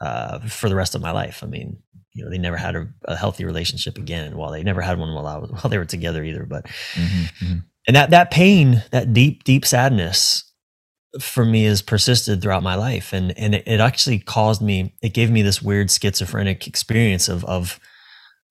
uh, 0.00 0.40
for 0.40 0.68
the 0.68 0.74
rest 0.74 0.94
of 0.94 1.00
my 1.00 1.10
life. 1.10 1.42
I 1.42 1.46
mean, 1.46 1.78
you 2.14 2.24
know 2.24 2.30
they 2.30 2.38
never 2.38 2.56
had 2.56 2.76
a, 2.76 2.88
a, 3.04 3.16
healthy 3.16 3.44
relationship 3.44 3.98
again 3.98 4.36
while 4.36 4.52
they 4.52 4.62
never 4.62 4.80
had 4.80 4.98
one 4.98 5.12
while 5.14 5.26
I 5.26 5.36
was 5.36 5.50
while 5.50 5.68
they 5.68 5.78
were 5.78 5.84
together 5.84 6.24
either 6.24 6.46
but 6.46 6.64
mm-hmm, 6.94 7.44
mm-hmm. 7.44 7.58
and 7.86 7.96
that 7.96 8.10
that 8.10 8.30
pain 8.30 8.82
that 8.92 9.12
deep 9.12 9.44
deep 9.44 9.66
sadness 9.66 10.44
for 11.20 11.44
me 11.44 11.64
has 11.64 11.82
persisted 11.82 12.40
throughout 12.40 12.62
my 12.62 12.76
life 12.76 13.12
and 13.12 13.36
and 13.36 13.54
it, 13.54 13.64
it 13.66 13.80
actually 13.80 14.20
caused 14.20 14.62
me 14.62 14.94
it 15.02 15.12
gave 15.12 15.30
me 15.30 15.42
this 15.42 15.60
weird 15.60 15.90
schizophrenic 15.90 16.66
experience 16.66 17.28
of 17.28 17.44
of 17.44 17.78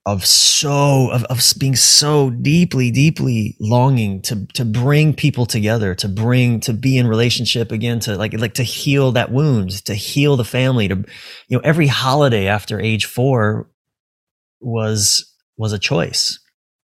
of 0.06 0.26
so 0.26 1.10
of, 1.12 1.24
of 1.26 1.42
being 1.58 1.76
so 1.78 2.30
deeply 2.30 2.92
deeply 2.92 3.56
longing 3.62 4.22
to 4.22 4.46
to 4.48 4.66
bring 4.66 5.14
people 5.14 5.46
together 5.46 5.96
to 5.96 6.10
bring 6.10 6.60
to 6.60 6.74
be 6.74 6.98
in 6.98 7.08
relationship 7.08 7.72
again 7.72 8.02
to 8.02 8.18
like 8.18 8.34
like 8.34 8.54
to 8.54 8.64
heal 8.64 9.14
that 9.14 9.32
wound 9.32 9.72
to 9.86 9.94
heal 9.94 10.36
the 10.36 10.44
family 10.44 10.90
to 10.90 10.96
you 11.48 11.58
know 11.58 11.62
every 11.64 11.88
holiday 11.88 12.48
after 12.48 12.80
age 12.80 13.06
4 13.06 13.70
was 14.64 15.34
was 15.58 15.74
a 15.74 15.80
choice. 15.80 16.40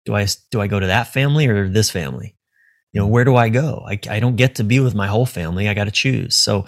Do 0.05 0.15
i 0.15 0.27
do 0.51 0.61
i 0.61 0.67
go 0.67 0.79
to 0.79 0.87
that 0.87 1.13
family 1.13 1.47
or 1.47 1.69
this 1.69 1.89
family? 1.89 2.35
You 2.93 3.01
know 3.01 3.07
where 3.07 3.25
do 3.25 3.35
i 3.35 3.49
go? 3.49 3.85
I, 3.87 3.99
I 4.09 4.19
don't 4.19 4.35
get 4.35 4.55
to 4.55 4.63
be 4.63 4.79
with 4.79 4.95
my 4.95 5.07
whole 5.07 5.25
family. 5.25 5.69
I 5.69 5.73
got 5.73 5.85
to 5.85 5.91
choose. 5.91 6.35
So 6.35 6.65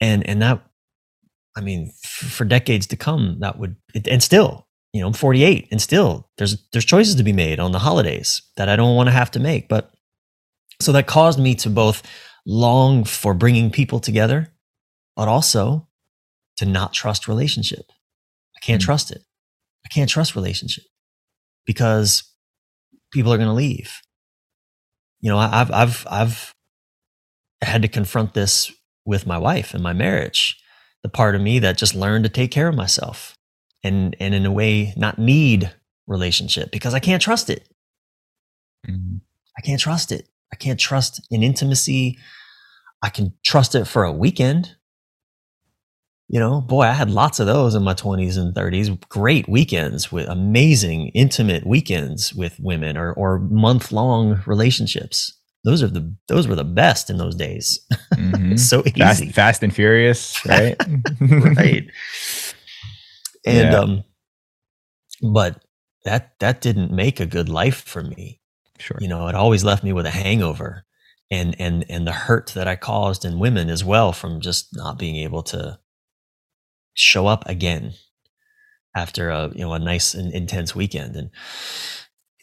and 0.00 0.26
and 0.28 0.42
that 0.42 0.64
i 1.56 1.60
mean 1.60 1.92
f- 2.04 2.30
for 2.32 2.44
decades 2.44 2.88
to 2.88 2.96
come 2.96 3.38
that 3.40 3.58
would 3.58 3.76
and 4.10 4.20
still 4.22 4.66
you 4.94 5.00
know, 5.00 5.08
I'm 5.08 5.12
48 5.12 5.68
and 5.72 5.82
still 5.82 6.30
there's 6.38 6.56
there's 6.70 6.84
choices 6.84 7.16
to 7.16 7.24
be 7.24 7.32
made 7.32 7.58
on 7.58 7.72
the 7.72 7.80
holidays 7.80 8.42
that 8.56 8.68
I 8.68 8.76
don't 8.76 8.94
want 8.94 9.08
to 9.08 9.12
have 9.12 9.32
to 9.32 9.40
make. 9.40 9.68
But 9.68 9.92
so 10.80 10.92
that 10.92 11.08
caused 11.08 11.40
me 11.40 11.56
to 11.56 11.68
both 11.68 12.02
long 12.46 13.02
for 13.02 13.34
bringing 13.34 13.72
people 13.72 13.98
together, 13.98 14.54
but 15.16 15.26
also 15.26 15.88
to 16.58 16.64
not 16.64 16.92
trust 16.92 17.26
relationship. 17.26 17.86
I 18.56 18.60
can't 18.60 18.80
mm-hmm. 18.80 18.86
trust 18.86 19.10
it. 19.10 19.22
I 19.84 19.88
can't 19.88 20.08
trust 20.08 20.36
relationship 20.36 20.84
because 21.66 22.22
people 23.12 23.32
are 23.32 23.36
going 23.36 23.48
to 23.48 23.52
leave. 23.52 24.00
You 25.20 25.30
know, 25.30 25.38
I've 25.38 25.72
I've 25.72 26.06
I've 26.08 26.54
had 27.62 27.82
to 27.82 27.88
confront 27.88 28.34
this 28.34 28.70
with 29.04 29.26
my 29.26 29.38
wife 29.38 29.74
and 29.74 29.82
my 29.82 29.92
marriage. 29.92 30.56
The 31.02 31.08
part 31.08 31.34
of 31.34 31.42
me 31.42 31.58
that 31.58 31.78
just 31.78 31.96
learned 31.96 32.24
to 32.24 32.30
take 32.30 32.52
care 32.52 32.68
of 32.68 32.76
myself 32.76 33.36
and 33.84 34.16
and 34.18 34.34
in 34.34 34.46
a 34.46 34.52
way 34.52 34.92
not 34.96 35.18
need 35.18 35.70
relationship 36.06 36.70
because 36.72 36.94
I 36.94 36.98
can't 36.98 37.22
trust 37.22 37.50
it. 37.50 37.68
Mm-hmm. 38.88 39.18
I 39.56 39.60
can't 39.60 39.80
trust 39.80 40.10
it. 40.10 40.28
I 40.52 40.56
can't 40.56 40.80
trust 40.80 41.20
an 41.30 41.42
intimacy. 41.42 42.18
I 43.02 43.10
can 43.10 43.34
trust 43.44 43.74
it 43.74 43.86
for 43.86 44.04
a 44.04 44.12
weekend. 44.12 44.76
You 46.28 46.40
know, 46.40 46.62
boy, 46.62 46.82
I 46.82 46.92
had 46.92 47.10
lots 47.10 47.38
of 47.38 47.46
those 47.46 47.74
in 47.74 47.82
my 47.82 47.92
20s 47.92 48.38
and 48.38 48.54
30s. 48.54 49.08
Great 49.08 49.46
weekends 49.48 50.10
with 50.10 50.26
amazing, 50.28 51.08
intimate 51.08 51.66
weekends 51.66 52.34
with 52.34 52.58
women 52.58 52.96
or 52.96 53.12
or 53.12 53.38
month 53.38 53.92
long 53.92 54.42
relationships. 54.46 55.38
Those 55.64 55.82
are 55.82 55.88
the 55.88 56.14
those 56.28 56.48
were 56.48 56.54
the 56.54 56.64
best 56.64 57.10
in 57.10 57.18
those 57.18 57.34
days. 57.34 57.80
Mm-hmm. 58.14 58.56
so 58.56 58.80
easy. 58.80 58.92
Fast, 58.92 59.24
fast 59.32 59.62
and 59.64 59.74
furious, 59.74 60.40
right? 60.46 60.76
right. 61.20 61.84
And 63.46 63.72
yeah. 63.72 63.78
um 63.78 64.04
but 65.22 65.64
that 66.04 66.38
that 66.40 66.60
didn't 66.60 66.92
make 66.92 67.20
a 67.20 67.26
good 67.26 67.48
life 67.48 67.82
for 67.82 68.02
me. 68.02 68.40
Sure. 68.78 68.98
You 69.00 69.08
know, 69.08 69.28
it 69.28 69.34
always 69.34 69.64
left 69.64 69.84
me 69.84 69.92
with 69.92 70.06
a 70.06 70.10
hangover 70.10 70.84
and 71.30 71.56
and 71.58 71.84
and 71.88 72.06
the 72.06 72.12
hurt 72.12 72.50
that 72.54 72.68
I 72.68 72.76
caused 72.76 73.24
in 73.24 73.38
women 73.38 73.70
as 73.70 73.84
well 73.84 74.12
from 74.12 74.40
just 74.40 74.76
not 74.76 74.98
being 74.98 75.16
able 75.16 75.42
to 75.44 75.78
show 76.94 77.26
up 77.26 77.48
again 77.48 77.94
after 78.96 79.30
a 79.30 79.50
you 79.54 79.60
know 79.60 79.72
a 79.72 79.78
nice 79.78 80.14
and 80.14 80.32
intense 80.32 80.74
weekend 80.74 81.16
and 81.16 81.30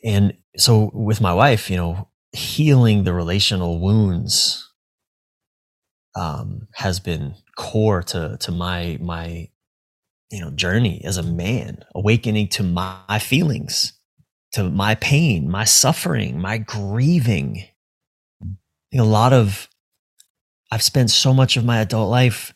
and 0.03 0.33
so 0.57 0.91
with 0.93 1.21
my 1.21 1.33
wife 1.33 1.69
you 1.69 1.77
know 1.77 2.09
healing 2.33 3.03
the 3.03 3.13
relational 3.13 3.79
wounds 3.79 4.69
um, 6.15 6.67
has 6.75 6.99
been 6.99 7.35
core 7.57 8.03
to 8.03 8.37
to 8.39 8.51
my 8.51 8.97
my 9.01 9.49
you 10.31 10.39
know 10.39 10.49
journey 10.51 11.01
as 11.03 11.17
a 11.17 11.23
man 11.23 11.83
awakening 11.93 12.47
to 12.47 12.63
my 12.63 13.19
feelings 13.19 13.93
to 14.53 14.69
my 14.69 14.95
pain 14.95 15.49
my 15.49 15.63
suffering 15.63 16.39
my 16.39 16.57
grieving 16.57 17.63
a 18.93 19.03
lot 19.03 19.33
of 19.33 19.69
i've 20.71 20.81
spent 20.81 21.09
so 21.09 21.33
much 21.33 21.57
of 21.57 21.65
my 21.65 21.79
adult 21.79 22.09
life 22.09 22.53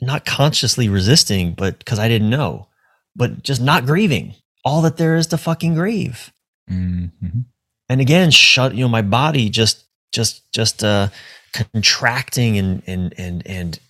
not 0.00 0.26
consciously 0.26 0.88
resisting 0.88 1.52
but 1.52 1.78
because 1.78 1.98
i 1.98 2.08
didn't 2.08 2.30
know 2.30 2.68
but 3.14 3.42
just 3.42 3.62
not 3.62 3.86
grieving 3.86 4.34
all 4.64 4.82
that 4.82 4.96
there 4.96 5.16
is 5.16 5.28
to 5.28 5.38
fucking 5.38 5.74
grieve 5.74 6.32
mm-hmm. 6.70 7.40
and 7.88 8.00
again 8.00 8.30
shut 8.30 8.74
you 8.74 8.82
know 8.84 8.88
my 8.88 9.02
body 9.02 9.48
just 9.48 9.84
just 10.12 10.50
just 10.52 10.82
uh 10.82 11.08
contracting 11.52 12.58
and 12.58 12.82
and 12.86 13.14
and 13.16 13.46
and 13.46 13.80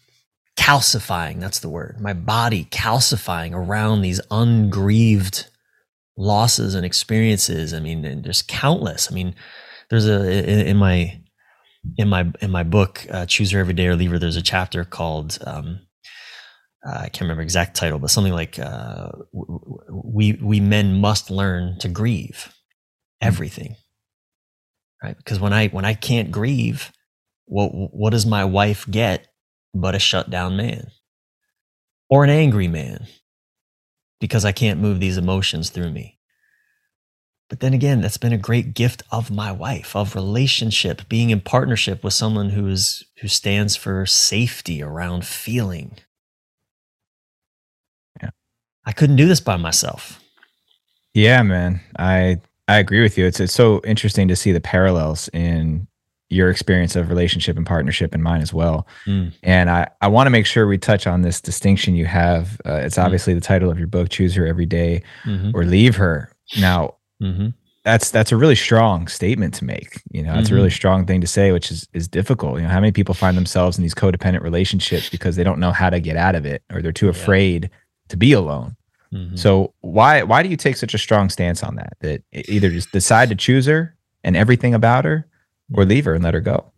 calcifying. 0.56 1.40
That's 1.40 1.60
the 1.60 1.68
word. 1.68 2.00
My 2.00 2.12
body 2.12 2.64
calcifying 2.66 3.52
around 3.52 4.00
these 4.02 4.20
ungrieved 4.30 5.48
losses 6.16 6.74
and 6.74 6.84
experiences. 6.84 7.74
I 7.74 7.80
mean, 7.80 8.04
and 8.04 8.24
there's 8.24 8.42
countless. 8.42 9.10
I 9.10 9.14
mean, 9.14 9.34
there's 9.90 10.06
a 10.08 10.68
in 10.68 10.76
my 10.76 11.20
in 11.96 12.08
my 12.08 12.30
in 12.40 12.50
my 12.50 12.62
book, 12.62 13.06
uh, 13.10 13.26
Choose 13.26 13.52
Her 13.52 13.60
Every 13.60 13.74
Day 13.74 13.86
or 13.86 13.96
Leave 13.96 14.10
Her. 14.10 14.18
There's 14.18 14.36
a 14.36 14.42
chapter 14.42 14.84
called 14.84 15.38
um, 15.46 15.80
uh, 16.86 16.98
I 16.98 17.08
can't 17.08 17.22
remember 17.22 17.42
exact 17.42 17.76
title, 17.76 17.98
but 17.98 18.10
something 18.10 18.32
like 18.32 18.58
uh, 18.58 19.10
we 19.90 20.34
we 20.34 20.60
men 20.60 21.00
must 21.00 21.30
learn 21.30 21.78
to 21.80 21.88
grieve 21.88 22.54
everything, 23.20 23.76
right? 25.02 25.16
Because 25.16 25.40
when 25.40 25.52
I 25.52 25.68
when 25.68 25.84
I 25.84 25.94
can't 25.94 26.30
grieve, 26.30 26.92
what 27.46 27.70
what 27.72 28.10
does 28.10 28.26
my 28.26 28.44
wife 28.44 28.86
get 28.90 29.26
but 29.74 29.94
a 29.94 29.98
shut 29.98 30.30
down 30.30 30.56
man 30.56 30.90
or 32.08 32.24
an 32.24 32.30
angry 32.30 32.68
man 32.68 33.06
because 34.20 34.44
I 34.44 34.52
can't 34.52 34.80
move 34.80 35.00
these 35.00 35.16
emotions 35.16 35.70
through 35.70 35.90
me. 35.90 36.18
But 37.48 37.60
then 37.60 37.74
again, 37.74 38.00
that's 38.00 38.16
been 38.16 38.32
a 38.32 38.38
great 38.38 38.74
gift 38.74 39.04
of 39.12 39.30
my 39.30 39.52
wife, 39.52 39.94
of 39.94 40.16
relationship, 40.16 41.08
being 41.08 41.30
in 41.30 41.40
partnership 41.40 42.02
with 42.02 42.12
someone 42.12 42.50
who 42.50 42.66
is 42.66 43.04
who 43.20 43.28
stands 43.28 43.76
for 43.76 44.04
safety 44.04 44.82
around 44.82 45.24
feeling. 45.24 45.98
Yeah. 48.20 48.30
I 48.84 48.92
couldn't 48.92 49.16
do 49.16 49.26
this 49.26 49.40
by 49.40 49.56
myself. 49.56 50.20
Yeah, 51.14 51.42
man. 51.44 51.80
I 51.98 52.40
I 52.66 52.78
agree 52.78 53.00
with 53.00 53.16
you. 53.16 53.26
It's 53.26 53.38
it's 53.38 53.54
so 53.54 53.80
interesting 53.84 54.26
to 54.26 54.36
see 54.36 54.50
the 54.50 54.60
parallels 54.60 55.28
in 55.32 55.86
your 56.28 56.50
experience 56.50 56.96
of 56.96 57.08
relationship 57.08 57.56
and 57.56 57.66
partnership 57.66 58.12
and 58.12 58.22
mine 58.22 58.42
as 58.42 58.52
well. 58.52 58.86
Mm. 59.06 59.32
And 59.42 59.70
I, 59.70 59.88
I 60.00 60.08
want 60.08 60.26
to 60.26 60.30
make 60.30 60.46
sure 60.46 60.66
we 60.66 60.78
touch 60.78 61.06
on 61.06 61.22
this 61.22 61.40
distinction 61.40 61.94
you 61.94 62.06
have. 62.06 62.60
Uh, 62.66 62.74
it's 62.74 62.96
mm. 62.96 63.04
obviously 63.04 63.32
mm. 63.32 63.36
the 63.36 63.42
title 63.42 63.70
of 63.70 63.78
your 63.78 63.86
book, 63.86 64.08
Choose 64.08 64.34
Her 64.34 64.46
Every 64.46 64.66
Day 64.66 65.02
mm-hmm. 65.24 65.52
or 65.54 65.64
Leave 65.64 65.96
Her. 65.96 66.32
Now, 66.60 66.96
mm-hmm. 67.22 67.48
that's 67.84 68.10
that's 68.10 68.32
a 68.32 68.36
really 68.36 68.56
strong 68.56 69.06
statement 69.06 69.54
to 69.54 69.64
make. 69.64 70.02
You 70.10 70.22
know, 70.22 70.34
it's 70.34 70.46
mm-hmm. 70.46 70.54
a 70.54 70.56
really 70.56 70.68
mm-hmm. 70.68 70.74
strong 70.74 71.06
thing 71.06 71.20
to 71.20 71.26
say, 71.28 71.52
which 71.52 71.70
is 71.70 71.86
is 71.92 72.08
difficult. 72.08 72.56
You 72.56 72.62
know, 72.64 72.70
how 72.70 72.80
many 72.80 72.92
people 72.92 73.14
find 73.14 73.36
themselves 73.36 73.78
in 73.78 73.82
these 73.82 73.94
codependent 73.94 74.42
relationships 74.42 75.08
because 75.08 75.36
they 75.36 75.44
don't 75.44 75.60
know 75.60 75.72
how 75.72 75.90
to 75.90 76.00
get 76.00 76.16
out 76.16 76.34
of 76.34 76.44
it 76.44 76.62
or 76.72 76.82
they're 76.82 76.92
too 76.92 77.08
afraid 77.08 77.64
yeah. 77.64 77.78
to 78.08 78.16
be 78.16 78.32
alone. 78.32 78.76
Mm-hmm. 79.12 79.36
So 79.36 79.74
why 79.80 80.24
why 80.24 80.42
do 80.42 80.48
you 80.48 80.56
take 80.56 80.76
such 80.76 80.92
a 80.92 80.98
strong 80.98 81.30
stance 81.30 81.62
on 81.62 81.76
that? 81.76 81.96
That 82.00 82.22
either 82.32 82.70
just 82.70 82.90
decide 82.90 83.28
to 83.28 83.36
choose 83.36 83.66
her 83.66 83.96
and 84.24 84.36
everything 84.36 84.74
about 84.74 85.04
her 85.04 85.28
or 85.74 85.84
leave 85.84 86.04
her 86.04 86.14
and 86.14 86.24
let 86.24 86.34
her 86.34 86.40
go. 86.40 86.72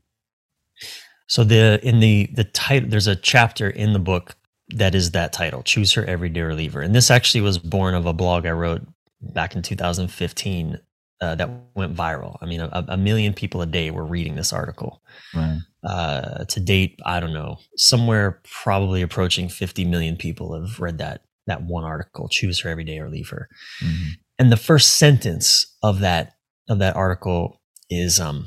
So 1.26 1.44
the 1.44 1.80
in 1.82 2.00
the 2.00 2.30
the 2.32 2.44
title 2.44 2.88
there's 2.88 3.06
a 3.06 3.16
chapter 3.16 3.68
in 3.68 3.92
the 3.92 3.98
book 3.98 4.36
that 4.70 4.94
is 4.94 5.12
that 5.12 5.32
title, 5.32 5.62
Choose 5.62 5.92
Her 5.94 6.04
Every 6.04 6.28
Day 6.28 6.40
or 6.40 6.54
Leave 6.54 6.74
Her. 6.74 6.82
And 6.82 6.94
this 6.94 7.10
actually 7.10 7.40
was 7.40 7.58
born 7.58 7.94
of 7.94 8.06
a 8.06 8.12
blog 8.12 8.46
I 8.46 8.50
wrote 8.50 8.82
back 9.20 9.56
in 9.56 9.62
2015 9.62 10.78
uh, 11.20 11.34
that 11.34 11.50
went 11.74 11.96
viral. 11.96 12.36
I 12.40 12.46
mean, 12.46 12.60
a, 12.60 12.84
a, 12.88 12.96
million 12.96 13.34
people 13.34 13.60
a 13.60 13.66
day 13.66 13.90
were 13.90 14.04
reading 14.04 14.36
this 14.36 14.52
article. 14.52 15.02
Right. 15.34 15.58
Uh, 15.82 16.44
to 16.44 16.60
date, 16.60 17.00
I 17.04 17.18
don't 17.18 17.32
know, 17.32 17.58
somewhere 17.76 18.40
probably 18.62 19.02
approaching 19.02 19.48
50 19.48 19.84
million 19.84 20.16
people 20.16 20.60
have 20.60 20.78
read 20.78 20.98
that 20.98 21.22
that 21.46 21.62
one 21.62 21.84
article, 21.84 22.28
"Choose 22.28 22.60
Her 22.60 22.70
Every 22.70 22.84
Day 22.84 22.98
or 22.98 23.08
Leave 23.08 23.30
Her." 23.30 23.48
Mm-hmm. 23.82 24.08
And 24.38 24.52
the 24.52 24.56
first 24.56 24.96
sentence 24.96 25.76
of 25.82 26.00
that 26.00 26.34
of 26.68 26.78
that 26.80 26.94
article 26.94 27.60
is, 27.88 28.20
um, 28.20 28.46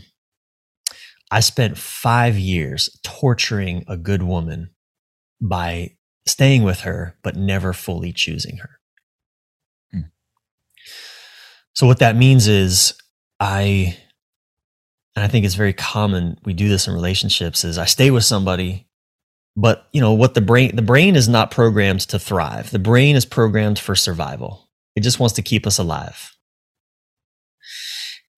I 1.32 1.40
spent 1.40 1.78
five 1.78 2.38
years 2.38 2.90
torturing 3.04 3.86
a 3.88 3.98
good 3.98 4.22
woman 4.22 4.72
by 5.40 5.96
staying 6.28 6.64
with 6.64 6.82
her, 6.82 7.18
but 7.24 7.36
never 7.36 7.74
fully 7.74 8.12
choosing 8.12 8.58
her. 8.58 8.80
Hmm. 9.92 10.02
So, 11.74 11.88
what 11.88 12.00
that 12.00 12.16
means 12.16 12.48
is, 12.48 12.94
I, 13.40 13.98
and 15.16 15.24
I 15.24 15.30
think 15.30 15.46
it's 15.46 15.56
very 15.56 15.74
common, 15.74 16.38
we 16.44 16.54
do 16.54 16.68
this 16.70 16.88
in 16.88 16.94
relationships, 16.94 17.64
is 17.64 17.78
I 17.78 17.86
stay 17.86 18.12
with 18.12 18.26
somebody, 18.26 18.88
but 19.56 19.88
you 19.92 20.02
know 20.02 20.14
what 20.14 20.34
the 20.34 20.42
brain 20.42 20.76
the 20.76 20.82
brain 20.82 21.16
is 21.16 21.28
not 21.28 21.52
programmed 21.52 22.02
to 22.02 22.18
thrive 22.18 22.72
the 22.72 22.80
brain 22.80 23.16
is 23.16 23.26
programmed 23.26 23.78
for 23.78 23.96
survival 23.96 24.70
it 24.96 25.02
just 25.02 25.20
wants 25.20 25.36
to 25.36 25.42
keep 25.42 25.68
us 25.68 25.78
alive 25.78 26.36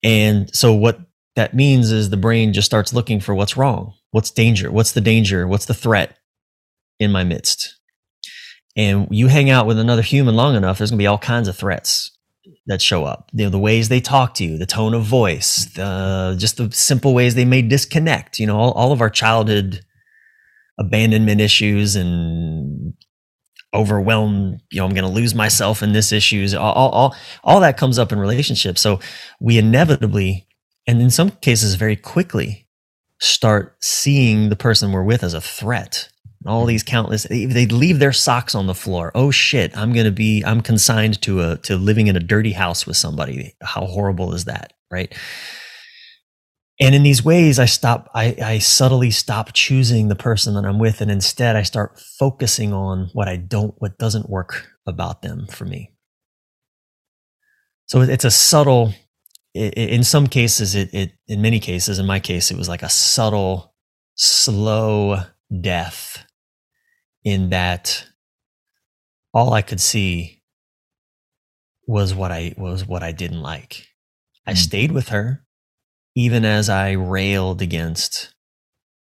and 0.04 0.54
so 0.56 0.74
what 0.74 1.00
that 1.36 1.54
means 1.54 1.92
is 1.92 2.10
the 2.10 2.18
brain 2.18 2.54
just 2.54 2.66
starts 2.66 2.94
looking 2.94 3.20
for 3.20 3.34
what's 3.34 3.58
wrong, 3.58 3.94
what's 4.12 4.32
danger, 4.32 4.72
what's 4.72 4.92
the 4.92 5.02
danger, 5.02 5.48
what's 5.48 5.66
the 5.66 5.74
threat 5.74 6.18
in 7.00 7.12
my 7.12 7.24
midst. 7.24 7.76
And 8.76 9.08
you 9.12 9.28
hang 9.28 9.50
out 9.50 9.68
with 9.68 9.80
another 9.80 10.02
human 10.02 10.36
long 10.36 10.56
enough, 10.56 10.78
there's 10.78 10.92
gonna 10.92 10.98
be 10.98 11.08
all 11.08 11.18
kinds 11.18 11.48
of 11.48 11.56
threats 11.56 12.12
that 12.68 12.82
show 12.82 13.06
up. 13.06 13.30
You 13.34 13.46
know, 13.46 13.50
the 13.50 13.60
ways 13.60 13.90
they 13.90 14.02
talk 14.02 14.34
to 14.36 14.44
you, 14.44 14.58
the 14.58 14.66
tone 14.66 14.94
of 14.94 15.04
voice, 15.04 15.66
the 15.76 16.36
just 16.38 16.58
the 16.58 16.72
simple 16.72 17.14
ways 17.14 17.36
they 17.36 17.46
may 17.46 17.62
disconnect. 17.62 18.40
You 18.40 18.48
know, 18.48 18.58
all, 18.58 18.72
all 18.72 18.92
of 18.92 19.02
our 19.02 19.10
childhood 19.10 19.82
abandonment 20.80 21.40
issues 21.40 21.96
and 21.96 22.94
overwhelmed 23.76 24.62
you 24.72 24.80
know 24.80 24.86
i'm 24.86 24.94
going 24.94 25.04
to 25.04 25.10
lose 25.10 25.34
myself 25.34 25.82
in 25.82 25.94
this 25.94 26.12
issues 26.12 26.54
all, 26.54 26.74
all 26.74 27.16
all 27.44 27.60
that 27.60 27.78
comes 27.78 27.98
up 27.98 28.12
in 28.12 28.20
relationships 28.20 28.82
so 28.82 29.00
we 29.40 29.58
inevitably 29.58 30.48
and 30.88 31.02
in 31.02 31.10
some 31.10 31.32
cases 31.32 31.76
very 31.76 31.96
quickly 31.96 32.68
start 33.20 33.78
seeing 33.82 34.50
the 34.50 34.56
person 34.56 34.92
we're 34.92 35.04
with 35.04 35.24
as 35.24 35.34
a 35.34 35.42
threat. 35.42 36.10
All 36.46 36.66
these 36.66 36.84
countless 36.84 37.24
they 37.24 37.68
leave 37.68 38.00
their 38.00 38.12
socks 38.12 38.54
on 38.54 38.68
the 38.68 38.76
floor. 38.76 39.14
Oh 39.16 39.32
shit 39.32 39.76
i'm 39.78 39.94
going 39.94 40.06
to 40.06 40.12
be 40.12 40.44
i'm 40.46 40.60
consigned 40.60 41.22
to 41.22 41.42
a 41.42 41.58
to 41.60 41.78
living 41.78 42.08
in 42.08 42.18
a 42.18 42.20
dirty 42.20 42.52
house 42.52 42.86
with 42.86 42.98
somebody. 42.98 43.56
How 43.62 43.86
horrible 43.86 44.34
is 44.34 44.46
that 44.46 44.74
right? 44.92 45.18
And 46.82 46.94
in 46.94 47.04
these 47.04 47.24
ways 47.24 47.60
i 47.60 47.66
stop 47.66 48.10
I, 48.14 48.36
I 48.44 48.60
subtly 48.60 49.10
stop 49.10 49.54
choosing 49.54 50.10
the 50.10 50.16
person 50.16 50.56
that 50.56 50.66
i'm 50.66 50.80
with 50.80 51.00
and 51.00 51.10
instead 51.10 51.56
i 51.56 51.64
start 51.64 51.98
focusing 52.20 52.74
on 52.74 53.10
what 53.14 53.30
i 53.30 53.38
don't 53.38 53.74
what 53.78 53.98
doesn't 53.98 54.30
work 54.30 54.68
about 54.86 55.22
them 55.22 55.48
for 55.48 55.64
me. 55.64 55.92
So 57.86 58.02
it's 58.02 58.26
a 58.26 58.32
subtle 58.32 58.94
in 59.54 60.04
some 60.04 60.28
cases 60.28 60.74
it, 60.74 60.94
it 60.94 61.12
in 61.28 61.42
many 61.42 61.60
cases 61.60 62.00
in 62.00 62.06
my 62.06 62.20
case 62.20 62.50
it 62.50 62.58
was 62.58 62.68
like 62.70 62.82
a 62.82 62.90
subtle 62.90 63.74
slow 64.16 65.18
death 65.62 66.26
in 67.24 67.50
that 67.50 68.06
all 69.34 69.54
i 69.54 69.62
could 69.62 69.80
see 69.80 70.42
was 71.88 72.14
what 72.16 72.32
i 72.32 72.54
was 72.58 72.88
what 72.88 73.04
i 73.04 73.12
didn't 73.12 73.42
like. 73.42 73.88
I 74.48 74.52
hmm. 74.52 74.58
stayed 74.58 74.92
with 74.92 75.10
her 75.10 75.44
even 76.16 76.46
as 76.46 76.70
i 76.70 76.92
railed 76.92 77.62
against 77.62 78.34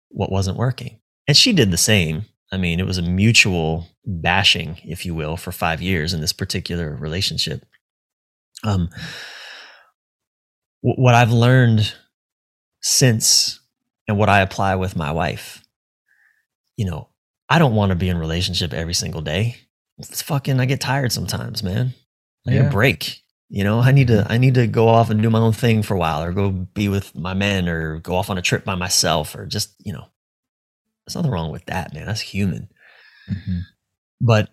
what 0.09 0.33
wasn't 0.33 0.57
working. 0.57 0.99
And 1.29 1.37
she 1.37 1.53
did 1.53 1.71
the 1.71 1.77
same. 1.77 2.25
I 2.51 2.57
mean 2.57 2.81
it 2.81 2.87
was 2.87 2.99
a 2.99 3.03
mutual 3.03 3.87
bashing 4.05 4.79
if 4.85 5.07
you 5.07 5.15
will 5.15 5.37
for 5.37 5.53
5 5.53 5.81
years 5.81 6.13
in 6.13 6.21
this 6.21 6.33
particular 6.33 6.97
relationship. 6.97 7.65
Um 8.65 8.91
what 10.83 11.15
I've 11.15 11.33
learned 11.33 11.95
since 12.81 13.61
and 14.09 14.19
what 14.19 14.29
I 14.29 14.41
apply 14.41 14.77
with 14.77 14.97
my 14.97 15.13
wife, 15.13 15.63
you 16.77 16.87
know, 16.87 17.09
I 17.49 17.59
don't 17.59 17.75
want 17.75 17.91
to 17.91 17.97
be 17.97 18.09
in 18.09 18.19
relationship 18.19 18.73
every 18.73 18.95
single 18.95 19.21
day. 19.21 19.57
It's 19.99 20.23
fucking 20.23 20.59
I 20.61 20.65
get 20.65 20.81
tired 20.81 21.13
sometimes, 21.13 21.63
man. 21.63 21.93
I 22.47 22.53
need 22.53 22.59
a 22.61 22.71
break. 22.71 23.21
You 23.51 23.65
know, 23.65 23.81
I 23.81 23.93
need 23.93 24.07
to. 24.09 24.25
I 24.31 24.39
need 24.39 24.55
to 24.55 24.67
go 24.67 24.89
off 24.89 25.11
and 25.11 25.21
do 25.21 25.29
my 25.29 25.41
own 25.41 25.53
thing 25.53 25.83
for 25.83 25.95
a 25.95 25.99
while 25.99 26.23
or 26.23 26.33
go 26.33 26.51
be 26.51 26.89
with 26.89 27.15
my 27.15 27.35
men 27.35 27.69
or 27.69 27.99
go 27.99 28.15
off 28.15 28.31
on 28.31 28.39
a 28.39 28.43
trip 28.43 28.65
by 28.65 28.77
myself 28.77 29.35
or 29.35 29.45
just, 29.45 29.75
you 29.81 29.93
know. 29.93 30.07
There's 31.05 31.17
nothing 31.17 31.33
wrong 31.33 31.51
with 31.51 31.67
that, 31.67 31.93
man. 31.93 32.07
That's 32.07 32.21
human. 32.21 32.69
Mm-hmm. 33.29 33.59
But 34.21 34.51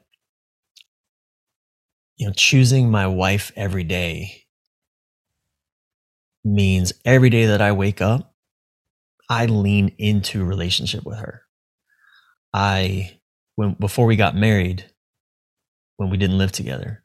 you 2.18 2.26
know, 2.26 2.34
choosing 2.34 2.90
my 2.90 3.08
wife 3.08 3.52
every 3.56 3.84
day 3.84 4.47
means 6.48 6.94
every 7.06 7.30
day 7.30 7.48
that 7.48 7.62
I 7.62 7.72
wake 7.72 8.02
up, 8.02 8.34
I 9.30 9.46
lean 9.46 9.94
into 9.98 10.46
relationship 10.46 11.04
with 11.06 11.18
her. 11.20 11.44
I 12.54 13.20
when 13.56 13.74
before 13.74 14.06
we 14.06 14.16
got 14.16 14.36
married, 14.36 14.90
when 15.98 16.10
we 16.10 16.18
didn't 16.18 16.38
live 16.38 16.52
together, 16.52 17.04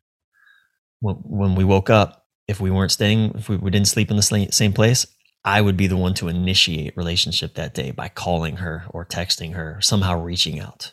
when, 1.01 1.17
when 1.17 1.55
we 1.55 1.65
woke 1.65 1.91
up, 1.91 2.27
if 2.47 2.61
we 2.61 2.71
weren't 2.71 2.93
staying, 2.93 3.33
if 3.37 3.49
we, 3.49 3.57
we 3.57 3.71
didn't 3.71 3.89
sleep 3.89 4.11
in 4.11 4.17
the 4.17 4.49
same 4.51 4.73
place, 4.73 5.07
I 5.45 5.61
would 5.61 5.77
be 5.77 5.89
the 5.89 5.97
one 5.97 6.15
to 6.15 6.29
initiate 6.29 6.97
relationship 6.97 7.55
that 7.55 7.75
day 7.75 7.91
by 7.91 8.09
calling 8.09 8.57
her 8.57 8.85
or 8.91 9.05
texting 9.05 9.55
her, 9.55 9.81
somehow 9.81 10.23
reaching 10.23 10.61
out. 10.61 10.93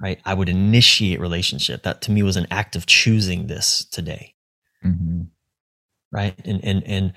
Right? 0.00 0.20
I 0.24 0.34
would 0.34 0.48
initiate 0.48 1.18
relationship. 1.18 1.82
That 1.82 2.02
to 2.02 2.12
me 2.12 2.22
was 2.22 2.36
an 2.36 2.46
act 2.50 2.76
of 2.76 2.86
choosing 2.86 3.46
this 3.46 3.84
today. 3.86 4.34
Mm-hmm 4.84 5.22
right? 6.12 6.34
And 6.44 6.64
and 6.64 6.82
and 6.84 7.12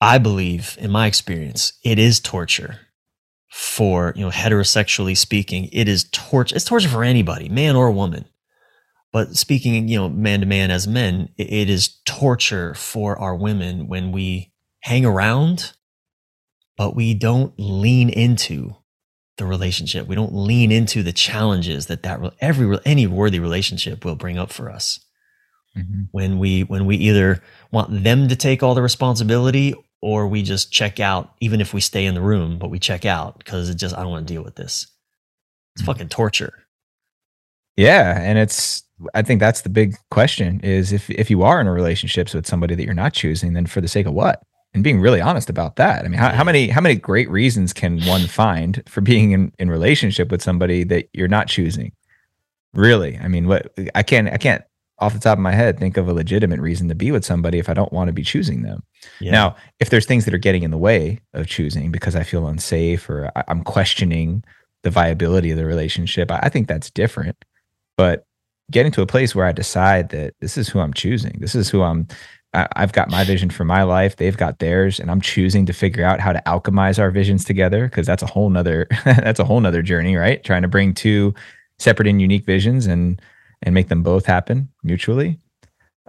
I 0.00 0.18
believe, 0.18 0.76
in 0.80 0.90
my 0.90 1.06
experience, 1.06 1.72
it 1.84 1.98
is 1.98 2.20
torture 2.20 2.80
for 3.50 4.12
you 4.14 4.24
know 4.24 4.30
heterosexually 4.30 5.16
speaking 5.16 5.70
it 5.72 5.88
is 5.88 6.04
torture 6.12 6.54
it's 6.54 6.66
torture 6.66 6.88
for 6.88 7.02
anybody 7.02 7.48
man 7.48 7.76
or 7.76 7.90
woman. 7.90 8.26
But 9.10 9.36
speaking 9.36 9.88
you 9.88 9.98
know 9.98 10.08
man 10.10 10.40
to 10.40 10.46
man 10.46 10.70
as 10.70 10.86
men 10.86 11.30
it 11.38 11.70
is 11.70 11.98
torture 12.04 12.74
for 12.74 13.18
our 13.18 13.34
women 13.34 13.88
when 13.88 14.12
we 14.12 14.52
hang 14.80 15.06
around 15.06 15.72
but 16.76 16.94
we 16.94 17.12
don't 17.12 17.52
lean 17.58 18.08
into 18.08 18.76
the 19.36 19.46
relationship. 19.46 20.06
We 20.06 20.14
don't 20.14 20.34
lean 20.34 20.70
into 20.72 21.02
the 21.02 21.12
challenges 21.12 21.86
that 21.86 22.02
that 22.04 22.20
every 22.40 22.78
any 22.84 23.06
worthy 23.06 23.40
relationship 23.40 24.04
will 24.04 24.14
bring 24.14 24.38
up 24.38 24.52
for 24.52 24.70
us 24.70 25.00
mm-hmm. 25.78 26.02
when 26.12 26.38
we 26.38 26.62
when 26.62 26.86
we 26.86 26.96
either 26.96 27.42
want 27.70 28.04
them 28.04 28.28
to 28.28 28.36
take 28.36 28.62
all 28.62 28.74
the 28.74 28.82
responsibility 28.82 29.74
or 30.00 30.28
we 30.28 30.42
just 30.42 30.72
check 30.72 31.00
out 31.00 31.32
even 31.40 31.60
if 31.60 31.74
we 31.74 31.80
stay 31.80 32.04
in 32.04 32.14
the 32.14 32.20
room 32.20 32.58
but 32.58 32.70
we 32.70 32.78
check 32.78 33.04
out 33.04 33.38
because 33.38 33.68
it 33.68 33.76
just 33.76 33.96
i 33.96 34.02
don't 34.02 34.10
want 34.10 34.26
to 34.26 34.32
deal 34.32 34.42
with 34.42 34.54
this. 34.56 34.86
It's 35.74 35.82
mm-hmm. 35.82 35.92
fucking 35.92 36.08
torture. 36.08 36.52
Yeah 37.76 38.20
and 38.20 38.38
it's 38.38 38.82
i 39.14 39.22
think 39.22 39.40
that's 39.40 39.62
the 39.62 39.68
big 39.68 39.96
question 40.10 40.60
is 40.60 40.92
if 40.92 41.08
if 41.10 41.30
you 41.30 41.42
are 41.42 41.60
in 41.60 41.66
a 41.66 41.72
relationships 41.72 42.34
with 42.34 42.46
somebody 42.46 42.74
that 42.74 42.84
you're 42.84 42.94
not 42.94 43.12
choosing 43.12 43.52
then 43.52 43.66
for 43.66 43.80
the 43.80 43.88
sake 43.88 44.06
of 44.06 44.14
what? 44.14 44.42
And 44.74 44.84
being 44.84 45.00
really 45.00 45.20
honest 45.20 45.48
about 45.48 45.76
that. 45.76 46.04
I 46.04 46.08
mean 46.08 46.18
how, 46.18 46.30
how 46.30 46.44
many 46.44 46.68
how 46.68 46.80
many 46.80 46.94
great 46.94 47.30
reasons 47.30 47.72
can 47.72 48.00
one 48.02 48.26
find 48.26 48.82
for 48.86 49.00
being 49.00 49.32
in 49.32 49.52
in 49.58 49.70
relationship 49.70 50.30
with 50.30 50.42
somebody 50.42 50.84
that 50.84 51.08
you're 51.12 51.28
not 51.28 51.48
choosing? 51.48 51.92
Really 52.74 53.18
i 53.18 53.28
mean 53.28 53.48
what 53.48 53.72
i 53.94 54.02
can't 54.02 54.28
i 54.28 54.36
can't 54.36 54.62
off 55.00 55.14
the 55.14 55.20
top 55.20 55.38
of 55.38 55.42
my 55.42 55.52
head 55.52 55.78
think 55.78 55.96
of 55.96 56.08
a 56.08 56.12
legitimate 56.12 56.60
reason 56.60 56.88
to 56.88 56.94
be 56.94 57.12
with 57.12 57.24
somebody 57.24 57.58
if 57.58 57.68
I 57.68 57.74
don't 57.74 57.92
want 57.92 58.08
to 58.08 58.12
be 58.12 58.24
choosing 58.24 58.62
them. 58.62 58.82
Yeah. 59.20 59.32
Now, 59.32 59.56
if 59.78 59.90
there's 59.90 60.06
things 60.06 60.24
that 60.24 60.34
are 60.34 60.38
getting 60.38 60.64
in 60.64 60.70
the 60.70 60.78
way 60.78 61.20
of 61.34 61.46
choosing 61.46 61.90
because 61.90 62.16
I 62.16 62.24
feel 62.24 62.48
unsafe 62.48 63.08
or 63.08 63.30
I, 63.36 63.44
am 63.48 63.62
questioning 63.62 64.42
the 64.82 64.90
viability 64.90 65.50
of 65.50 65.56
the 65.56 65.66
relationship, 65.66 66.30
I, 66.30 66.40
I 66.44 66.48
think 66.48 66.66
that's 66.66 66.90
different. 66.90 67.44
But 67.96 68.24
getting 68.70 68.92
to 68.92 69.02
a 69.02 69.06
place 69.06 69.34
where 69.34 69.46
I 69.46 69.52
decide 69.52 70.08
that 70.10 70.34
this 70.40 70.58
is 70.58 70.68
who 70.68 70.80
I'm 70.80 70.92
choosing, 70.92 71.36
this 71.40 71.54
is 71.54 71.68
who 71.68 71.82
I'm. 71.82 72.08
I, 72.54 72.66
I've 72.76 72.92
got 72.92 73.10
my 73.10 73.24
vision 73.24 73.50
for 73.50 73.64
my 73.64 73.82
life. 73.82 74.16
They've 74.16 74.36
got 74.36 74.58
theirs, 74.58 74.98
and 74.98 75.10
I'm 75.10 75.20
choosing 75.20 75.66
to 75.66 75.74
figure 75.74 76.02
out 76.02 76.18
how 76.18 76.32
to 76.32 76.42
alchemize 76.46 76.98
our 76.98 77.10
visions 77.10 77.44
together 77.44 77.84
because 77.84 78.06
that's 78.06 78.22
a 78.22 78.26
whole 78.26 78.48
nother 78.48 78.86
that's 79.04 79.38
a 79.38 79.44
whole 79.44 79.60
nother 79.60 79.82
journey, 79.82 80.16
right? 80.16 80.42
Trying 80.42 80.62
to 80.62 80.68
bring 80.68 80.94
two 80.94 81.34
separate 81.78 82.08
and 82.08 82.22
unique 82.22 82.46
visions 82.46 82.86
and 82.86 83.20
and 83.62 83.74
make 83.74 83.88
them 83.88 84.02
both 84.02 84.26
happen 84.26 84.68
mutually. 84.82 85.38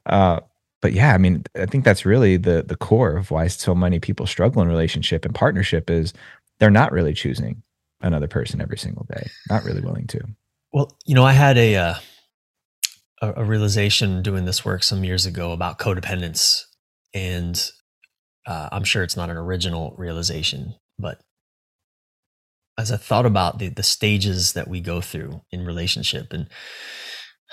Uh, 0.06 0.40
but 0.82 0.94
yeah, 0.94 1.14
I 1.14 1.18
mean, 1.18 1.44
I 1.56 1.66
think 1.66 1.84
that's 1.84 2.06
really 2.06 2.38
the 2.38 2.64
the 2.64 2.78
core 2.78 3.18
of 3.18 3.32
why 3.32 3.48
so 3.48 3.76
many 3.76 4.00
people 4.00 4.26
struggle 4.26 4.62
in 4.62 4.68
relationship 4.68 5.26
and 5.26 5.36
partnership 5.36 5.90
is 5.90 6.14
they're 6.60 6.70
not 6.70 6.92
really 6.92 7.14
choosing 7.14 7.64
another 8.02 8.28
person 8.28 8.62
every 8.62 8.78
single 8.78 9.06
day, 9.12 9.30
not 9.50 9.64
really 9.64 9.82
willing 9.82 10.08
to. 10.08 10.22
Well, 10.72 10.96
you 11.06 11.16
know, 11.16 11.26
I 11.26 11.34
had 11.34 11.58
a 11.58 11.76
uh, 11.76 11.96
a, 13.22 13.44
realization 13.44 14.22
doing 14.22 14.46
this 14.46 14.64
work 14.64 14.84
some 14.84 15.04
years 15.04 15.26
ago 15.26 15.52
about 15.52 15.80
codependence, 15.80 16.64
and 17.14 17.72
uh, 18.46 18.70
I'm 18.72 18.84
sure 18.84 19.04
it's 19.04 19.18
not 19.18 19.30
an 19.30 19.38
original 19.38 19.96
realization, 19.98 20.76
but 20.98 21.20
as 22.78 22.92
I 22.92 22.98
thought 22.98 23.26
about 23.26 23.60
the 23.60 23.68
the 23.68 23.84
stages 23.84 24.54
that 24.54 24.68
we 24.70 24.80
go 24.80 25.02
through 25.02 25.42
in 25.52 25.66
relationship 25.66 26.32
and 26.32 26.48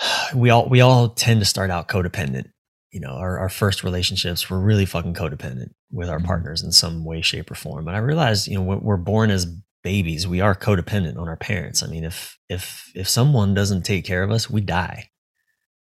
we 0.35 0.51
all 0.51 0.69
we 0.69 0.81
all 0.81 1.09
tend 1.09 1.41
to 1.41 1.47
start 1.47 1.71
out 1.71 1.89
codependent. 1.89 2.51
You 2.91 3.01
know, 3.01 3.13
our, 3.13 3.39
our 3.39 3.49
first 3.49 3.85
relationships 3.85 4.49
were 4.49 4.59
really 4.59 4.87
fucking 4.87 5.15
codependent 5.15 5.71
with 5.91 6.09
our 6.09 6.19
mm-hmm. 6.19 6.27
partners 6.27 6.63
in 6.63 6.73
some 6.73 7.05
way, 7.05 7.21
shape, 7.21 7.51
or 7.51 7.55
form. 7.55 7.89
And 7.89 7.97
I 7.97 8.01
realized, 8.01 8.49
you 8.49 8.55
know, 8.55 8.63
we're 8.63 8.97
born 8.97 9.31
as 9.31 9.47
babies, 9.83 10.27
we 10.27 10.41
are 10.41 10.55
codependent 10.55 11.19
on 11.19 11.29
our 11.29 11.37
parents. 11.37 11.83
I 11.83 11.87
mean, 11.89 12.05
if 12.05 12.39
if 12.49 12.91
if 12.95 13.09
someone 13.09 13.55
doesn't 13.55 13.83
take 13.83 14.05
care 14.05 14.23
of 14.23 14.31
us, 14.31 14.49
we 14.49 14.61
die. 14.61 15.11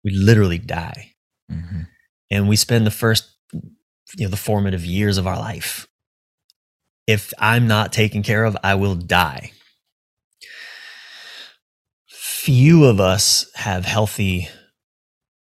We 0.03 0.11
literally 0.11 0.57
die. 0.57 1.11
Mm-hmm. 1.51 1.81
And 2.31 2.49
we 2.49 2.55
spend 2.55 2.87
the 2.87 2.91
first, 2.91 3.29
you 3.53 4.25
know, 4.25 4.29
the 4.29 4.37
formative 4.37 4.85
years 4.85 5.17
of 5.17 5.27
our 5.27 5.37
life. 5.37 5.87
If 7.05 7.33
I'm 7.37 7.67
not 7.67 7.91
taken 7.91 8.23
care 8.23 8.45
of, 8.45 8.57
I 8.63 8.75
will 8.75 8.95
die 8.95 9.51
few 12.43 12.83
of 12.83 12.99
us 12.99 13.49
have 13.55 13.85
healthy 13.85 14.49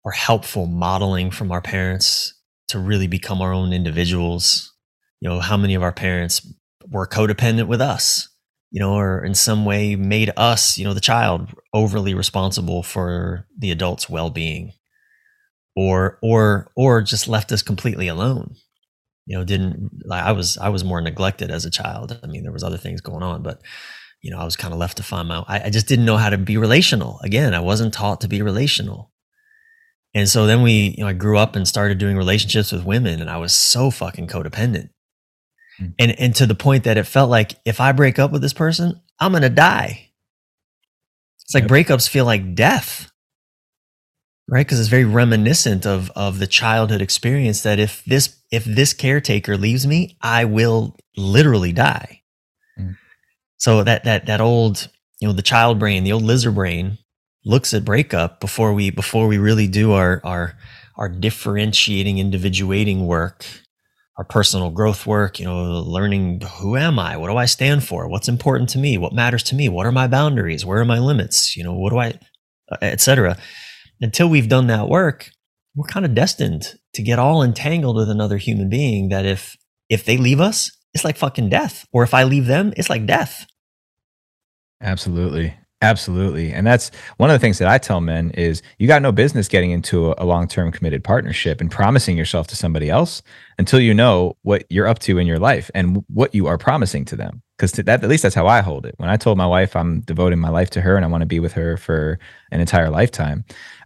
or 0.05 0.13
helpful 0.13 0.65
modeling 0.65 1.29
from 1.29 1.51
our 1.51 1.59
parents 1.59 2.33
to 2.69 2.79
really 2.79 3.05
become 3.05 3.41
our 3.41 3.51
own 3.51 3.73
individuals. 3.73 4.73
You 5.19 5.27
know, 5.27 5.41
how 5.41 5.57
many 5.57 5.75
of 5.75 5.83
our 5.83 5.91
parents 5.91 6.47
were 6.89 7.05
codependent 7.05 7.67
with 7.67 7.81
us, 7.81 8.29
you 8.71 8.79
know, 8.79 8.95
or 8.95 9.25
in 9.25 9.35
some 9.35 9.65
way 9.65 9.97
made 9.97 10.31
us, 10.37 10.77
you 10.77 10.85
know, 10.85 10.93
the 10.93 11.01
child 11.01 11.49
overly 11.73 12.13
responsible 12.13 12.81
for 12.81 13.45
the 13.59 13.71
adult's 13.71 14.09
well-being 14.09 14.71
or 15.75 16.17
or 16.23 16.71
or 16.77 17.01
just 17.01 17.27
left 17.27 17.51
us 17.51 17.61
completely 17.61 18.07
alone. 18.07 18.55
You 19.25 19.37
know, 19.37 19.43
didn't 19.43 19.89
like 20.05 20.23
I 20.23 20.31
was 20.31 20.57
I 20.57 20.69
was 20.69 20.85
more 20.85 21.01
neglected 21.01 21.51
as 21.51 21.65
a 21.65 21.69
child. 21.69 22.17
I 22.23 22.27
mean, 22.27 22.43
there 22.43 22.53
was 22.53 22.63
other 22.63 22.77
things 22.77 23.01
going 23.01 23.23
on, 23.23 23.43
but 23.43 23.61
you 24.25 24.31
know, 24.31 24.39
I 24.39 24.43
was 24.43 24.55
kind 24.55 24.73
of 24.73 24.79
left 24.79 24.97
to 24.97 25.03
find 25.03 25.27
my, 25.27 25.45
I, 25.47 25.65
I 25.65 25.69
just 25.69 25.87
didn't 25.87 26.05
know 26.05 26.17
how 26.17 26.31
to 26.31 26.37
be 26.39 26.57
relational. 26.57 27.19
Again, 27.21 27.53
I 27.53 27.59
wasn't 27.59 27.93
taught 27.93 28.21
to 28.21 28.27
be 28.27 28.41
relational. 28.41 29.11
And 30.15 30.27
so 30.27 30.47
then 30.47 30.63
we, 30.63 30.95
you 30.97 31.03
know, 31.03 31.07
I 31.07 31.13
grew 31.13 31.37
up 31.37 31.55
and 31.55 31.67
started 31.67 31.99
doing 31.99 32.17
relationships 32.17 32.71
with 32.71 32.83
women 32.83 33.21
and 33.21 33.29
I 33.29 33.37
was 33.37 33.53
so 33.53 33.91
fucking 33.91 34.25
codependent. 34.25 34.89
Mm. 35.79 35.93
And 35.99 36.19
and 36.19 36.35
to 36.37 36.47
the 36.47 36.55
point 36.55 36.85
that 36.85 36.97
it 36.97 37.03
felt 37.03 37.29
like 37.29 37.53
if 37.65 37.79
I 37.79 37.91
break 37.91 38.17
up 38.17 38.31
with 38.31 38.41
this 38.41 38.53
person, 38.53 38.99
I'm 39.19 39.31
going 39.31 39.43
to 39.43 39.49
die. 39.49 40.09
It's 41.43 41.53
like 41.53 41.69
yep. 41.69 41.71
breakups 41.71 42.09
feel 42.09 42.25
like 42.25 42.55
death. 42.55 43.11
Right? 44.47 44.67
Cuz 44.67 44.79
it's 44.79 44.89
very 44.89 45.05
reminiscent 45.05 45.85
of 45.85 46.09
of 46.15 46.39
the 46.39 46.47
childhood 46.47 47.01
experience 47.01 47.61
that 47.61 47.77
if 47.77 48.03
this 48.05 48.37
if 48.51 48.65
this 48.65 48.93
caretaker 48.93 49.55
leaves 49.55 49.85
me, 49.85 50.17
I 50.19 50.45
will 50.45 50.95
literally 51.15 51.73
die. 51.73 52.23
So 53.57 53.83
that 53.83 54.03
that 54.03 54.25
that 54.25 54.41
old, 54.41 54.89
you 55.19 55.27
know, 55.27 55.33
the 55.33 55.41
child 55.41 55.79
brain, 55.79 56.03
the 56.03 56.11
old 56.11 56.23
lizard 56.23 56.55
brain 56.55 56.97
looks 57.45 57.73
at 57.73 57.85
breakup 57.85 58.39
before 58.39 58.73
we 58.73 58.89
before 58.89 59.27
we 59.27 59.37
really 59.37 59.67
do 59.67 59.93
our 59.93 60.21
our 60.23 60.57
our 60.97 61.09
differentiating, 61.09 62.19
individuating 62.19 63.05
work, 63.05 63.45
our 64.17 64.23
personal 64.23 64.69
growth 64.69 65.05
work, 65.05 65.39
you 65.39 65.45
know, 65.45 65.81
learning 65.81 66.41
who 66.59 66.77
am 66.77 66.97
I? 66.97 67.17
What 67.17 67.29
do 67.29 67.37
I 67.37 67.45
stand 67.45 67.83
for? 67.83 68.07
What's 68.07 68.29
important 68.29 68.69
to 68.69 68.77
me? 68.77 68.97
What 68.97 69.13
matters 69.13 69.43
to 69.43 69.55
me? 69.55 69.67
What 69.67 69.85
are 69.85 69.91
my 69.91 70.07
boundaries? 70.07 70.65
Where 70.65 70.79
are 70.79 70.85
my 70.85 70.99
limits? 70.99 71.57
You 71.57 71.63
know, 71.63 71.73
what 71.73 71.91
do 71.91 71.99
I 71.99 72.19
uh, 72.71 72.77
etc. 72.81 73.37
Until 74.01 74.27
we've 74.27 74.49
done 74.49 74.67
that 74.67 74.89
work, 74.89 75.29
we're 75.75 75.87
kind 75.87 76.05
of 76.05 76.15
destined 76.15 76.75
to 76.93 77.03
get 77.03 77.19
all 77.19 77.43
entangled 77.43 77.95
with 77.95 78.09
another 78.09 78.37
human 78.37 78.69
being 78.69 79.09
that 79.09 79.25
if 79.25 79.55
if 79.89 80.03
they 80.03 80.17
leave 80.17 80.39
us, 80.39 80.74
it's 80.95 81.03
like 81.03 81.17
fucking 81.17 81.49
death. 81.49 81.85
Or 81.91 82.01
if 82.01 82.13
I 82.15 82.23
leave 82.23 82.47
them, 82.47 82.73
it's 82.77 82.89
like 82.89 83.05
death. 83.05 83.45
Absolutely. 84.81 85.53
Absolutely. 85.81 86.53
And 86.53 86.65
that's 86.65 86.89
one 87.17 87.29
of 87.29 87.35
the 87.35 87.39
things 87.39 87.59
that 87.59 87.67
I 87.67 87.77
tell 87.77 87.99
men 87.99 88.31
is 88.31 88.63
you 88.79 88.87
got 88.87 89.01
no 89.01 89.11
business 89.11 89.47
getting 89.49 89.71
into 89.71 90.15
a, 90.17 90.25
long-term 90.25 90.71
committed 90.71 91.03
partnership 91.03 91.61
and 91.61 91.69
promising 91.69 92.17
yourself 92.17 92.47
to 92.47 92.55
somebody 92.55 92.89
else 92.89 93.21
until 93.59 93.79
you 93.79 93.93
know 93.93 94.35
what 94.41 94.63
you're 94.69 94.87
up 94.87 94.99
to 94.99 95.19
in 95.19 95.27
your 95.27 95.37
life 95.37 95.69
and 95.75 96.03
what 96.07 96.33
you 96.33 96.47
are 96.47 96.57
promising 96.57 97.05
to 97.05 97.15
them. 97.15 97.43
Cuz 97.59 97.73
that 97.73 97.87
at 97.87 98.09
least 98.09 98.23
that's 98.23 98.33
how 98.33 98.47
I 98.47 98.61
hold 98.61 98.85
it. 98.85 98.95
When 98.97 99.09
I 99.09 99.17
told 99.17 99.37
my 99.37 99.45
wife 99.45 99.75
I'm 99.75 99.99
devoting 100.01 100.39
my 100.39 100.49
life 100.49 100.69
to 100.71 100.81
her 100.81 100.95
and 100.95 101.05
I 101.05 101.09
want 101.09 101.21
to 101.21 101.27
be 101.27 101.39
with 101.39 101.53
her 101.53 101.77
for 101.77 102.17
an 102.51 102.61
entire 102.61 102.89
lifetime, 102.89 103.43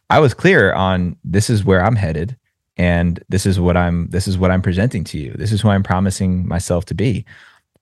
I 0.10 0.20
was 0.20 0.34
clear 0.34 0.74
on 0.74 1.18
this 1.24 1.49
is 1.49 1.66
where 1.66 1.84
I'm 1.84 1.95
headed 1.95 2.38
and 2.80 3.21
this 3.27 3.45
is 3.45 3.59
what 3.59 3.75
i'm 3.75 4.07
this 4.07 4.27
is 4.27 4.38
what 4.38 4.49
i'm 4.49 4.61
presenting 4.61 5.03
to 5.03 5.19
you. 5.19 5.34
This 5.34 5.51
is 5.51 5.61
who 5.61 5.69
i'm 5.69 5.84
promising 5.84 6.47
myself 6.47 6.86
to 6.86 6.95
be. 6.95 7.25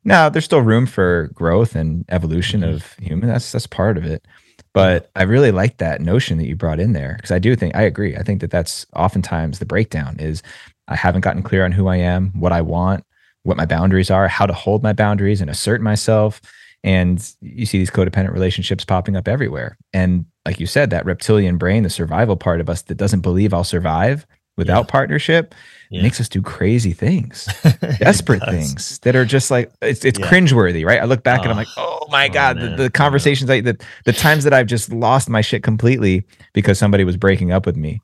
Now 0.04 0.28
there's 0.28 0.46
still 0.46 0.62
room 0.62 0.88
for 0.88 1.30
growth 1.34 1.76
and 1.76 2.04
evolution 2.10 2.62
mm-hmm. 2.62 2.74
of 2.74 2.94
human. 2.94 3.30
That's 3.30 3.52
that's 3.52 3.68
part 3.68 3.98
of 3.98 4.04
it. 4.04 4.26
But 4.74 5.12
i 5.16 5.24
really 5.24 5.52
like 5.52 5.78
that 5.78 6.02
notion 6.02 6.40
that 6.40 6.48
you 6.48 6.56
brought 6.56 6.80
in 6.80 6.94
there 6.94 7.14
because 7.16 7.32
i 7.32 7.40
do 7.40 7.56
think 7.56 7.76
i 7.76 7.84
agree. 7.84 8.18
I 8.18 8.24
think 8.24 8.42
that 8.42 8.52
that's 8.52 8.86
oftentimes 8.96 9.60
the 9.60 9.66
breakdown 9.66 10.18
is 10.20 10.42
i 10.88 10.96
haven't 10.96 11.22
gotten 11.22 11.44
clear 11.44 11.64
on 11.64 11.72
who 11.72 11.88
i 11.88 11.98
am 11.98 12.32
what 12.32 12.52
i 12.52 12.62
want 12.62 13.06
what 13.44 13.56
my 13.56 13.66
boundaries 13.66 14.12
are 14.12 14.28
how 14.28 14.46
to 14.48 14.54
hold 14.54 14.84
my 14.84 14.94
boundaries 14.94 15.40
and 15.40 15.50
assert 15.50 15.80
myself. 15.80 16.42
And 16.84 17.26
you 17.42 17.66
see 17.66 17.78
these 17.78 17.92
codependent 17.92 18.34
relationships 18.34 18.86
popping 18.86 19.16
up 19.16 19.28
everywhere. 19.28 19.78
And 19.94 20.26
like 20.48 20.60
you 20.60 20.66
said 20.66 20.90
that 20.90 21.06
reptilian 21.06 21.58
brain 21.58 21.84
the 21.84 21.90
survival 21.90 22.38
part 22.38 22.62
of 22.62 22.70
us 22.70 22.82
that 22.84 22.96
doesn't 22.96 23.20
believe 23.20 23.54
i'll 23.54 23.66
survive 23.66 24.26
without 24.58 24.86
yeah. 24.86 24.92
partnership 24.92 25.56
yeah. 25.90 26.02
makes 26.02 26.20
us 26.20 26.28
do 26.28 26.42
crazy 26.42 26.92
things, 26.92 27.48
desperate 28.00 28.44
things 28.50 29.00
that 29.00 29.16
are 29.16 29.26
just 29.26 29.50
like 29.50 29.72
it's 29.82 30.04
it's 30.04 30.20
yeah. 30.20 30.28
cringeworthy, 30.28 30.86
right? 30.86 31.02
I 31.02 31.06
look 31.06 31.24
back 31.24 31.42
and 31.42 31.52
I'm 31.52 31.58
like, 31.58 31.68
oh 31.78 32.06
my 32.10 32.28
oh, 32.28 32.34
god, 32.34 32.60
the, 32.60 32.70
the, 32.76 32.90
conversations, 32.90 33.50
I, 33.50 33.62
the 33.62 33.80
the 34.06 34.14
times 34.14 34.44
that 34.44 34.54
I've 34.54 34.68
just 34.68 34.92
lost 34.92 35.30
my 35.30 35.42
shit 35.42 35.64
completely 35.64 36.24
because 36.54 36.78
somebody 36.78 37.04
was 37.04 37.16
breaking 37.16 37.52
up 37.52 37.66
with 37.66 37.78
me. 37.78 38.02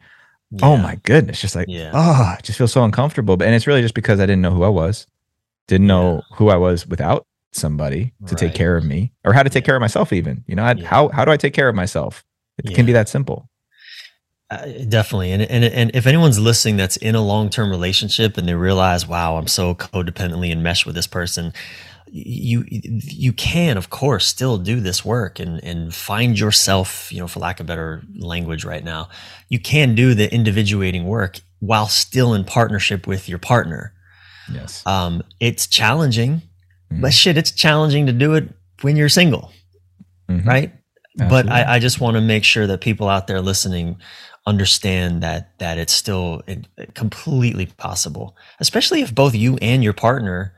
Oh 0.61 0.77
my 0.77 0.95
goodness, 1.03 1.41
just 1.41 1.55
like 1.55 1.67
oh, 1.93 2.35
I 2.37 2.39
just 2.43 2.57
feel 2.57 2.67
so 2.67 2.83
uncomfortable. 2.83 3.37
But 3.37 3.47
And 3.47 3.55
it's 3.55 3.67
really 3.67 3.81
just 3.81 3.95
because 3.95 4.19
I 4.19 4.27
didn't 4.27 4.41
know 4.41 4.51
who 4.51 4.63
I 4.63 4.69
was, 4.69 5.07
didn't 5.67 5.87
know 5.87 6.21
who 6.35 6.49
I 6.49 6.57
was 6.57 6.87
without 6.87 7.25
somebody 7.55 8.13
to 8.27 8.35
take 8.35 8.53
care 8.53 8.75
of 8.75 8.83
me 8.83 9.11
or 9.23 9.33
how 9.33 9.43
to 9.43 9.49
take 9.49 9.63
care 9.63 9.75
of 9.75 9.79
myself 9.79 10.11
even 10.11 10.43
you 10.47 10.55
know 10.55 10.73
how 10.83 11.09
how 11.09 11.23
do 11.23 11.31
i 11.31 11.37
take 11.37 11.53
care 11.53 11.69
of 11.69 11.75
myself 11.75 12.25
it 12.57 12.73
can 12.73 12.85
be 12.85 12.91
that 12.91 13.07
simple 13.07 13.47
Uh, 14.61 14.83
definitely, 14.87 15.31
and 15.31 15.41
and 15.43 15.63
and 15.65 15.91
if 15.93 16.05
anyone's 16.07 16.39
listening 16.39 16.77
that's 16.77 16.97
in 16.97 17.15
a 17.15 17.21
long 17.21 17.49
term 17.49 17.69
relationship 17.69 18.37
and 18.37 18.47
they 18.47 18.53
realize, 18.53 19.07
wow, 19.07 19.37
I'm 19.37 19.47
so 19.47 19.73
codependently 19.75 20.51
enmeshed 20.51 20.85
with 20.85 20.95
this 20.95 21.07
person, 21.07 21.53
you 22.11 22.63
you 22.69 23.33
can 23.33 23.77
of 23.77 23.89
course 23.89 24.25
still 24.27 24.57
do 24.57 24.79
this 24.79 25.03
work 25.05 25.39
and 25.39 25.63
and 25.63 25.93
find 25.93 26.37
yourself, 26.39 27.11
you 27.11 27.19
know, 27.19 27.27
for 27.27 27.39
lack 27.39 27.59
of 27.59 27.65
better 27.65 28.03
language 28.15 28.63
right 28.65 28.83
now, 28.83 29.09
you 29.49 29.59
can 29.59 29.95
do 29.95 30.13
the 30.13 30.31
individuating 30.33 31.05
work 31.05 31.39
while 31.59 31.87
still 31.87 32.33
in 32.33 32.43
partnership 32.43 33.07
with 33.07 33.27
your 33.29 33.39
partner. 33.39 33.93
yes 34.53 34.83
Um, 34.85 35.23
it's 35.39 35.65
challenging, 35.67 36.41
Mhm. 36.91 37.01
but 37.01 37.13
shit, 37.13 37.37
it's 37.37 37.51
challenging 37.51 38.05
to 38.07 38.11
do 38.13 38.33
it 38.35 38.49
when 38.81 38.97
you're 38.97 39.09
single 39.09 39.51
Mhm. 40.29 40.45
right? 40.45 40.73
But 41.15 41.47
I, 41.49 41.75
I 41.75 41.79
just 41.79 41.99
want 42.01 42.15
to 42.15 42.21
make 42.21 42.43
sure 42.43 42.65
that 42.67 42.81
people 42.81 43.07
out 43.07 43.27
there 43.27 43.39
listening 43.39 43.97
understand 44.45 45.23
that 45.23 45.57
that 45.59 45.77
it's 45.77 45.93
still 45.93 46.41
completely 46.93 47.65
possible, 47.65 48.35
especially 48.59 49.01
if 49.01 49.13
both 49.15 49.35
you 49.35 49.57
and 49.61 49.83
your 49.83 49.93
partner 49.93 50.53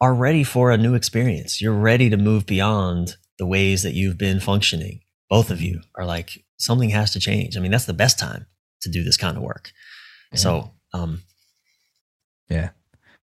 are 0.00 0.14
ready 0.14 0.44
for 0.44 0.70
a 0.70 0.78
new 0.78 0.94
experience. 0.94 1.60
You're 1.60 1.72
ready 1.74 2.10
to 2.10 2.16
move 2.16 2.46
beyond 2.46 3.16
the 3.38 3.46
ways 3.46 3.82
that 3.82 3.94
you've 3.94 4.18
been 4.18 4.40
functioning. 4.40 5.00
Both 5.28 5.50
of 5.50 5.60
you 5.60 5.80
are 5.96 6.04
like 6.06 6.44
something 6.58 6.90
has 6.90 7.12
to 7.12 7.20
change. 7.20 7.56
I 7.56 7.60
mean, 7.60 7.70
that's 7.70 7.84
the 7.86 7.92
best 7.92 8.18
time 8.18 8.46
to 8.82 8.90
do 8.90 9.02
this 9.04 9.16
kind 9.16 9.36
of 9.36 9.42
work. 9.42 9.70
So, 10.34 10.72
um, 10.92 11.22
Yeah. 12.50 12.70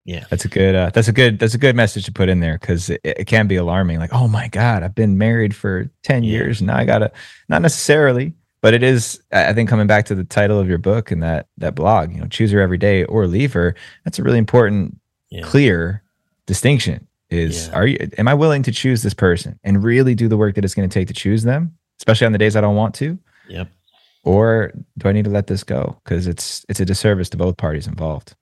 Yeah. 0.05 0.26
That's 0.30 0.45
a 0.45 0.47
good 0.47 0.76
uh, 0.76 0.89
that's 0.93 1.07
a 1.07 1.12
good 1.14 1.39
that's 1.39 1.53
a 1.53 1.57
good 1.59 1.76
message 1.76 2.05
to 2.05 2.12
put 2.12 2.28
in 2.30 2.39
there 2.39 2.57
cuz 2.57 2.89
it, 2.89 3.01
it 3.03 3.28
can 3.28 3.47
be 3.47 3.55
alarming 3.55 3.99
like 3.99 4.14
oh 4.14 4.28
my 4.28 4.47
god 4.47 4.82
I've 4.84 4.95
been 4.95 5.18
married 5.18 5.53
for 5.55 5.91
10 6.03 6.24
Yeah. 6.24 6.32
years 6.32 6.59
and 6.62 6.68
now 6.68 6.78
I 6.78 6.86
got 6.86 6.99
to 6.99 7.12
not 7.49 7.62
necessarily 7.62 8.34
but 8.62 8.74
it 8.74 8.84
is 8.84 9.22
I 9.32 9.53
think 9.53 9.70
coming 9.70 9.88
back 9.88 10.05
to 10.05 10.16
the 10.16 10.24
title 10.24 10.59
of 10.59 10.68
your 10.70 10.78
book 10.78 11.12
and 11.12 11.22
that 11.24 11.47
that 11.57 11.76
blog 11.76 12.12
you 12.14 12.20
know 12.22 12.28
choose 12.28 12.51
her 12.51 12.62
every 12.62 12.78
day 12.78 13.03
or 13.05 13.28
leave 13.28 13.53
her 13.53 13.76
that's 14.05 14.20
a 14.20 14.24
really 14.24 14.38
important 14.39 14.97
yeah, 15.30 15.43
clear 15.43 16.03
distinction 16.45 17.07
is 17.30 17.68
Yeah. 17.68 17.74
are 17.76 17.88
you 17.88 17.97
am 18.18 18.28
I 18.28 18.34
willing 18.34 18.64
to 18.64 18.72
choose 18.72 19.01
this 19.03 19.14
person 19.14 19.59
and 19.64 19.84
really 19.84 20.16
do 20.16 20.28
the 20.28 20.38
work 20.38 20.55
that 20.55 20.66
it's 20.66 20.76
going 20.76 20.89
to 20.89 20.93
take 20.93 21.07
to 21.07 21.14
choose 21.14 21.43
them 21.43 21.78
especially 21.99 22.26
on 22.28 22.32
the 22.34 22.38
days 22.38 22.55
I 22.55 22.62
don't 22.62 22.76
want 22.76 22.93
to 22.95 23.18
yep. 23.47 23.70
or 24.24 24.72
do 24.97 25.07
I 25.09 25.12
need 25.12 25.26
to 25.26 25.32
let 25.32 25.47
this 25.47 25.64
go 25.64 25.99
cuz 26.05 26.28
it's 26.28 26.66
it's 26.70 26.80
a 26.80 26.86
disservice 26.86 27.30
to 27.30 27.38
both 27.38 27.57
parties 27.57 27.88
involved 27.88 28.36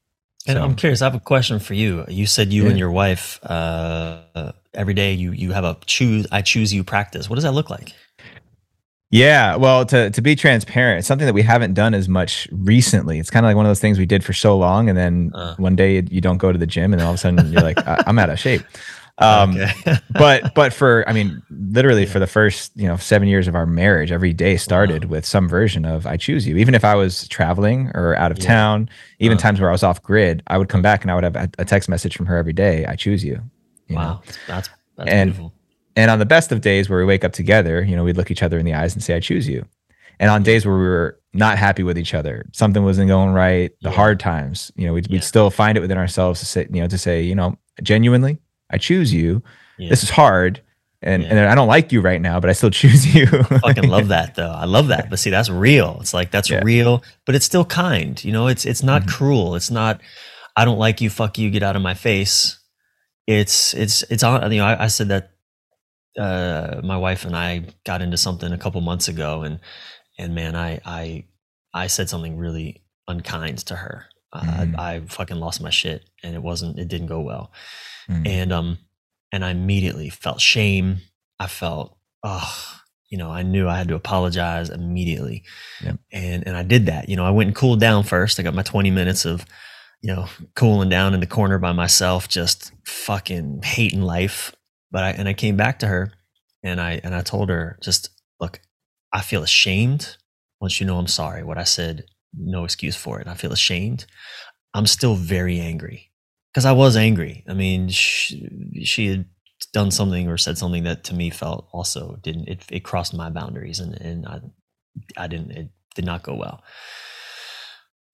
And 0.48 0.56
So- 0.58 0.64
I'm 0.64 0.76
curious. 0.76 1.02
I 1.02 1.06
have 1.06 1.16
a 1.16 1.20
question 1.34 1.60
for 1.60 1.74
you. 1.76 2.06
You 2.08 2.26
said 2.26 2.52
you 2.54 2.64
Yeah. 2.64 2.70
and 2.70 2.80
your 2.80 2.92
wife 2.92 3.40
uh, 3.44 4.52
every 4.74 4.94
day 4.96 5.12
you 5.14 5.32
you 5.34 5.52
have 5.52 5.66
a 5.66 5.78
choose 5.86 6.26
I 6.32 6.42
choose 6.42 6.74
you 6.74 6.84
practice. 6.84 7.30
What 7.30 7.36
does 7.36 7.44
that 7.44 7.54
look 7.60 7.70
like? 7.70 7.90
Yeah, 9.12 9.56
well, 9.56 9.86
to 9.88 10.12
to 10.12 10.22
be 10.22 10.36
transparent, 10.36 11.04
something 11.04 11.26
that 11.26 11.34
we 11.34 11.42
haven't 11.42 11.74
done 11.74 11.96
as 11.96 12.08
much 12.08 12.48
recently. 12.52 13.18
It's 13.20 13.32
kind 13.32 13.44
of 13.44 13.50
like 13.50 13.56
one 13.56 13.66
of 13.66 13.70
those 13.72 13.80
things 13.80 13.98
we 13.98 14.06
did 14.06 14.24
for 14.24 14.34
so 14.34 14.56
long, 14.56 14.88
and 14.88 14.96
then 14.98 15.32
Uh. 15.34 15.56
one 15.58 15.76
day 15.76 16.04
you 16.12 16.22
don't 16.22 16.38
go 16.38 16.52
to 16.52 16.60
the 16.60 16.68
gym, 16.68 16.94
and 16.94 17.00
then 17.00 17.08
all 17.08 17.14
of 17.14 17.16
a 17.16 17.18
sudden 17.20 17.52
you're 17.52 17.62
like, 17.64 17.80
I- 17.88 18.04
I'm 18.06 18.20
out 18.20 18.30
of 18.30 18.40
shape. 18.40 18.62
Um, 19.22 19.58
okay. 19.58 19.98
but 20.12 20.56
but 20.56 20.72
for 20.72 21.04
I 21.06 21.12
mean, 21.12 21.42
literally 21.50 22.04
Yeah. 22.06 22.10
for 22.14 22.20
the 22.20 22.28
first 22.28 22.72
you 22.78 22.88
know 22.88 22.96
seven 22.96 23.28
years 23.28 23.50
of 23.50 23.56
our 23.56 23.66
marriage, 23.66 24.14
every 24.14 24.32
day 24.32 24.56
started 24.56 25.04
Wow. 25.06 25.10
with 25.12 25.26
some 25.26 25.50
version 25.50 25.84
of 25.84 26.08
"I 26.08 26.16
choose 26.16 26.48
you." 26.48 26.56
Even 26.56 26.74
if 26.74 26.86
I 26.86 26.96
was 26.96 27.28
traveling 27.28 27.92
or 27.96 28.16
out 28.16 28.32
of 28.32 28.38
Yeah. 28.40 28.46
town, 28.48 28.90
even 29.20 29.36
Uh. 29.38 29.42
times 29.42 29.60
where 29.60 29.68
I 29.70 29.74
was 29.74 29.84
off 29.84 30.02
grid, 30.02 30.42
I 30.48 30.58
would 30.58 30.70
come 30.70 30.82
back 30.82 31.02
and 31.02 31.12
I 31.12 31.16
would 31.16 31.26
have 31.26 31.36
a, 31.36 31.66
text 31.66 31.90
message 31.90 32.16
from 32.16 32.28
her 32.28 32.38
every 32.38 32.54
day. 32.54 32.86
I 32.86 32.96
choose 32.96 33.22
you. 33.26 33.42
you 33.90 33.96
know? 33.98 34.02
wow, 34.02 34.22
that's 34.48 34.70
that's 34.98 35.10
And- 35.10 35.32
beautiful. 35.32 35.54
And 35.96 36.10
on 36.12 36.20
the 36.20 36.26
best 36.26 36.52
of 36.52 36.62
days 36.62 36.90
where 36.90 37.00
we 37.00 37.06
wake 37.06 37.24
up 37.24 37.34
together, 37.34 37.84
you 37.84 37.96
know, 37.96 38.04
we'd 38.04 38.16
look 38.18 38.32
each 38.32 38.44
other 38.44 38.58
in 38.60 38.66
the 38.66 38.74
eyes 38.74 38.94
and 38.94 39.04
say, 39.04 39.16
I 39.16 39.20
choose 39.20 39.48
you. 39.48 39.66
And 40.20 40.30
on 40.30 40.44
days 40.44 40.66
where 40.66 40.76
we 40.76 40.82
were 40.84 41.20
not 41.34 41.58
happy 41.58 41.84
with 41.84 41.98
each 41.98 42.14
other, 42.14 42.46
something 42.52 42.84
wasn't 42.84 43.08
going 43.08 43.32
right, 43.32 43.72
the 43.82 43.90
Yeah. 43.90 43.96
hard 43.96 44.20
times, 44.20 44.72
you 44.76 44.86
know, 44.88 44.94
we'd, 44.94 45.08
Yeah. 45.10 45.14
we'd 45.16 45.24
still 45.24 45.50
find 45.50 45.78
it 45.78 45.82
within 45.82 45.98
ourselves 45.98 46.40
to 46.42 46.46
say, 46.46 46.68
you 46.72 46.82
know, 46.82 46.88
to 46.88 46.98
say, 46.98 47.22
you 47.24 47.36
know, 47.36 47.58
genuinely, 47.82 48.40
I 48.70 48.78
choose 48.78 49.14
you. 49.14 49.42
Yeah. 49.78 49.90
This 49.90 50.04
is 50.04 50.10
hard. 50.10 50.62
And, 51.02 51.24
and 51.24 51.40
I 51.40 51.56
don't 51.56 51.70
like 51.70 51.94
you 51.94 52.02
right 52.02 52.22
now, 52.22 52.42
but 52.42 52.50
I 52.50 52.54
still 52.54 52.70
choose 52.82 53.16
you. 53.16 53.24
I 53.32 53.60
fucking 53.60 53.88
love 53.90 54.10
that 54.10 54.36
though. 54.36 54.52
I 54.52 54.66
love 54.66 54.88
that. 54.90 55.10
But 55.10 55.20
see, 55.20 55.30
that's 55.30 55.50
real. 55.50 55.98
It's 56.02 56.14
like 56.14 56.30
that's 56.32 56.52
real, 56.52 57.04
but 57.26 57.36
it's 57.36 57.46
still 57.46 57.64
kind. 57.66 58.22
You 58.24 58.34
know, 58.34 58.48
it's 58.48 58.66
it's 58.66 58.84
not 58.84 59.04
Mhm. 59.04 59.08
cruel. 59.08 59.56
It's 59.56 59.72
not 59.72 60.02
I 60.58 60.66
don't 60.66 60.78
like 60.78 61.00
you, 61.00 61.10
fuck 61.10 61.38
you, 61.38 61.50
get 61.50 61.64
out 61.64 61.78
of 61.78 61.82
my 61.82 61.94
face. 61.94 62.60
It's 63.28 63.74
it's 63.74 64.04
it's 64.10 64.24
on 64.24 64.52
you 64.52 64.58
know, 64.60 64.66
I, 64.66 64.84
I 64.84 64.88
said 64.88 65.08
that 65.10 65.32
uh 66.20 66.82
my 66.84 66.98
wife 66.98 67.26
and 67.26 67.36
I 67.36 67.64
got 67.86 68.02
into 68.02 68.18
something 68.18 68.52
a 68.52 68.58
couple 68.58 68.82
months 68.82 69.08
ago 69.08 69.44
and 69.44 69.60
and 70.18 70.36
man, 70.36 70.56
I 70.56 70.80
I 70.86 71.26
I 71.74 71.88
said 71.88 72.10
something 72.10 72.38
really 72.38 72.84
unkind 73.08 73.60
to 73.60 73.76
her. 73.76 74.06
Mhm. 74.36 74.78
I, 74.78 74.96
I 74.96 75.00
fucking 75.08 75.38
lost 75.38 75.62
my 75.62 75.70
shit 75.72 76.04
and 76.24 76.36
it 76.36 76.44
wasn't 76.44 76.78
it 76.78 76.88
didn't 76.88 77.08
go 77.08 77.22
well 77.22 77.52
Mm. 78.10 78.28
and 78.28 78.52
um 78.54 78.78
and 79.32 79.46
i 79.46 79.52
immediately 79.52 80.10
felt 80.10 80.42
shame 80.42 80.98
i 81.40 81.46
felt 81.48 81.96
oh 82.24 82.52
you 83.10 83.18
know 83.20 83.30
i 83.32 83.44
knew 83.44 83.68
i 83.68 83.78
had 83.78 83.88
to 83.88 83.96
apologize 83.96 84.70
immediately 84.72 85.44
Yep. 85.84 85.98
and 86.12 86.48
and 86.48 86.56
i 86.58 86.64
did 86.64 86.88
that 86.88 87.08
you 87.10 87.16
know 87.16 87.26
i 87.26 87.30
went 87.30 87.48
and 87.50 87.56
cooled 87.56 87.80
down 87.80 88.04
first 88.04 88.40
i 88.40 88.44
got 88.44 88.56
my 88.56 88.64
20 88.64 88.90
minutes 88.92 89.26
of 89.26 89.46
you 90.02 90.12
know 90.14 90.26
cooling 90.56 90.90
down 90.90 91.14
in 91.14 91.20
the 91.20 91.28
corner 91.28 91.60
by 91.60 91.72
myself 91.72 92.28
just 92.28 92.72
fucking 92.86 93.62
hating 93.64 94.02
life 94.02 94.54
but 94.92 95.04
i 95.04 95.10
and 95.12 95.28
i 95.28 95.34
came 95.34 95.58
back 95.58 95.80
to 95.80 95.88
her 95.88 96.12
and 96.64 96.80
i 96.80 97.00
and 97.04 97.16
i 97.16 97.22
told 97.22 97.50
her 97.50 97.78
just 97.82 98.10
look 98.40 98.60
i 99.14 99.22
feel 99.22 99.44
ashamed 99.44 100.18
once 100.62 100.80
you 100.80 100.86
know 100.88 100.98
i'm 100.98 101.08
sorry 101.08 101.44
what 101.44 101.58
i 101.58 101.64
said 101.64 102.04
no 102.34 102.64
excuse 102.64 102.96
for 102.96 103.20
it 103.20 103.28
i 103.28 103.34
feel 103.34 103.52
ashamed 103.52 104.06
i'm 104.74 104.86
still 104.86 105.16
very 105.16 105.60
angry 105.60 106.10
because 106.54 106.66
I 106.66 106.72
was 106.72 106.96
angry. 106.96 107.44
I 107.48 107.54
mean, 107.54 107.90
she, 107.90 108.84
she 108.84 109.08
had 109.08 109.26
done 109.74 109.92
something 109.92 110.28
or 110.28 110.38
said 110.38 110.58
something 110.58 110.84
that 110.84 111.04
to 111.06 111.14
me 111.14 111.30
felt 111.30 111.68
also 111.72 112.18
didn't 112.22 112.48
it, 112.48 112.66
it 112.72 112.84
crossed 112.84 113.14
my 113.14 113.30
boundaries 113.30 113.80
and 113.80 113.94
and 113.96 114.26
I 114.26 114.40
I 115.18 115.28
didn't 115.28 115.52
it 115.52 115.70
did 115.96 116.06
not 116.06 116.24
go 116.24 116.36
well. 116.36 116.64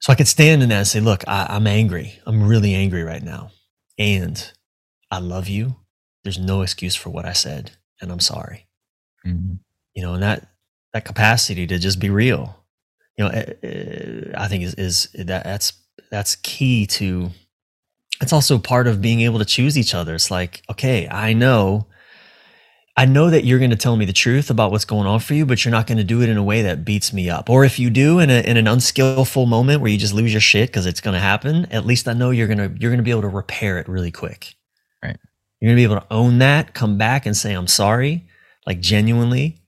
So 0.02 0.12
I 0.12 0.16
could 0.16 0.28
stand 0.28 0.62
in 0.62 0.70
that 0.70 0.78
and 0.78 0.88
say, 0.88 1.00
look, 1.00 1.24
I, 1.28 1.48
I'm 1.50 1.66
angry. 1.66 2.20
I'm 2.26 2.48
really 2.48 2.76
angry 2.76 3.04
right 3.04 3.24
now, 3.24 3.52
and 3.98 4.52
I 5.10 5.20
love 5.20 5.48
you. 5.48 5.78
There's 6.26 6.40
no 6.40 6.64
excuse 6.64 6.96
for 6.96 7.12
what 7.12 7.26
I 7.26 7.34
said, 7.34 7.72
and 8.02 8.12
I'm 8.12 8.20
sorry. 8.20 8.68
Mhm. 9.26 9.60
You 9.94 10.04
know, 10.04 10.16
and 10.16 10.24
that 10.24 10.50
that 10.94 11.06
capacity 11.06 11.68
to 11.68 11.80
just 11.80 12.00
be 12.00 12.10
real, 12.10 12.58
you 13.18 13.26
know, 13.26 13.32
eh, 13.32 13.54
eh, 13.64 14.32
I 14.36 14.48
think 14.50 14.64
is 14.64 14.74
is 14.74 15.10
that 15.14 15.46
that's 15.46 15.72
that's 16.12 16.36
key 16.38 16.88
to 16.88 17.32
it's 18.22 18.34
also 18.34 18.58
part 18.58 18.88
of 18.88 19.02
being 19.02 19.22
able 19.22 19.40
to 19.40 19.46
choose 19.46 19.78
each 19.78 19.94
other. 19.94 20.16
It's 20.16 20.32
like, 20.32 20.64
okay, 20.70 21.08
I 21.10 21.34
know, 21.34 21.88
I 22.98 23.06
know 23.06 23.30
that 23.30 23.44
you're 23.44 23.60
going 23.60 23.72
to 23.72 23.76
tell 23.76 23.98
me 23.98 24.06
the 24.06 24.14
truth 24.14 24.50
about 24.50 24.72
what's 24.72 24.86
going 24.86 25.06
on 25.06 25.20
for 25.20 25.34
you, 25.34 25.46
but 25.46 25.66
you're 25.66 25.72
not 25.72 25.86
going 25.86 25.98
to 25.98 26.04
do 26.04 26.22
it 26.22 26.30
in 26.30 26.38
a 26.38 26.44
way 26.44 26.62
that 26.62 26.86
beats 26.86 27.12
me 27.12 27.30
up. 27.30 27.50
Or 27.50 27.66
if 27.66 27.78
you 27.78 27.90
do 27.90 28.20
in, 28.20 28.30
a, 28.30 28.42
in 28.42 28.56
an 28.56 28.68
unskillful 28.68 29.46
moment 29.48 29.82
where 29.82 29.92
you 29.92 29.98
just 29.98 30.14
lose 30.14 30.32
your 30.34 30.42
shit 30.42 30.70
because 30.70 30.86
it's 30.86 31.02
going 31.02 31.14
to 31.14 31.20
happen, 31.20 31.66
at 31.72 31.86
least 31.86 32.08
I 32.08 32.14
know 32.14 32.30
you're 32.32 32.48
going 32.48 32.58
to 32.58 32.74
you're 32.80 32.92
going 32.92 33.00
to 33.00 33.04
be 33.04 33.12
able 33.12 33.24
to 33.24 33.28
repair 33.28 33.80
it 33.80 33.90
really 33.90 34.12
quick. 34.12 34.56
Right. 35.04 35.18
You're 35.60 35.70
going 35.70 35.78
to 35.78 35.88
be 35.88 35.91
able 35.93 36.01
to 36.01 36.14
own 36.14 36.39
that, 36.39 36.74
come 36.74 36.97
back 36.97 37.26
and 37.26 37.36
say 37.36 37.53
I'm 37.53 37.68
sorry, 37.68 38.28
like 38.68 38.80
genuinely, 38.80 39.62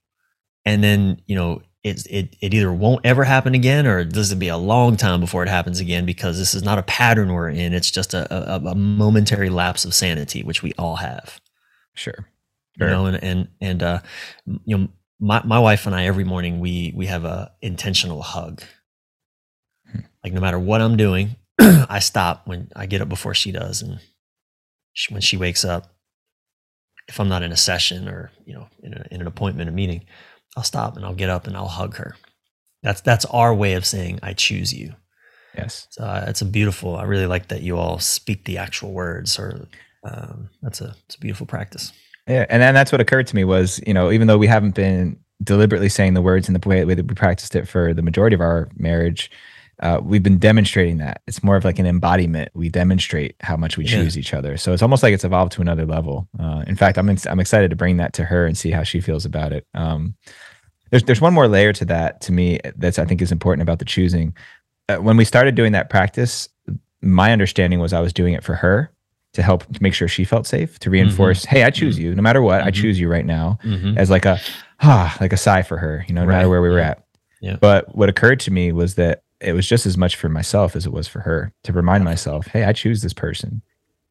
and 0.65 0.83
then 0.83 1.21
you 1.25 1.35
know 1.35 1.61
it, 1.83 2.05
it, 2.09 2.35
it 2.41 2.53
either 2.53 2.73
won't 2.73 3.05
ever 3.05 3.23
happen 3.23 3.53
again 3.55 3.87
or 3.87 4.03
this 4.03 4.29
will 4.29 4.37
be 4.39 4.49
a 4.49 4.57
long 4.57 4.97
time 4.97 5.21
before 5.21 5.43
it 5.43 5.49
happens 5.49 5.79
again 5.79 6.05
because 6.05 6.37
this 6.37 6.53
is 6.53 6.63
not 6.63 6.77
a 6.77 6.83
pattern 6.83 7.31
we're 7.31 7.49
in. 7.49 7.73
It's 7.73 7.89
just 7.91 8.13
a, 8.13 8.27
a, 8.55 8.57
a 8.71 8.75
momentary 8.75 9.49
lapse 9.49 9.85
of 9.85 9.93
sanity, 9.93 10.43
which 10.43 10.61
we 10.61 10.73
all 10.77 10.97
have, 10.97 11.39
Sure. 11.93 12.27
you 12.75 12.85
Sure. 12.85 12.89
know, 12.89 13.05
and, 13.05 13.23
and, 13.23 13.47
and, 13.61 13.83
uh, 13.83 13.99
you 14.65 14.77
know, 14.77 14.87
my, 15.19 15.41
my 15.45 15.59
wife 15.59 15.85
and 15.85 15.95
I, 15.95 16.05
every 16.05 16.25
morning 16.25 16.59
we, 16.59 16.93
we 16.95 17.05
have 17.05 17.23
a 17.23 17.51
intentional 17.61 18.21
hug. 18.21 18.61
Hmm. 19.89 19.99
Like 20.23 20.33
no 20.33 20.41
matter 20.41 20.59
what 20.59 20.81
I'm 20.81 20.97
doing, 20.97 21.37
I 21.59 21.99
stop 21.99 22.47
when 22.47 22.69
I 22.75 22.85
get 22.87 23.01
up 23.01 23.07
before 23.07 23.33
she 23.33 23.51
does. 23.53 23.81
And 23.81 23.99
she, 24.97 25.13
when 25.13 25.21
she 25.21 25.37
wakes 25.37 25.63
up, 25.63 25.93
if 27.07 27.19
I'm 27.19 27.29
not 27.29 27.43
in 27.43 27.51
a 27.51 27.57
session 27.57 28.07
or, 28.07 28.31
you 28.45 28.53
know, 28.55 28.67
in, 28.81 28.93
a, 28.93 29.05
in 29.11 29.21
an 29.21 29.27
appointment, 29.27 29.69
a 29.69 29.71
meeting, 29.71 30.03
I'll 30.57 30.63
stop 30.63 30.97
and 30.97 31.05
I'll 31.05 31.13
get 31.13 31.29
up 31.29 31.45
and 31.45 31.55
I'll 31.55 31.67
hug 31.67 31.97
her. 31.97 32.15
That's 32.81 33.01
that's 33.01 33.25
our 33.25 33.53
way 33.53 33.73
of 33.73 33.85
saying 33.85 34.19
I 34.23 34.33
choose 34.33 34.73
you. 34.73 34.95
Yes. 35.55 35.87
So 35.91 36.03
uh, 36.03 36.25
it's 36.27 36.41
a 36.41 36.45
beautiful. 36.45 36.95
I 36.95 37.03
really 37.03 37.27
like 37.27 37.49
that 37.49 37.61
you 37.61 37.77
all 37.77 37.99
speak 37.99 38.45
the 38.45 38.57
actual 38.57 38.91
words. 38.91 39.37
Or 39.37 39.67
um, 40.03 40.49
that's 40.63 40.81
a 40.81 40.95
it's 41.05 41.15
a 41.15 41.19
beautiful 41.19 41.45
practice. 41.45 41.93
Yeah, 42.27 42.47
and 42.49 42.59
then 42.59 42.73
that's 42.73 42.91
what 42.91 42.99
occurred 42.99 43.27
to 43.27 43.35
me 43.35 43.43
was, 43.43 43.79
you 43.85 43.93
know, 43.93 44.11
even 44.11 44.27
though 44.27 44.37
we 44.39 44.47
haven't 44.47 44.73
been 44.73 45.19
deliberately 45.43 45.89
saying 45.89 46.15
the 46.15 46.23
words 46.23 46.47
in 46.47 46.55
the 46.55 46.67
way, 46.67 46.83
way 46.85 46.95
that 46.95 47.07
we 47.07 47.13
practiced 47.13 47.55
it 47.55 47.67
for 47.67 47.93
the 47.93 48.01
majority 48.01 48.33
of 48.33 48.41
our 48.41 48.67
marriage, 48.77 49.29
uh, 49.81 49.99
we've 50.03 50.23
been 50.23 50.37
demonstrating 50.39 50.97
that. 50.97 51.21
It's 51.27 51.43
more 51.43 51.55
of 51.55 51.63
like 51.65 51.77
an 51.79 51.85
embodiment. 51.85 52.49
We 52.55 52.69
demonstrate 52.69 53.35
how 53.41 53.57
much 53.57 53.77
we 53.77 53.85
Yeah. 53.85 53.91
choose 54.01 54.17
each 54.17 54.33
other. 54.33 54.57
So 54.57 54.73
it's 54.73 54.81
almost 54.81 55.03
like 55.03 55.13
it's 55.13 55.23
evolved 55.23 55.51
to 55.53 55.61
another 55.61 55.85
level. 55.85 56.27
Uh, 56.39 56.63
in 56.67 56.75
fact, 56.75 56.97
I'm 56.97 57.09
ex- 57.09 57.27
I'm 57.27 57.39
excited 57.39 57.69
to 57.69 57.75
bring 57.75 57.97
that 57.97 58.13
to 58.13 58.23
her 58.25 58.45
and 58.47 58.57
see 58.57 58.71
how 58.71 58.83
she 58.83 58.99
feels 59.01 59.25
about 59.25 59.53
it. 59.53 59.65
Um, 59.73 60.15
there's 60.89 61.03
there's 61.03 61.21
one 61.21 61.33
more 61.33 61.47
layer 61.47 61.73
to 61.73 61.85
that 61.85 62.21
to 62.21 62.31
me 62.31 62.59
that's 62.77 62.97
I 62.97 63.05
think 63.05 63.21
is 63.21 63.31
important 63.31 63.61
about 63.61 63.79
the 63.79 63.85
choosing. 63.85 64.35
Uh, 64.89 64.97
when 64.97 65.17
we 65.17 65.25
started 65.25 65.53
doing 65.55 65.73
that 65.73 65.89
practice, 65.89 66.47
my 67.01 67.31
understanding 67.31 67.79
was 67.79 67.93
I 67.93 67.99
was 67.99 68.13
doing 68.13 68.33
it 68.33 68.43
for 68.43 68.55
her 68.55 68.89
to 69.33 69.41
help 69.43 69.71
to 69.73 69.83
make 69.83 69.93
sure 69.93 70.07
she 70.07 70.23
felt 70.23 70.47
safe, 70.47 70.79
to 70.79 70.89
reinforce, 70.89 71.43
hey, 71.45 71.63
I 71.63 71.69
choose 71.69 71.99
you 71.99 72.15
no 72.15 72.21
matter 72.23 72.41
what. 72.41 72.63
I 72.63 72.71
Mhm. 72.71 72.73
choose 72.73 72.99
you 72.99 73.07
right 73.09 73.25
now 73.25 73.59
Mhm. 73.63 73.97
as 73.97 74.09
like 74.09 74.25
a 74.25 74.39
ah, 74.79 75.15
like 75.21 75.33
a 75.33 75.37
sigh 75.37 75.61
for 75.61 75.77
her, 75.77 76.03
you 76.07 76.15
know, 76.15 76.21
no 76.21 76.27
matter 76.27 76.49
where 76.49 76.61
we 76.61 76.69
were 76.69 76.79
Yeah. 76.79 76.89
at. 76.91 77.03
Yeah. 77.41 77.55
But 77.59 77.95
what 77.95 78.09
occurred 78.09 78.39
to 78.41 78.51
me 78.51 78.71
was 78.71 78.95
that 78.95 79.21
it 79.41 79.53
was 79.53 79.67
just 79.67 79.85
as 79.85 79.97
much 79.97 80.15
for 80.15 80.29
myself 80.29 80.75
as 80.75 80.85
it 80.85 80.91
was 80.93 81.07
for 81.07 81.19
her 81.21 81.53
to 81.63 81.73
remind 81.73 82.03
myself, 82.03 82.47
hey, 82.47 82.63
I 82.63 82.73
choose 82.73 83.01
this 83.01 83.13
person. 83.13 83.61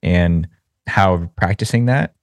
And 0.03 0.47
how 0.87 1.31
practicing 1.37 1.87
that 1.87 2.15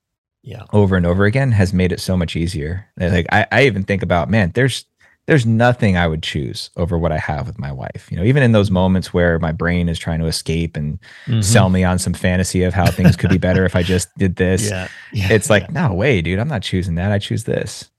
Yeah. 0.41 0.64
over 0.72 0.95
and 0.95 1.06
over 1.06 1.26
again 1.26 1.51
has 1.51 1.74
made 1.74 1.91
it 1.91 1.99
so 1.99 2.16
much 2.16 2.36
easier. 2.36 2.86
Like 2.97 3.26
I, 3.32 3.45
I 3.51 3.66
even 3.66 3.84
think 3.84 4.04
about, 4.04 4.30
man, 4.30 4.51
there's 4.56 4.86
there's 5.26 5.45
nothing 5.45 5.95
I 5.95 6.06
would 6.06 6.22
choose 6.22 6.70
over 6.76 6.97
what 6.97 7.14
I 7.14 7.18
have 7.18 7.47
with 7.47 7.58
my 7.58 7.72
wife. 7.72 8.10
You 8.12 8.18
know, 8.18 8.26
even 8.26 8.43
in 8.43 8.51
those 8.51 8.70
moments 8.70 9.14
where 9.14 9.39
my 9.39 9.54
brain 9.54 9.88
is 9.88 9.97
trying 9.97 10.20
to 10.20 10.26
escape 10.26 10.76
and 10.76 10.99
Mhm. 11.28 11.41
sell 11.43 11.70
me 11.70 11.86
on 11.86 11.97
some 11.97 12.14
fantasy 12.14 12.64
of 12.64 12.74
how 12.74 12.91
things 12.91 13.16
could 13.16 13.30
be 13.30 13.38
better 13.38 13.64
if 13.64 13.74
I 13.74 13.84
just 13.84 14.10
did 14.18 14.36
this 14.36 14.70
Yeah. 14.70 14.88
yeah. 15.14 15.32
it's 15.32 15.49
like 15.49 15.72
no 15.72 15.93
way 15.93 16.22
dude 16.22 16.39
i'm 16.39 16.49
not 16.49 16.62
choosing 16.62 16.95
that 16.95 17.12
i 17.14 17.20
choose 17.20 17.45
this 17.45 17.89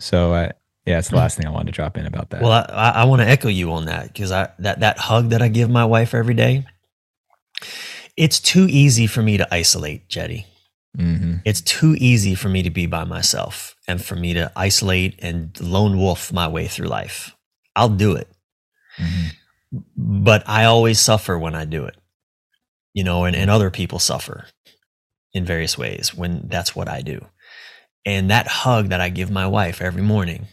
so 0.00 0.34
uh, 0.34 0.50
yeah 0.86 0.98
it's 0.98 1.08
the 1.10 1.16
last 1.16 1.36
thing 1.36 1.46
i 1.46 1.50
wanted 1.50 1.66
to 1.66 1.72
drop 1.72 1.96
in 1.96 2.06
about 2.06 2.30
that 2.30 2.42
Well, 2.42 2.52
I, 2.52 2.90
I, 3.02 3.04
want 3.04 3.20
to 3.22 3.28
echo 3.28 3.48
you 3.48 3.72
on 3.72 3.86
that 3.86 4.06
because 4.12 4.30
I 4.32 4.50
that 4.60 4.80
that 4.80 4.98
hug 4.98 5.30
that 5.30 5.42
I 5.42 5.48
give 5.48 5.68
my 5.70 5.84
wife 5.84 6.14
every 6.14 6.34
day. 6.34 6.64
It's 8.16 8.40
too 8.40 8.66
easy 8.68 9.06
for 9.06 9.22
me 9.22 9.36
to 9.36 9.46
isolate, 9.54 10.08
Jeddy. 10.08 10.46
Mhm. 10.96 11.42
It's 11.44 11.60
too 11.60 11.94
easy 11.98 12.34
for 12.34 12.48
me 12.48 12.62
to 12.62 12.70
be 12.70 12.86
by 12.86 13.04
myself 13.04 13.76
and 13.86 14.02
for 14.02 14.16
me 14.16 14.32
to 14.34 14.50
isolate 14.56 15.18
and 15.20 15.58
lone 15.60 15.98
wolf 15.98 16.32
my 16.32 16.48
way 16.48 16.66
through 16.66 16.88
life. 16.88 17.34
I'll 17.74 17.90
do 17.90 18.16
it, 18.16 18.28
Mhm. 18.98 19.32
but 19.96 20.42
I 20.48 20.64
always 20.64 20.98
suffer 20.98 21.38
when 21.38 21.54
I 21.54 21.64
do 21.66 21.84
it. 21.84 21.96
You 22.94 23.04
know, 23.04 23.24
and, 23.26 23.36
and 23.36 23.50
other 23.50 23.70
people 23.70 23.98
suffer 23.98 24.46
in 25.34 25.44
various 25.44 25.76
ways 25.76 26.14
when 26.14 26.48
that's 26.48 26.74
what 26.74 26.88
I 26.88 27.02
do. 27.02 27.26
And 28.06 28.30
that 28.30 28.46
hug 28.46 28.88
that 28.88 29.02
I 29.02 29.10
give 29.10 29.30
my 29.30 29.46
wife 29.46 29.82
every 29.82 30.02
morning, 30.02 30.46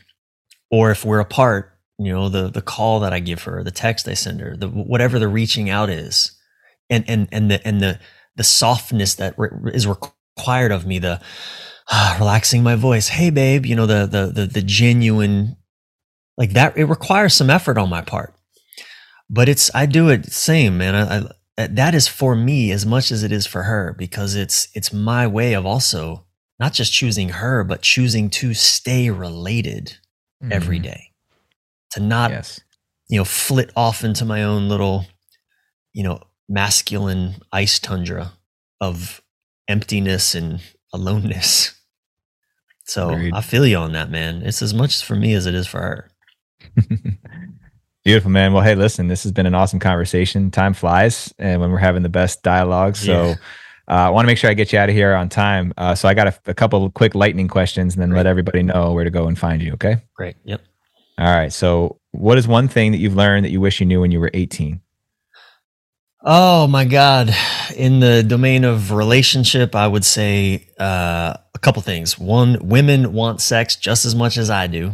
or 0.73 0.89
if 0.89 1.05
we're 1.05 1.19
apart, 1.19 1.71
you 1.99 2.11
know, 2.11 2.29
the 2.29 2.49
the 2.49 2.61
call 2.61 3.01
that 3.01 3.13
I 3.13 3.19
give 3.19 3.43
her, 3.43 3.63
the 3.63 3.69
text 3.69 4.07
I 4.07 4.15
send 4.15 4.41
her, 4.41 4.57
the 4.57 4.67
whatever 4.67 5.19
the 5.19 5.27
reaching 5.27 5.69
out 5.69 5.87
is, 5.87 6.31
and 6.89 7.05
and 7.07 7.27
and 7.31 7.51
the 7.51 7.65
and 7.65 7.79
the 7.79 7.99
the 8.37 8.43
softness 8.43 9.13
that 9.15 9.35
re- 9.37 9.71
is 9.71 9.85
required 9.85 10.71
of 10.71 10.87
me, 10.87 10.97
the 10.97 11.21
ah, 11.91 12.15
relaxing 12.19 12.63
my 12.63 12.73
voice, 12.73 13.09
hey 13.09 13.29
babe, 13.29 13.67
you 13.67 13.75
know, 13.75 13.85
the 13.85 14.07
the 14.07 14.31
the 14.33 14.47
the 14.47 14.63
genuine, 14.63 15.57
like 16.39 16.53
that. 16.53 16.75
It 16.75 16.85
requires 16.85 17.35
some 17.35 17.51
effort 17.51 17.77
on 17.77 17.91
my 17.91 18.01
part, 18.01 18.33
but 19.29 19.47
it's 19.47 19.69
I 19.75 19.85
do 19.85 20.09
it 20.09 20.31
same, 20.31 20.79
man. 20.79 20.95
I, 20.95 21.63
I 21.63 21.67
that 21.67 21.93
is 21.93 22.07
for 22.07 22.35
me 22.35 22.71
as 22.71 22.83
much 22.83 23.11
as 23.11 23.21
it 23.21 23.31
is 23.31 23.45
for 23.45 23.61
her 23.61 23.95
because 23.95 24.33
it's 24.33 24.69
it's 24.73 24.91
my 24.91 25.27
way 25.27 25.53
of 25.53 25.67
also 25.67 26.25
not 26.59 26.73
just 26.73 26.91
choosing 26.91 27.29
her, 27.29 27.63
but 27.63 27.83
choosing 27.83 28.31
to 28.31 28.55
stay 28.55 29.11
related 29.11 29.99
every 30.51 30.79
Mhm. 30.79 30.83
day. 30.83 31.11
To 31.91 31.99
not 31.99 32.31
yes. 32.31 32.59
you 33.07 33.17
know 33.19 33.25
flit 33.25 33.71
off 33.75 34.03
into 34.03 34.25
my 34.25 34.43
own 34.43 34.67
little 34.69 35.05
you 35.93 36.03
know 36.03 36.21
masculine 36.49 37.35
ice 37.51 37.79
tundra 37.79 38.33
of 38.81 39.21
emptiness 39.67 40.35
and 40.35 40.61
aloneness. 40.93 41.73
So 42.85 43.11
Agreed. 43.11 43.33
i 43.33 43.39
feel 43.39 43.65
you 43.65 43.77
on 43.77 43.93
that 43.93 44.09
man. 44.11 44.41
It's 44.45 44.61
as 44.61 44.73
much 44.73 45.05
for 45.05 45.15
me 45.15 45.33
as 45.35 45.45
it 45.45 45.55
is 45.55 45.65
for 45.65 45.79
her. 45.79 46.11
Beautiful 48.03 48.29
man. 48.31 48.51
Well 48.51 48.61
hey 48.61 48.75
listen 48.75 49.07
this 49.07 49.23
has 49.23 49.31
been 49.31 49.45
an 49.45 49.55
awesome 49.55 49.79
conversation. 49.79 50.51
Time 50.51 50.73
flies 50.73 51.33
and 51.39 51.61
when 51.61 51.71
we're 51.71 51.77
having 51.77 52.03
the 52.03 52.09
best 52.09 52.43
dialogue 52.43 52.97
so 52.97 53.27
Yeah. 53.29 53.35
Uh, 53.87 53.91
I 53.91 54.09
want 54.09 54.25
to 54.25 54.27
make 54.27 54.37
sure 54.37 54.49
I 54.49 54.53
get 54.53 54.71
you 54.71 54.79
out 54.79 54.89
of 54.89 54.95
here 54.95 55.13
on 55.13 55.29
time. 55.29 55.73
Uh, 55.77 55.95
so 55.95 56.07
I 56.07 56.13
got 56.13 56.27
a, 56.27 56.39
a 56.45 56.53
couple 56.53 56.85
of 56.85 56.93
quick 56.93 57.15
lightning 57.15 57.47
questions 57.47 57.95
and 57.95 58.01
then 58.01 58.11
let 58.11 58.25
everybody 58.25 58.63
know 58.63 58.93
where 58.93 59.03
to 59.03 59.09
go 59.09 59.27
and 59.27 59.37
find 59.37 59.61
you. 59.61 59.73
Okay. 59.73 59.97
great 60.15 60.35
yep 60.43 60.61
All 61.17 61.33
right. 61.33 61.51
So 61.51 61.99
what 62.11 62.37
is 62.37 62.47
one 62.47 62.67
thing 62.67 62.91
that 62.91 62.99
you've 62.99 63.15
learned 63.15 63.45
that 63.45 63.51
you 63.51 63.59
wish 63.59 63.79
you 63.79 63.85
knew 63.85 64.01
when 64.01 64.11
you 64.11 64.19
were 64.19 64.31
18? 64.33 64.81
oh 66.25 66.67
my 66.67 66.85
god 66.85 67.35
in 67.75 67.99
the 67.99 68.23
domain 68.23 68.63
of 68.63 68.91
relationship 68.91 69.75
i 69.75 69.85
would 69.85 70.05
say 70.05 70.65
uh, 70.79 71.33
a 71.53 71.59
couple 71.59 71.81
things 71.81 72.17
one 72.17 72.57
women 72.61 73.11
want 73.11 73.41
sex 73.41 73.75
just 73.75 74.05
as 74.05 74.15
much 74.15 74.37
as 74.37 74.49
i 74.49 74.65
do 74.65 74.93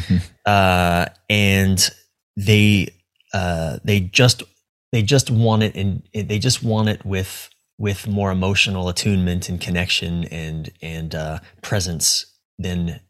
uh, 0.46 1.06
and 1.30 1.90
they 2.36 2.88
uh, 3.32 3.78
they 3.84 4.00
just 4.00 4.42
they 4.90 5.02
just 5.02 5.30
want 5.30 5.62
it 5.62 5.74
and 5.76 6.02
they 6.12 6.38
just 6.38 6.62
want 6.62 6.88
it 6.88 7.04
with 7.04 7.50
with 7.78 8.06
more 8.06 8.30
emotional 8.30 8.88
attunement 8.88 9.48
and 9.48 9.60
connection 9.60 10.24
and 10.24 10.70
and 10.82 11.14
uh, 11.14 11.38
presence 11.62 12.26
than 12.58 13.00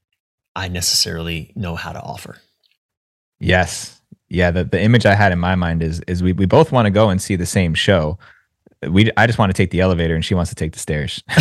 I 0.56 0.68
necessarily 0.68 1.52
know 1.54 1.74
how 1.76 1.92
to 1.92 2.00
offer. 2.00 2.38
Yes. 3.40 4.00
Yeah. 4.28 4.50
The, 4.50 4.64
the 4.64 4.80
image 4.80 5.04
I 5.06 5.14
had 5.14 5.32
in 5.32 5.38
my 5.38 5.54
mind 5.54 5.82
is 5.82 6.00
is 6.08 6.22
we, 6.22 6.32
we 6.32 6.46
both 6.46 6.72
want 6.72 6.86
to 6.86 6.90
go 6.90 7.10
and 7.10 7.20
see 7.20 7.36
the 7.36 7.46
same 7.46 7.74
show. 7.74 8.18
We 8.88 9.10
I 9.16 9.26
just 9.26 9.38
want 9.38 9.50
to 9.50 9.54
take 9.54 9.70
the 9.70 9.80
elevator 9.80 10.14
and 10.14 10.24
she 10.24 10.34
wants 10.34 10.48
to 10.50 10.54
take 10.54 10.72
the 10.72 10.78
stairs. 10.78 11.22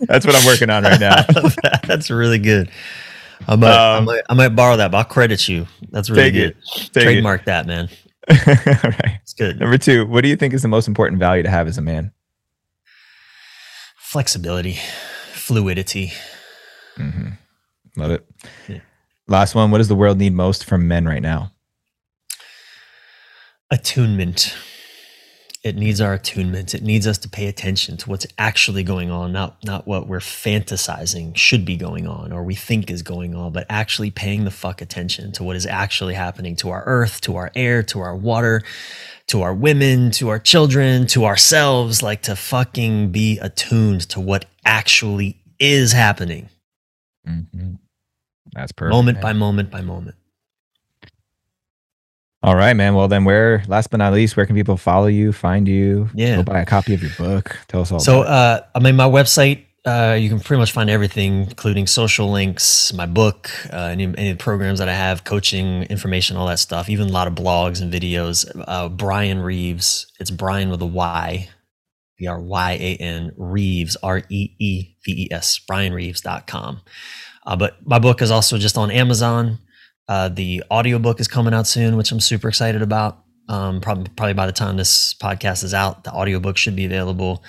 That's 0.00 0.24
what 0.26 0.34
I'm 0.36 0.46
working 0.46 0.70
on 0.70 0.84
right 0.84 1.00
now. 1.00 1.22
That. 1.62 1.80
That's 1.86 2.10
really 2.10 2.38
good. 2.38 2.70
I 3.46 3.56
might, 3.56 3.68
I 3.70 3.96
Um, 3.98 4.04
might 4.04 4.22
I 4.28 4.34
might 4.34 4.48
borrow 4.50 4.76
that, 4.76 4.90
but 4.90 4.98
I'll 4.98 5.04
credit 5.04 5.48
you. 5.48 5.66
That's 5.90 6.10
really 6.10 6.30
good. 6.30 6.56
it. 6.76 6.92
Trademark 6.92 7.44
that, 7.46 7.66
man. 7.66 7.88
It. 8.28 8.84
All 8.84 8.90
right. 8.90 9.20
It's 9.22 9.34
good. 9.34 9.58
Number 9.60 9.78
two, 9.78 10.06
what 10.06 10.22
do 10.22 10.28
you 10.28 10.36
think 10.36 10.54
is 10.54 10.62
the 10.62 10.68
most 10.68 10.88
important 10.88 11.18
value 11.18 11.42
to 11.42 11.50
have 11.50 11.66
as 11.68 11.78
a 11.78 11.82
man? 11.82 12.12
Flexibility, 13.96 14.78
fluidity. 15.32 16.12
hmm 16.96 17.28
Love 17.96 18.12
it. 18.12 18.26
Yeah. 18.68 18.80
Last 19.26 19.54
one. 19.54 19.70
What 19.70 19.78
does 19.78 19.88
the 19.88 19.94
world 19.96 20.18
need 20.18 20.32
most 20.32 20.64
from 20.64 20.86
men 20.88 21.06
right 21.06 21.22
now? 21.22 21.52
attunement. 23.70 24.56
It 25.64 25.76
needs 25.76 26.00
our 26.00 26.14
attunement. 26.14 26.74
It 26.74 26.82
needs 26.82 27.06
us 27.06 27.18
to 27.18 27.28
pay 27.28 27.46
attention 27.48 27.96
to 27.98 28.10
what's 28.10 28.26
actually 28.38 28.84
going 28.84 29.10
on, 29.10 29.32
not 29.32 29.62
not 29.64 29.86
what 29.86 30.06
we're 30.06 30.20
fantasizing 30.20 31.36
should 31.36 31.64
be 31.64 31.76
going 31.76 32.06
on 32.06 32.32
or 32.32 32.44
we 32.44 32.54
think 32.54 32.90
is 32.90 33.02
going 33.02 33.34
on, 33.34 33.52
but 33.52 33.66
actually 33.68 34.10
paying 34.10 34.44
the 34.44 34.50
fuck 34.52 34.80
attention 34.80 35.32
to 35.32 35.44
what 35.44 35.56
is 35.56 35.66
actually 35.66 36.14
happening 36.14 36.56
to 36.56 36.70
our 36.70 36.84
earth, 36.86 37.20
to 37.22 37.36
our 37.36 37.50
air, 37.56 37.82
to 37.84 38.00
our 38.00 38.16
water, 38.16 38.62
to 39.28 39.42
our 39.42 39.54
women, 39.54 40.12
to 40.12 40.28
our 40.28 40.38
children, 40.38 41.06
to 41.08 41.24
ourselves, 41.24 42.02
like 42.02 42.22
to 42.22 42.36
fucking 42.36 43.10
be 43.10 43.38
attuned 43.40 44.02
to 44.10 44.20
what 44.20 44.46
actually 44.64 45.42
is 45.58 45.92
happening 45.92 46.48
Mm-hmm. 47.28 47.74
That's 48.52 48.72
perfect. 48.72 48.92
moment 48.92 49.16
man. 49.16 49.22
by 49.22 49.32
moment 49.32 49.70
by 49.70 49.80
moment. 49.82 50.16
All 52.48 52.56
right, 52.56 52.72
man. 52.72 52.94
Well, 52.94 53.08
then, 53.08 53.26
where? 53.26 53.62
Last 53.68 53.90
but 53.90 53.98
not 53.98 54.14
least, 54.14 54.34
where 54.34 54.46
can 54.46 54.56
people 54.56 54.78
follow 54.78 55.06
you, 55.06 55.34
find 55.34 55.68
you? 55.68 56.08
Yeah. 56.14 56.36
Go 56.36 56.44
buy 56.44 56.60
a 56.60 56.64
copy 56.64 56.94
of 56.94 57.02
your 57.02 57.12
book. 57.18 57.58
Tell 57.68 57.82
us 57.82 57.92
all. 57.92 58.00
So, 58.00 58.22
uh, 58.22 58.62
I 58.74 58.78
mean, 58.78 58.96
my 58.96 59.06
website, 59.06 59.66
uh, 59.84 60.16
you 60.18 60.30
can 60.30 60.40
pretty 60.40 60.58
much 60.58 60.72
find 60.72 60.88
everything, 60.88 61.42
including 61.42 61.86
social 61.86 62.30
links, 62.30 62.90
my 62.94 63.04
book, 63.04 63.50
uh, 63.70 63.90
any, 63.92 64.04
any 64.16 64.34
programs 64.34 64.78
that 64.78 64.88
I 64.88 64.94
have, 64.94 65.24
coaching 65.24 65.82
information, 65.90 66.38
all 66.38 66.46
that 66.46 66.58
stuff, 66.58 66.88
even 66.88 67.10
a 67.10 67.12
lot 67.12 67.28
of 67.28 67.34
blogs 67.34 67.82
and 67.82 67.92
videos. 67.92 68.50
Uh, 68.66 68.88
Bryan 68.88 69.42
Reeves, 69.42 70.10
it's 70.18 70.30
Bryan 70.30 70.70
with 70.70 70.80
a 70.80 70.86
Y, 70.86 71.50
B 72.16 72.26
R 72.28 72.40
Y 72.40 72.72
A 72.72 72.96
N, 72.96 73.32
Reeves, 73.36 73.94
R 74.02 74.22
E 74.30 74.54
E 74.58 74.96
V 75.04 75.12
E 75.12 75.28
S, 75.30 75.60
bryanreeves.com. 75.70 76.80
Uh, 77.46 77.56
but 77.56 77.86
my 77.86 77.98
book 77.98 78.22
is 78.22 78.30
also 78.30 78.56
just 78.56 78.78
on 78.78 78.90
Amazon. 78.90 79.58
Uh, 80.08 80.28
the 80.28 80.62
audiobook 80.70 81.20
is 81.20 81.28
coming 81.28 81.52
out 81.52 81.66
soon, 81.66 81.96
which 81.96 82.10
I'm 82.12 82.20
super 82.20 82.48
excited 82.48 82.82
about. 82.82 83.22
Um, 83.48 83.80
probably, 83.80 84.10
probably 84.16 84.34
by 84.34 84.46
the 84.46 84.52
time 84.52 84.76
this 84.76 85.14
podcast 85.14 85.64
is 85.64 85.74
out, 85.74 86.04
the 86.04 86.10
audiobook 86.12 86.56
should 86.56 86.76
be 86.76 86.84
available. 86.84 87.42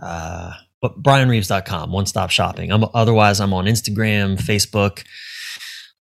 Uh, 0.00 0.52
but 0.82 1.02
bryanreeves.com, 1.02 1.90
one 1.90 2.06
stop 2.06 2.30
shopping. 2.30 2.70
I'm 2.70 2.84
otherwise 2.94 3.40
I'm 3.40 3.52
on 3.54 3.64
Instagram, 3.66 4.36
Facebook. 4.38 5.04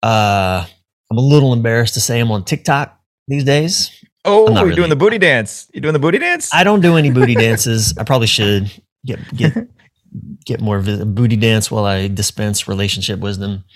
Uh, 0.02 0.66
I'm 1.12 1.18
a 1.18 1.22
little 1.22 1.54
embarrassed 1.54 1.94
to 1.96 2.02
say 2.02 2.20
I'm 2.20 2.32
on 2.32 2.46
TikTok 2.46 2.98
these 3.28 3.44
days. 3.44 3.92
Oh, 4.24 4.48
you're 4.54 4.64
really- 4.66 4.76
doing 4.76 4.90
the 4.90 4.96
booty 4.96 5.18
dance. 5.18 5.70
You're 5.74 5.82
doing 5.82 5.94
the 5.94 6.00
booty 6.00 6.20
dance? 6.20 6.54
I 6.54 6.64
don't 6.64 6.82
do 6.82 6.96
any 6.98 7.12
booty 7.12 7.36
dances. 7.46 7.98
I 7.98 8.04
probably 8.04 8.28
should 8.28 8.72
get 9.06 9.20
get 9.36 9.56
get 10.46 10.62
more 10.62 10.80
vis- 10.80 11.04
booty 11.04 11.36
dance 11.36 11.70
while 11.72 11.86
I 11.86 12.08
dispense 12.08 12.68
relationship 12.68 13.20
wisdom. 13.20 13.64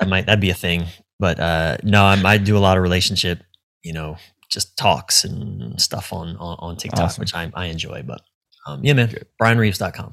That 0.00 0.08
might 0.08 0.24
that'd 0.26 0.40
be 0.40 0.48
a 0.48 0.54
thing. 0.54 0.86
But 1.20 1.38
uh, 1.38 1.76
no, 1.84 2.02
I'm, 2.02 2.24
I 2.26 2.38
do 2.38 2.56
a 2.56 2.58
lot 2.58 2.76
of 2.78 2.82
relationship, 2.82 3.38
you 3.84 3.92
know, 3.92 4.16
just 4.50 4.76
talks 4.76 5.22
and 5.22 5.80
stuff 5.80 6.12
on 6.12 6.36
on, 6.38 6.56
on 6.58 6.76
TikTok, 6.76 7.00
Awesome. 7.00 7.20
which 7.22 7.34
I, 7.34 7.52
I 7.54 7.66
enjoy. 7.66 8.02
But 8.04 8.22
um, 8.66 8.82
yeah, 8.82 8.94
man, 8.94 9.14
BryanReeves.com. 9.40 10.12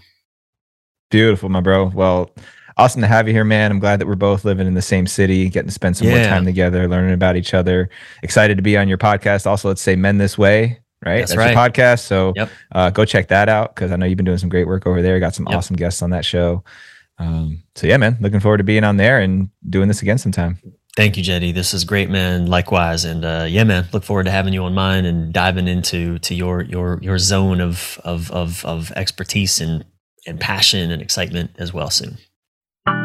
Beautiful, 1.09 1.47
my 1.49 1.61
bro. 1.61 1.85
Well, 1.85 2.29
awesome 2.75 3.01
to 3.01 3.07
have 3.07 3.27
you 3.27 3.33
here, 3.33 3.45
man. 3.45 3.71
I'm 3.71 3.79
glad 3.79 3.99
that 4.01 4.07
we're 4.07 4.15
both 4.15 4.43
living 4.43 4.67
in 4.67 4.73
the 4.73 4.81
same 4.81 5.07
city, 5.07 5.47
getting 5.49 5.69
to 5.69 5.73
spend 5.73 5.95
some 5.95 6.09
more 6.09 6.17
time 6.19 6.43
together, 6.45 6.87
learning 6.87 7.13
about 7.13 7.37
each 7.37 7.53
other. 7.53 7.89
Excited 8.23 8.57
to 8.57 8.61
be 8.61 8.75
on 8.77 8.89
your 8.89 8.97
podcast. 8.97 9.47
Also, 9.47 9.69
let's 9.69 9.81
say 9.81 9.95
Men 9.95 10.17
This 10.17 10.37
Way, 10.37 10.79
right? 11.05 11.19
That's 11.19 11.33
your 11.33 11.43
right. 11.45 11.55
podcast. 11.55 12.01
So 12.01 12.33
Yep. 12.35 12.49
uh, 12.73 12.89
go 12.89 13.05
check 13.05 13.29
that 13.29 13.47
out 13.47 13.73
because 13.73 13.93
I 13.93 13.95
know 13.95 14.05
you've 14.05 14.17
been 14.17 14.25
doing 14.25 14.37
some 14.37 14.49
great 14.49 14.67
work 14.67 14.85
over 14.85 15.01
there. 15.01 15.17
Got 15.21 15.33
some 15.33 15.47
Yep. 15.47 15.57
awesome 15.57 15.75
guests 15.77 16.01
on 16.01 16.09
that 16.09 16.25
show. 16.25 16.63
Um, 17.19 17.63
so 17.75 17.87
yeah, 17.87 17.97
man, 17.97 18.17
looking 18.19 18.41
forward 18.41 18.57
to 18.57 18.63
being 18.65 18.83
on 18.83 18.97
there 18.97 19.19
and 19.21 19.49
doing 19.69 19.87
this 19.87 20.01
again 20.01 20.17
sometime. 20.17 20.59
Thank 20.97 21.15
you, 21.15 21.21
Jeddy. 21.21 21.51
This 21.51 21.75
is 21.75 21.83
great, 21.83 22.09
man. 22.09 22.47
Likewise, 22.47 23.05
and 23.05 23.23
uh, 23.23 23.45
yeah, 23.47 23.63
man. 23.63 23.87
Look 23.93 24.03
forward 24.03 24.23
to 24.23 24.31
having 24.31 24.51
you 24.51 24.63
on 24.63 24.73
mine 24.73 25.05
and 25.05 25.31
diving 25.31 25.67
into 25.67 26.17
to 26.17 26.33
your 26.33 26.63
your 26.63 26.97
your 27.03 27.19
zone 27.19 27.61
of 27.61 28.01
of 28.03 28.31
of, 28.31 28.65
of 28.65 28.91
expertise 28.93 29.61
and 29.61 29.85
and 30.25 30.39
passion 30.39 30.89
and 30.89 30.99
excitement 30.99 31.51
as 31.59 31.71
well 31.71 31.91
soon. 31.91 32.17
All 32.87 32.95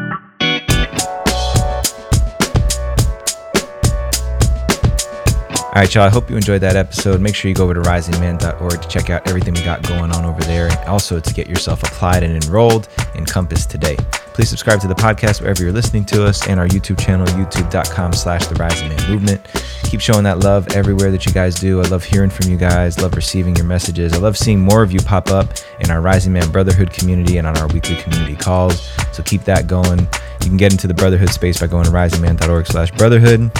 right, 5.75 5.93
y'all. 5.93 6.05
I 6.05 6.09
hope 6.09 6.31
you 6.31 6.35
enjoyed 6.35 6.61
that 6.61 6.75
episode. 6.75 7.21
Make 7.21 7.35
sure 7.35 7.49
you 7.49 7.53
go 7.53 7.65
over 7.65 7.75
to 7.75 7.81
risingman.org 7.81 8.81
to 8.81 8.87
check 8.87 9.11
out 9.11 9.27
everything 9.27 9.53
we 9.53 9.63
got 9.63 9.83
going 9.83 10.11
on 10.11 10.25
over 10.25 10.41
there. 10.41 10.65
And 10.67 10.79
also 10.89 11.19
to 11.19 11.33
get 11.35 11.47
yourself 11.47 11.83
applied 11.83 12.23
and 12.23 12.43
enrolled 12.43 12.89
in 13.13 13.27
Compass 13.27 13.67
today. 13.67 13.97
Please 14.33 14.49
subscribe 14.49 14.79
to 14.81 14.87
the 14.87 14.95
podcast 14.95 15.41
wherever 15.41 15.61
you're 15.61 15.71
listening 15.71 16.05
to 16.05 16.25
us 16.25 16.47
and 16.47 16.59
our 16.59 16.67
YouTube 16.67 16.99
channel, 16.99 17.27
youtube.com 17.27 18.13
slash 18.13 18.47
the 18.47 18.55
Rising 18.55 18.89
Man 18.89 19.11
Movement. 19.11 19.45
Keep 19.83 20.01
showing 20.01 20.23
that 20.23 20.39
love 20.39 20.67
everywhere 20.69 21.11
that 21.11 21.25
you 21.27 21.31
guys 21.31 21.53
do. 21.53 21.79
I 21.79 21.83
love 21.83 22.03
hearing 22.03 22.31
from 22.31 22.49
you 22.49 22.57
guys, 22.57 22.99
love 22.99 23.15
receiving 23.15 23.55
your 23.55 23.65
messages. 23.65 24.11
I 24.11 24.17
love 24.17 24.35
seeing 24.35 24.59
more 24.59 24.81
of 24.81 24.91
you 24.91 24.99
pop 24.99 25.29
up 25.29 25.49
in 25.79 25.91
our 25.91 26.01
Rising 26.01 26.33
Man 26.33 26.49
Brotherhood 26.51 26.91
community 26.91 27.37
and 27.37 27.45
on 27.45 27.55
our 27.57 27.67
weekly 27.67 27.95
community 27.97 28.35
calls. 28.35 28.89
So 29.11 29.21
keep 29.21 29.43
that 29.43 29.67
going. 29.67 29.99
You 29.99 30.47
can 30.47 30.57
get 30.57 30.71
into 30.71 30.87
the 30.87 30.95
Brotherhood 30.95 31.29
space 31.29 31.59
by 31.59 31.67
going 31.67 31.85
to 31.85 31.91
risingman.org 31.91 32.65
slash 32.65 32.89
brotherhood. 32.91 33.51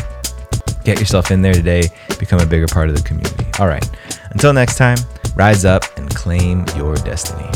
Get 0.84 1.00
yourself 1.00 1.30
in 1.30 1.44
there 1.44 1.54
today, 1.54 1.84
become 2.20 2.40
a 2.40 2.46
bigger 2.46 2.68
part 2.68 2.90
of 2.90 2.96
the 2.96 3.04
community. 3.04 3.46
All 3.60 3.68
right. 3.68 3.88
Until 4.32 4.54
next 4.54 4.78
time, 4.78 4.98
rise 5.36 5.66
up 5.66 5.84
and 5.98 6.14
claim 6.14 6.66
your 6.76 6.96
destiny. 6.96 7.48